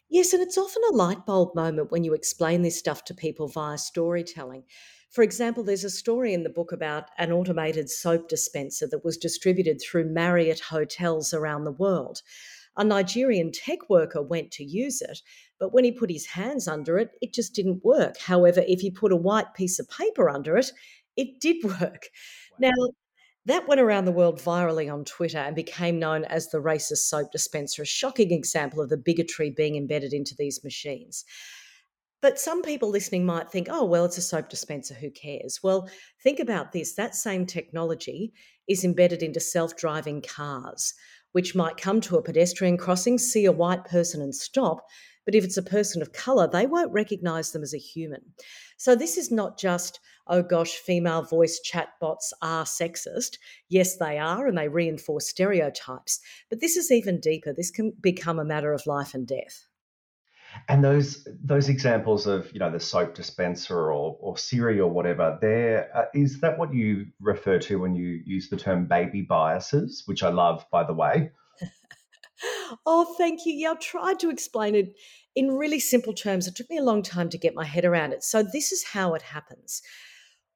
Yes, 0.10 0.34
and 0.34 0.42
it's 0.42 0.58
often 0.58 0.82
a 0.90 0.96
light 0.96 1.26
bulb 1.26 1.54
moment 1.56 1.92
when 1.92 2.04
you 2.04 2.16
explain 2.16 2.64
this 2.64 2.80
stuff 2.80 3.04
to 3.06 3.14
people 3.14 3.48
via 3.48 3.78
storytelling. 3.78 4.64
For 5.12 5.24
example, 5.24 5.64
there's 5.64 5.84
a 5.84 5.90
story 5.90 6.34
in 6.34 6.44
the 6.44 6.50
book 6.50 6.72
about 6.72 7.10
an 7.18 7.32
automated 7.32 7.90
soap 7.90 8.28
dispenser 8.28 8.88
that 8.88 9.06
was 9.06 9.18
distributed 9.18 9.80
through 9.80 10.12
Marriott 10.12 10.60
hotels 10.60 11.34
around 11.34 11.64
the 11.64 11.72
world. 11.72 12.22
A 12.80 12.84
Nigerian 12.84 13.52
tech 13.52 13.90
worker 13.90 14.22
went 14.22 14.52
to 14.52 14.64
use 14.64 15.02
it, 15.02 15.22
but 15.60 15.74
when 15.74 15.84
he 15.84 15.92
put 15.92 16.10
his 16.10 16.26
hands 16.26 16.68
under 16.68 16.98
it, 16.98 17.10
it 17.22 17.34
just 17.34 17.54
didn't 17.54 17.84
work. 17.84 18.18
However, 18.18 18.64
if 18.68 18.80
he 18.80 18.90
put 18.90 19.12
a 19.12 19.18
white 19.18 19.54
piece 19.54 19.80
of 19.80 19.90
paper 19.90 20.30
under 20.30 20.58
it, 20.58 20.72
it 21.18 21.42
did 21.42 21.58
work. 21.82 22.08
Now, 22.58 22.72
that 23.46 23.68
went 23.68 23.82
around 23.82 24.06
the 24.06 24.12
world 24.12 24.40
virally 24.40 24.92
on 24.92 25.04
Twitter 25.04 25.40
and 25.40 25.56
became 25.56 26.00
known 26.00 26.24
as 26.26 26.50
the 26.50 26.60
racist 26.60 27.10
soap 27.10 27.32
dispenser, 27.32 27.82
a 27.82 27.86
shocking 27.86 28.32
example 28.32 28.82
of 28.82 28.90
the 28.90 28.98
bigotry 28.98 29.50
being 29.50 29.76
embedded 29.76 30.14
into 30.14 30.36
these 30.38 30.64
machines. 30.64 31.26
But 32.22 32.40
some 32.40 32.62
people 32.62 32.90
listening 32.90 33.26
might 33.26 33.50
think, 33.50 33.68
oh, 33.70 33.86
well, 33.86 34.06
it's 34.06 34.18
a 34.18 34.22
soap 34.22 34.50
dispenser, 34.50 34.94
who 34.94 35.10
cares? 35.10 35.60
Well, 35.64 35.90
think 36.22 36.40
about 36.40 36.74
this 36.74 36.94
that 36.96 37.16
same 37.16 37.46
technology 37.46 38.34
is 38.68 38.84
embedded 38.84 39.24
into 39.24 39.40
self 39.40 39.76
driving 39.76 40.22
cars, 40.22 40.94
which 41.32 41.56
might 41.56 41.78
come 41.78 42.02
to 42.02 42.18
a 42.18 42.22
pedestrian 42.22 42.78
crossing, 42.78 43.18
see 43.18 43.46
a 43.46 43.52
white 43.52 43.86
person 43.86 44.22
and 44.22 44.34
stop, 44.34 44.86
but 45.30 45.36
if 45.36 45.44
it's 45.44 45.58
a 45.58 45.62
person 45.62 46.02
of 46.02 46.12
colour, 46.12 46.48
they 46.48 46.66
won't 46.66 46.92
recognise 46.92 47.52
them 47.52 47.62
as 47.62 47.74
a 47.74 47.78
human. 47.78 48.22
So 48.78 48.96
this 48.96 49.16
is 49.16 49.30
not 49.30 49.60
just, 49.60 50.00
oh 50.26 50.42
gosh, 50.42 50.72
female 50.72 51.22
voice 51.22 51.62
chatbots 51.64 52.34
are 52.42 52.64
sexist. 52.64 53.38
Yes, 53.68 53.98
they 53.98 54.18
are, 54.18 54.48
and 54.48 54.58
they 54.58 54.70
reinforce 54.70 55.30
stereotypes. 55.30 56.20
But 56.50 56.62
this 56.62 56.76
is 56.76 56.92
even 56.92 57.20
deeper. 57.20 57.54
This 57.54 57.70
can 57.70 57.94
become 58.02 58.40
a 58.40 58.44
matter 58.44 58.74
of 58.74 58.88
life 58.88 59.14
and 59.14 59.28
death. 59.28 59.68
And 60.68 60.84
those 60.84 61.28
those 61.44 61.70
examples 61.70 62.28
of 62.28 62.52
you 62.54 62.60
know 62.60 62.72
the 62.72 62.80
soap 62.80 63.16
dispenser 63.16 63.92
or 63.92 64.18
or 64.20 64.38
Siri 64.38 64.80
or 64.80 64.90
whatever, 64.90 65.38
there 65.42 65.90
uh, 65.96 66.06
is 66.14 66.40
that 66.42 66.58
what 66.58 66.74
you 66.74 67.08
refer 67.20 67.60
to 67.60 67.80
when 67.80 67.96
you 67.96 68.22
use 68.26 68.50
the 68.50 68.58
term 68.58 68.88
baby 68.88 69.22
biases, 69.22 70.04
which 70.06 70.24
I 70.24 70.30
love, 70.30 70.66
by 70.72 70.84
the 70.84 70.94
way. 70.94 71.32
oh, 72.86 73.16
thank 73.18 73.46
you. 73.46 73.54
Yeah, 73.54 73.72
I 73.72 73.76
tried 73.76 74.20
to 74.20 74.30
explain 74.30 74.76
it 74.76 74.96
in 75.36 75.52
really 75.52 75.80
simple 75.80 76.14
terms. 76.14 76.48
It 76.48 76.56
took 76.56 76.70
me 76.70 76.78
a 76.78 76.84
long 76.84 77.04
time 77.04 77.30
to 77.30 77.38
get 77.38 77.56
my 77.56 77.66
head 77.66 77.86
around 77.86 78.14
it. 78.14 78.24
So, 78.24 78.44
this 78.44 78.72
is 78.72 78.84
how 78.84 79.14
it 79.14 79.22
happens. 79.22 79.82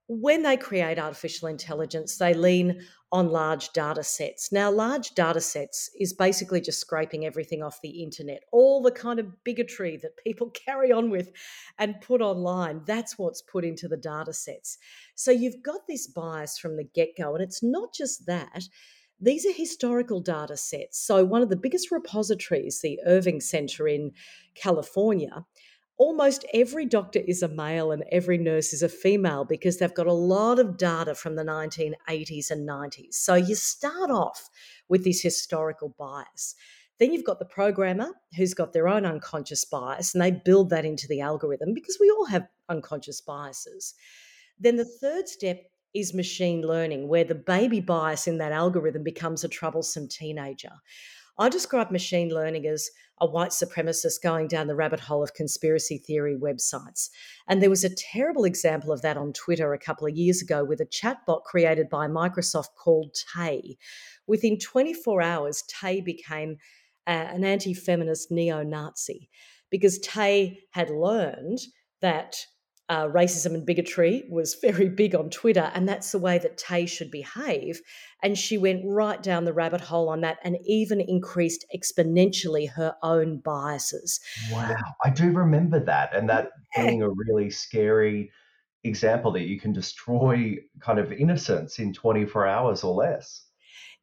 When 0.08 0.44
they 0.44 0.58
create 0.58 1.00
artificial 1.00 1.48
intelligence, 1.48 2.18
they 2.18 2.34
lean 2.34 2.82
on 3.14 3.30
large 3.30 3.72
data 3.74 4.03
sets. 4.03 4.51
Now, 4.51 4.72
large 4.72 5.11
data 5.11 5.39
sets 5.39 5.91
is 5.99 6.14
basically 6.14 6.59
just 6.59 6.82
scraping 6.82 7.28
everything 7.28 7.61
off 7.61 7.80
the 7.84 8.01
internet, 8.01 8.41
all 8.51 8.82
the 8.82 8.91
kind 8.91 9.20
of 9.20 9.43
bigotry 9.43 9.97
that 10.01 10.18
people 10.18 10.49
carry 10.66 10.91
on 10.91 11.11
with 11.11 11.32
and 11.78 12.01
put 12.01 12.22
online. 12.22 12.82
That's 12.86 13.18
what's 13.18 13.43
put 13.43 13.64
into 13.64 13.88
the 13.88 13.97
data 13.97 14.34
sets. 14.34 14.80
So, 15.16 15.32
you've 15.32 15.61
got 15.64 15.88
this 15.88 16.07
bias 16.07 16.57
from 16.57 16.76
the 16.76 16.89
get 16.95 17.09
go. 17.16 17.36
And 17.36 17.43
it's 17.43 17.61
not 17.64 17.93
just 17.93 18.26
that 18.26 18.68
these 19.22 19.45
are 19.45 19.53
historical 19.53 20.20
data 20.20 20.57
sets. 20.57 20.99
So, 20.99 21.24
one 21.24 21.43
of 21.43 21.49
the 21.49 21.55
biggest 21.55 21.91
repositories, 21.91 22.82
the 22.82 22.99
Irving 23.05 23.41
Center 23.41 23.88
in 23.88 24.11
California, 24.55 25.45
almost 25.98 26.46
every 26.54 26.86
doctor 26.86 27.20
is 27.20 27.44
a 27.44 27.48
male 27.48 27.91
and 27.91 28.04
every 28.12 28.38
nurse 28.38 28.74
is 28.74 28.82
a 28.82 28.89
female 28.89 29.46
because 29.46 29.78
they've 29.78 29.94
got 29.94 30.08
a 30.08 30.14
lot 30.14 30.60
of 30.60 30.78
data 30.78 31.16
from 31.16 31.36
the 31.36 31.44
1980s 31.44 32.52
and 32.52 32.68
90s. 32.68 33.14
So, 33.14 33.36
you 33.36 33.56
start 33.56 34.12
off 34.12 34.50
with 34.89 35.04
this 35.04 35.22
historical 35.22 35.96
bias. 35.98 36.56
Then 37.00 37.12
you've 37.12 37.26
got 37.26 37.39
the 37.39 37.46
programmer 37.46 38.12
who's 38.38 38.54
got 38.54 38.74
their 38.74 38.88
own 38.88 39.06
unconscious 39.06 39.66
bias 39.66 40.14
and 40.14 40.24
they 40.24 40.32
build 40.32 40.70
that 40.70 40.86
into 40.86 41.08
the 41.08 41.22
algorithm 41.22 41.74
because 41.74 41.98
we 42.00 42.10
all 42.10 42.26
have 42.26 42.48
unconscious 42.70 43.20
biases. 43.20 43.94
Then 44.60 44.78
the 44.78 44.86
third 44.86 45.28
step 45.28 45.64
is 45.94 46.14
machine 46.14 46.62
learning, 46.62 47.08
where 47.08 47.24
the 47.24 47.36
baby 47.36 47.80
bias 47.80 48.28
in 48.28 48.38
that 48.39 48.52
algorithm 48.52 49.04
becomes 49.04 49.44
a 49.44 49.48
troublesome 49.48 50.08
teenager. 50.08 50.72
I 51.38 51.50
describe 51.50 51.92
machine 51.92 52.30
learning 52.30 52.68
as 52.68 52.90
a 53.20 53.26
white 53.26 53.52
supremacist 53.52 54.22
going 54.22 54.48
down 54.48 54.68
the 54.68 54.76
rabbit 54.76 55.00
hole 55.00 55.24
of 55.24 55.34
conspiracy 55.34 55.98
theory 55.98 56.36
websites. 56.36 57.10
And 57.48 57.62
there 57.62 57.70
was 57.70 57.84
a 57.84 57.96
terrible 57.96 58.44
example 58.44 58.92
of 58.92 59.02
that 59.02 59.18
on 59.18 59.34
Twitter 59.34 59.74
a 59.74 59.80
couple 59.80 60.08
of 60.08 60.16
years 60.16 60.42
ago 60.42 60.64
with 60.64 60.82
a 60.82 60.86
chatbot 60.86 61.44
created 61.44 61.90
by 61.90 62.08
Microsoft 62.08 62.76
called 62.78 63.16
Tay. 63.36 63.78
Within 64.28 64.60
24 64.60 65.22
hours, 65.22 65.64
Tay 65.68 66.02
became 66.02 66.58
uh, 67.08 67.12
an 67.12 67.44
anti 67.44 67.74
feminist 67.74 68.32
neo 68.32 68.64
Nazi 68.64 69.30
because 69.70 70.00
Tay 70.00 70.60
had 70.72 70.90
learned 70.90 71.60
that 72.02 72.46
uh, 72.90 73.08
racism 73.08 73.54
and 73.54 73.66
bigotry 73.66 74.26
was 74.30 74.56
very 74.62 74.90
big 74.90 75.16
on 75.16 75.30
Twitter, 75.30 75.72
and 75.74 75.88
that's 75.88 76.12
the 76.12 76.20
way 76.20 76.38
that 76.38 76.58
Tay 76.58 76.86
should 76.86 77.12
behave. 77.12 77.82
And 78.22 78.38
she 78.38 78.58
went 78.58 78.84
right 78.86 79.22
down 79.22 79.46
the 79.46 79.54
rabbit 79.54 79.82
hole 79.82 80.10
on 80.10 80.22
that 80.22 80.38
and 80.44 80.58
even 80.66 81.02
increased 81.02 81.66
exponentially 81.76 82.70
her 82.72 82.96
own 83.04 83.40
biases. 83.40 84.20
Wow, 84.52 84.76
I 85.04 85.10
do 85.10 85.32
remember 85.32 85.80
that, 85.80 86.16
and 86.16 86.30
that 86.30 86.52
yeah. 86.76 86.88
being 86.88 87.02
a 87.02 87.10
really 87.10 87.50
scary 87.50 88.32
example 88.84 89.32
that 89.32 89.48
you 89.48 89.60
can 89.60 89.72
destroy 89.72 90.58
kind 90.82 91.00
of 91.00 91.12
innocence 91.12 91.80
in 91.80 91.94
24 91.94 92.48
hours 92.48 92.84
or 92.84 92.94
less. 92.94 93.46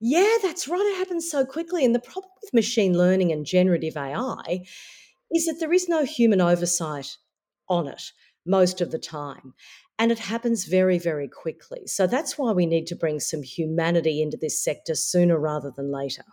Yeah, 0.01 0.37
that's 0.43 0.67
right. 0.67 0.81
It 0.81 0.97
happens 0.97 1.31
so 1.31 1.45
quickly. 1.45 1.85
And 1.85 1.95
the 1.95 2.01
problem 2.01 2.31
with 2.43 2.55
machine 2.55 2.97
learning 2.97 3.33
and 3.33 3.45
generative 3.45 3.99
AI 3.99 4.65
is 5.31 5.45
that 5.45 5.57
there 5.61 5.73
is 5.73 5.89
no 5.89 6.05
human 6.05 6.41
oversight 6.41 7.19
on 7.69 7.87
it 7.87 8.03
most 8.47 8.81
of 8.81 8.91
the 8.91 8.99
time. 8.99 9.55
And 9.99 10.11
it 10.11 10.19
happens 10.19 10.65
very, 10.65 10.99
very 10.99 11.29
quickly. 11.29 11.87
So 11.87 12.07
that's 12.07 12.39
why 12.39 12.53
we 12.53 12.67
need 12.67 12.87
to 12.87 12.97
bring 12.97 13.21
some 13.21 13.43
humanity 13.43 14.23
into 14.23 14.39
this 14.39 14.63
sector 14.63 14.95
sooner 14.95 15.39
rather 15.39 15.71
than 15.77 15.93
later. 15.93 16.25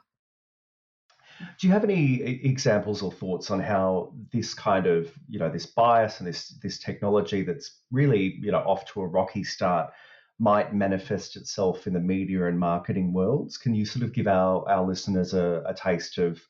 Do 1.60 1.68
you 1.68 1.74
have 1.74 1.84
any 1.84 2.22
examples 2.24 3.02
or 3.02 3.12
thoughts 3.12 3.52
on 3.52 3.60
how 3.60 4.14
this 4.32 4.54
kind 4.54 4.88
of, 4.88 5.12
you 5.30 5.38
know, 5.38 5.50
this 5.50 5.68
bias 5.68 6.20
and 6.20 6.28
this 6.28 6.58
this 6.64 6.80
technology 6.80 7.44
that's 7.44 7.82
really, 7.92 8.40
you 8.42 8.52
know, 8.52 8.60
off 8.60 8.86
to 8.86 9.02
a 9.02 9.08
rocky 9.08 9.44
start 9.44 9.92
might 10.40 10.74
manifest 10.74 11.36
itself 11.36 11.88
in 11.88 11.94
the 11.94 12.00
media 12.00 12.48
and 12.48 12.60
marketing 12.60 13.14
worlds? 13.14 13.58
Can 13.58 13.76
you 13.76 13.86
sort 13.86 14.04
of 14.04 14.14
give 14.14 14.28
our, 14.28 14.68
our 14.70 14.86
listeners 14.86 15.34
a, 15.34 15.64
a 15.68 15.74
taste 15.74 16.18
of 16.18 16.42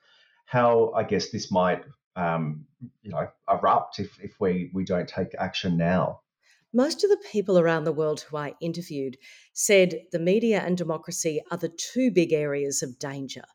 how 0.46 0.92
I 0.96 1.04
guess 1.04 1.32
this 1.32 1.52
might 1.52 1.84
um, 2.18 2.66
you 3.04 3.12
know, 3.12 3.30
erupt 3.50 4.00
if, 4.00 4.20
if 4.22 4.40
we, 4.42 4.70
we 4.74 4.84
don't 4.84 5.08
take 5.08 5.34
action 5.38 5.78
now. 5.78 6.22
Most 6.74 7.04
of 7.04 7.10
the 7.10 7.24
people 7.32 7.58
around 7.58 7.86
the 7.86 7.94
world 7.94 8.22
who 8.22 8.36
I 8.36 8.56
interviewed 8.60 9.18
said 9.54 10.02
the 10.12 10.20
media 10.20 10.60
and 10.60 10.76
democracy 10.78 11.42
are 11.50 11.58
the 11.58 11.70
two 11.70 12.12
big 12.12 12.34
areas 12.34 12.84
of 12.84 13.00
danger. 13.00 13.46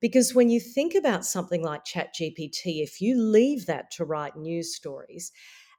Because 0.00 0.34
when 0.34 0.50
you 0.50 0.60
think 0.60 0.94
about 0.94 1.24
something 1.24 1.62
like 1.62 1.84
ChatGPT, 1.84 2.82
if 2.82 3.00
you 3.00 3.20
leave 3.20 3.66
that 3.66 3.90
to 3.92 4.04
write 4.04 4.36
news 4.36 4.74
stories 4.74 5.32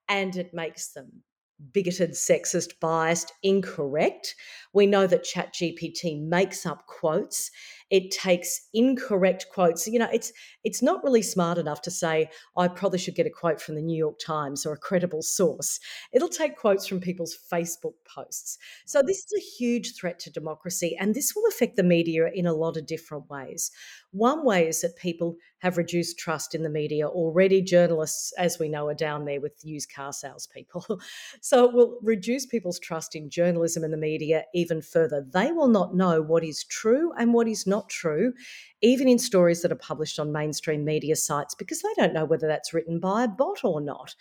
and 0.10 0.36
it 0.36 0.54
makes 0.54 0.92
them 0.92 1.24
bigoted, 1.72 2.12
sexist, 2.12 2.80
biased, 2.80 3.32
incorrect. 3.42 4.36
We 4.74 4.88
know 4.88 5.08
that 5.08 5.26
ChatGPT 5.26 6.22
makes 6.22 6.66
up 6.66 6.86
quotes. 6.88 7.52
It 7.94 8.10
takes 8.10 8.70
incorrect 8.74 9.46
quotes. 9.54 9.86
You 9.86 10.00
know, 10.00 10.10
it's 10.12 10.34
it's 10.64 10.82
not 10.82 11.04
really 11.04 11.22
smart 11.22 11.60
enough 11.60 11.80
to 11.84 11.92
say 11.92 12.28
I 12.58 12.68
probably 12.68 12.98
should 12.98 13.14
get 13.14 13.28
a 13.28 13.30
quote 13.30 13.62
from 13.62 13.76
the 13.76 13.84
New 13.84 13.96
York 13.96 14.18
Times 14.18 14.66
or 14.66 14.74
a 14.74 14.78
credible 14.78 15.22
source. 15.22 15.80
It'll 16.12 16.28
take 16.28 16.58
quotes 16.58 16.88
from 16.88 17.02
people's 17.02 17.38
Facebook 17.54 17.94
posts. 18.04 18.58
So 18.86 19.04
this 19.06 19.20
is 19.20 19.34
a 19.38 19.46
huge 19.60 19.96
threat 19.96 20.18
to 20.22 20.32
democracy, 20.32 20.98
and 21.00 21.14
this 21.14 21.36
will 21.36 21.46
affect 21.48 21.76
the 21.76 21.84
media 21.84 22.32
in 22.34 22.48
a 22.48 22.54
lot 22.54 22.78
of 22.78 22.88
different 22.88 23.30
ways. 23.30 23.70
One 24.14 24.46
way 24.46 24.68
is 24.68 24.82
that 24.82 24.96
people 24.96 25.38
have 25.58 25.76
reduced 25.78 26.20
trust 26.20 26.54
in 26.54 26.62
the 26.62 26.70
media. 26.70 27.08
Already, 27.08 27.64
journalists, 27.64 28.32
as 28.38 28.60
we 28.60 28.70
know, 28.70 28.88
are 28.88 28.94
down 28.94 29.26
there 29.26 29.42
with 29.42 29.54
used 29.64 29.92
car 29.92 30.14
salespeople. 30.14 31.00
so 31.42 31.66
it 31.66 31.74
will 31.74 31.98
reduce 32.04 32.46
people's 32.46 32.78
trust 32.78 33.16
in 33.16 33.32
journalism 33.32 33.84
and 33.84 33.92
the 33.92 33.98
media 33.98 34.44
even 34.54 34.84
further. 34.84 35.26
They 35.34 35.52
will 35.52 35.68
not 35.68 35.96
know 35.96 36.22
what 36.22 36.44
is 36.44 36.64
true 36.64 37.12
and 37.18 37.34
what 37.34 37.48
is 37.48 37.66
not 37.66 37.90
true, 37.90 38.34
even 38.82 39.08
in 39.08 39.18
stories 39.18 39.64
that 39.64 39.72
are 39.72 39.76
published 39.76 40.20
on 40.20 40.32
mainstream 40.32 40.86
media 40.86 41.16
sites, 41.16 41.56
because 41.56 41.82
they 41.82 41.94
don't 41.98 42.14
know 42.14 42.26
whether 42.26 42.46
that's 42.46 42.72
written 42.72 43.00
by 43.00 43.24
a 43.24 43.28
bot 43.28 43.64
or 43.64 43.82
not. 43.82 44.14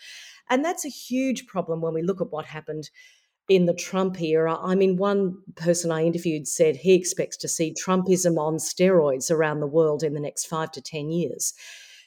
And 0.48 0.64
that's 0.64 0.86
a 0.86 0.90
huge 0.90 1.46
problem 1.46 1.82
when 1.82 1.92
we 1.92 2.02
look 2.02 2.22
at 2.22 2.32
what 2.32 2.46
happened 2.46 2.88
in 3.48 3.66
the 3.66 3.74
Trump 3.74 4.20
era. 4.20 4.58
I 4.60 4.74
mean, 4.74 4.96
one 4.96 5.36
person 5.56 5.90
I 5.90 6.04
interviewed 6.04 6.46
said 6.46 6.76
he 6.76 6.94
expects 6.94 7.36
to 7.38 7.48
see 7.48 7.74
Trumpism 7.74 8.38
on 8.38 8.56
steroids 8.56 9.30
around 9.30 9.60
the 9.60 9.66
world 9.66 10.02
in 10.02 10.14
the 10.14 10.20
next 10.20 10.46
five 10.46 10.70
to 10.72 10.80
10 10.80 11.10
years 11.10 11.52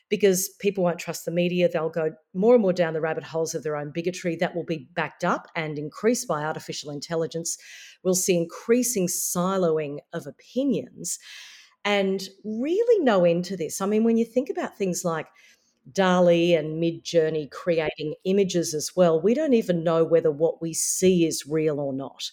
because 0.09 0.49
people 0.59 0.83
won't 0.83 0.99
trust 0.99 1.25
the 1.25 1.31
media. 1.31 1.67
They'll 1.67 1.89
go 1.89 2.11
more 2.33 2.53
and 2.53 2.61
more 2.61 2.73
down 2.73 2.93
the 2.93 3.01
rabbit 3.01 3.23
holes 3.23 3.55
of 3.55 3.63
their 3.63 3.75
own 3.75 3.91
bigotry. 3.91 4.35
That 4.35 4.55
will 4.55 4.63
be 4.63 4.87
backed 4.93 5.23
up 5.23 5.47
and 5.55 5.77
increased 5.77 6.27
by 6.27 6.43
artificial 6.43 6.91
intelligence. 6.91 7.57
We'll 8.03 8.15
see 8.15 8.37
increasing 8.37 9.07
siloing 9.07 9.99
of 10.13 10.27
opinions 10.27 11.17
and 11.83 12.27
really 12.43 13.03
no 13.03 13.25
end 13.25 13.45
to 13.45 13.57
this. 13.57 13.81
I 13.81 13.85
mean, 13.85 14.03
when 14.03 14.17
you 14.17 14.25
think 14.25 14.49
about 14.49 14.77
things 14.77 15.03
like 15.03 15.27
DALL-E 15.91 16.55
and 16.55 16.81
Midjourney 16.81 17.49
creating 17.51 18.15
images 18.23 18.73
as 18.73 18.91
well, 18.95 19.21
we 19.21 19.33
don't 19.33 19.53
even 19.53 19.83
know 19.83 20.03
whether 20.03 20.31
what 20.31 20.61
we 20.61 20.73
see 20.73 21.25
is 21.25 21.47
real 21.47 21.79
or 21.79 21.93
not. 21.93 22.31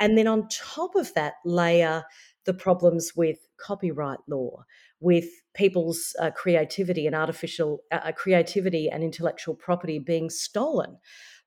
And 0.00 0.18
then 0.18 0.26
on 0.26 0.48
top 0.48 0.94
of 0.94 1.14
that, 1.14 1.34
layer 1.44 2.04
the 2.44 2.54
problems 2.54 3.12
with 3.16 3.38
copyright 3.56 4.18
law, 4.28 4.64
with 5.00 5.26
people's 5.54 6.14
uh, 6.20 6.30
creativity 6.30 7.06
and 7.06 7.16
artificial 7.16 7.80
uh, 7.92 8.00
uh, 8.04 8.12
creativity 8.12 8.90
and 8.90 9.02
intellectual 9.02 9.54
property 9.54 9.98
being 9.98 10.28
stolen 10.28 10.98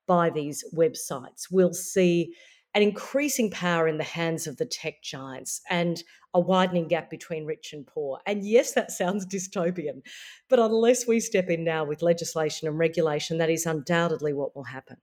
by 0.06 0.30
these 0.30 0.64
websites. 0.74 1.46
We'll 1.50 1.74
see 1.74 2.34
an 2.74 2.82
increasing 2.82 3.50
power 3.50 3.88
in 3.88 3.98
the 3.98 4.04
hands 4.04 4.46
of 4.46 4.56
the 4.56 4.66
tech 4.66 5.02
giants 5.02 5.60
and 5.70 6.02
a 6.34 6.40
widening 6.40 6.88
gap 6.88 7.10
between 7.10 7.46
rich 7.46 7.72
and 7.72 7.86
poor. 7.86 8.20
And 8.26 8.46
yes, 8.46 8.72
that 8.72 8.90
sounds 8.90 9.26
dystopian, 9.26 10.02
but 10.48 10.58
unless 10.58 11.06
we 11.06 11.20
step 11.20 11.48
in 11.48 11.64
now 11.64 11.84
with 11.84 12.02
legislation 12.02 12.68
and 12.68 12.78
regulation, 12.78 13.38
that 13.38 13.50
is 13.50 13.66
undoubtedly 13.66 14.32
what 14.32 14.54
will 14.54 14.64
happen. 14.64 14.98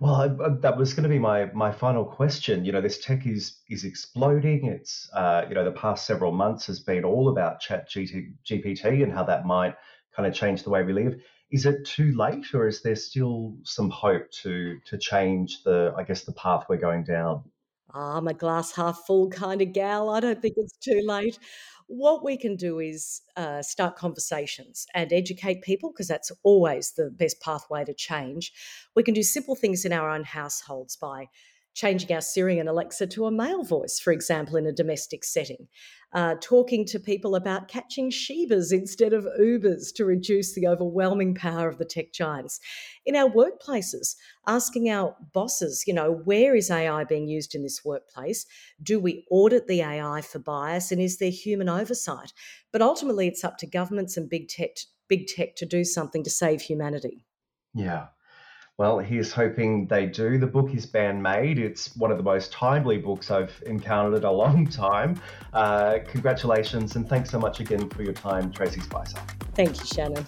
Well, 0.00 0.14
I, 0.14 0.24
I, 0.26 0.48
that 0.60 0.76
was 0.76 0.94
going 0.94 1.04
to 1.04 1.08
be 1.08 1.18
my 1.18 1.46
my 1.52 1.72
final 1.72 2.04
question. 2.04 2.64
You 2.64 2.72
know, 2.72 2.80
this 2.80 2.98
tech 2.98 3.26
is 3.26 3.60
is 3.70 3.84
exploding. 3.84 4.66
It's 4.66 5.08
uh, 5.12 5.44
you 5.48 5.54
know 5.54 5.64
the 5.64 5.72
past 5.72 6.06
several 6.06 6.32
months 6.32 6.66
has 6.66 6.80
been 6.80 7.04
all 7.04 7.28
about 7.28 7.60
Chat 7.60 7.88
GPT 7.88 9.02
and 9.02 9.12
how 9.12 9.24
that 9.24 9.46
might 9.46 9.74
kind 10.14 10.26
of 10.26 10.34
change 10.34 10.62
the 10.62 10.70
way 10.70 10.82
we 10.82 10.92
live. 10.92 11.20
Is 11.50 11.66
it 11.66 11.84
too 11.84 12.12
late, 12.16 12.54
or 12.54 12.66
is 12.66 12.82
there 12.82 12.96
still 12.96 13.56
some 13.62 13.90
hope 13.90 14.30
to 14.42 14.78
to 14.86 14.98
change 14.98 15.62
the 15.62 15.94
I 15.96 16.02
guess 16.02 16.24
the 16.24 16.32
path 16.32 16.66
we're 16.68 16.76
going 16.76 17.04
down? 17.04 17.44
I'm 17.94 18.28
a 18.28 18.34
glass 18.34 18.72
half 18.72 19.04
full 19.06 19.30
kind 19.30 19.62
of 19.62 19.72
gal. 19.72 20.10
I 20.10 20.20
don't 20.20 20.42
think 20.42 20.54
it's 20.58 20.76
too 20.76 21.02
late 21.04 21.38
what 21.88 22.24
we 22.24 22.36
can 22.36 22.56
do 22.56 22.80
is 22.80 23.22
uh, 23.36 23.62
start 23.62 23.96
conversations 23.96 24.86
and 24.94 25.12
educate 25.12 25.62
people 25.62 25.90
because 25.90 26.08
that's 26.08 26.32
always 26.42 26.92
the 26.92 27.10
best 27.10 27.40
pathway 27.40 27.84
to 27.84 27.94
change. 27.94 28.52
We 28.94 29.02
can 29.02 29.14
do 29.14 29.22
simple 29.22 29.54
things 29.54 29.84
in 29.84 29.92
our 29.92 30.10
own 30.10 30.24
households 30.24 30.96
by 30.96 31.28
changing 31.76 32.10
our 32.10 32.22
Siri 32.22 32.58
and 32.58 32.70
Alexa 32.70 33.06
to 33.06 33.26
a 33.26 33.30
male 33.30 33.62
voice, 33.62 34.00
for 34.00 34.10
example, 34.10 34.56
in 34.56 34.66
a 34.66 34.72
domestic 34.72 35.22
setting, 35.22 35.68
uh, 36.14 36.34
talking 36.40 36.86
to 36.86 36.98
people 36.98 37.34
about 37.34 37.68
catching 37.68 38.10
Shebahs 38.10 38.72
instead 38.72 39.12
of 39.12 39.28
Ubers 39.38 39.94
to 39.96 40.06
reduce 40.06 40.54
the 40.54 40.66
overwhelming 40.66 41.34
power 41.34 41.68
of 41.68 41.76
the 41.76 41.84
tech 41.84 42.14
giants. 42.14 42.60
In 43.04 43.14
our 43.14 43.28
workplaces, 43.28 44.16
asking 44.46 44.88
our 44.88 45.14
bosses, 45.34 45.84
you 45.86 45.92
know, 45.92 46.22
where 46.24 46.56
is 46.56 46.70
AI 46.70 47.04
being 47.04 47.28
used 47.28 47.54
in 47.54 47.62
this 47.62 47.84
workplace? 47.84 48.46
Do 48.82 48.98
we 48.98 49.26
audit 49.30 49.66
the 49.66 49.82
AI 49.82 50.22
for 50.22 50.38
bias 50.38 50.90
and 50.90 51.00
is 51.00 51.18
there 51.18 51.30
human 51.30 51.68
oversight? 51.68 52.32
But 52.72 52.80
ultimately, 52.80 53.28
it's 53.28 53.44
up 53.44 53.58
to 53.58 53.66
governments 53.66 54.16
and 54.16 54.30
big 54.30 54.48
tech, 54.48 54.70
big 55.08 55.26
tech 55.26 55.56
to 55.56 55.66
do 55.66 55.84
something 55.84 56.24
to 56.24 56.30
save 56.30 56.62
humanity. 56.62 57.26
Yeah. 57.74 58.06
Well, 58.78 58.98
here's 58.98 59.32
hoping 59.32 59.86
they 59.86 60.04
do. 60.04 60.36
The 60.36 60.46
book 60.46 60.74
is 60.74 60.92
Man 60.92 61.22
Made. 61.22 61.58
It's 61.58 61.96
one 61.96 62.10
of 62.10 62.18
the 62.18 62.22
most 62.22 62.52
timely 62.52 62.98
books 62.98 63.30
I've 63.30 63.62
encountered 63.64 64.18
in 64.18 64.24
a 64.24 64.30
long 64.30 64.66
time. 64.66 65.18
Uh, 65.54 66.00
congratulations 66.06 66.94
and 66.94 67.08
thanks 67.08 67.30
so 67.30 67.38
much 67.38 67.60
again 67.60 67.88
for 67.88 68.02
your 68.02 68.12
time, 68.12 68.52
Tracey 68.52 68.82
Spicer. 68.82 69.16
Thank 69.54 69.78
you, 69.80 69.86
Shannon. 69.86 70.26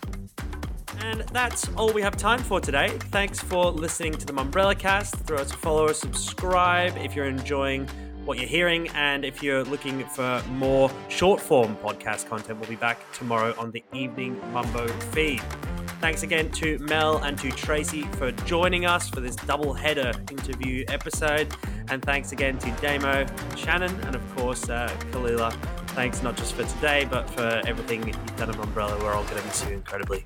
And 1.00 1.20
that's 1.30 1.68
all 1.76 1.92
we 1.92 2.00
have 2.00 2.16
time 2.16 2.38
for 2.38 2.58
today. 2.58 2.88
Thanks 3.10 3.38
for 3.38 3.70
listening 3.70 4.14
to 4.14 4.24
the 4.24 4.32
Mumbrella 4.32 4.78
Cast. 4.78 5.16
Throw 5.26 5.36
us 5.36 5.52
a 5.52 5.56
follow, 5.58 5.92
subscribe 5.92 6.96
if 6.96 7.14
you're 7.14 7.26
enjoying 7.26 7.86
what 8.24 8.38
you're 8.38 8.48
hearing. 8.48 8.88
And 8.94 9.26
if 9.26 9.42
you're 9.42 9.64
looking 9.64 10.06
for 10.06 10.42
more 10.52 10.90
short 11.10 11.38
form 11.38 11.76
podcast 11.84 12.30
content, 12.30 12.58
we'll 12.58 12.70
be 12.70 12.76
back 12.76 12.98
tomorrow 13.12 13.54
on 13.58 13.72
the 13.72 13.84
Evening 13.92 14.40
Mumbo 14.54 14.88
feed. 15.12 15.42
Thanks 16.00 16.22
again 16.22 16.50
to 16.52 16.78
Mel 16.78 17.18
and 17.18 17.36
to 17.38 17.50
Tracey 17.50 18.02
for 18.02 18.30
joining 18.30 18.86
us 18.86 19.08
for 19.08 19.20
this 19.20 19.34
double 19.34 19.74
header 19.74 20.12
interview 20.30 20.84
episode. 20.88 21.52
And 21.88 22.02
thanks 22.02 22.30
again 22.30 22.56
to 22.58 22.70
Damo, 22.80 23.26
Shannon, 23.56 23.94
and 24.02 24.14
of 24.14 24.36
course, 24.36 24.68
uh, 24.68 24.88
Kalila. 25.10 25.52
Thanks 25.88 26.22
not 26.22 26.36
just 26.36 26.54
for 26.54 26.62
today, 26.62 27.08
but 27.10 27.28
for 27.30 27.62
everything 27.66 28.06
you've 28.06 28.36
done 28.36 28.50
at 28.50 28.56
Mumbrella. 28.56 28.96
We're 29.00 29.12
all 29.12 29.24
going 29.24 29.40
to 29.40 29.46
miss 29.46 29.64
you 29.66 29.72
incredibly. 29.72 30.24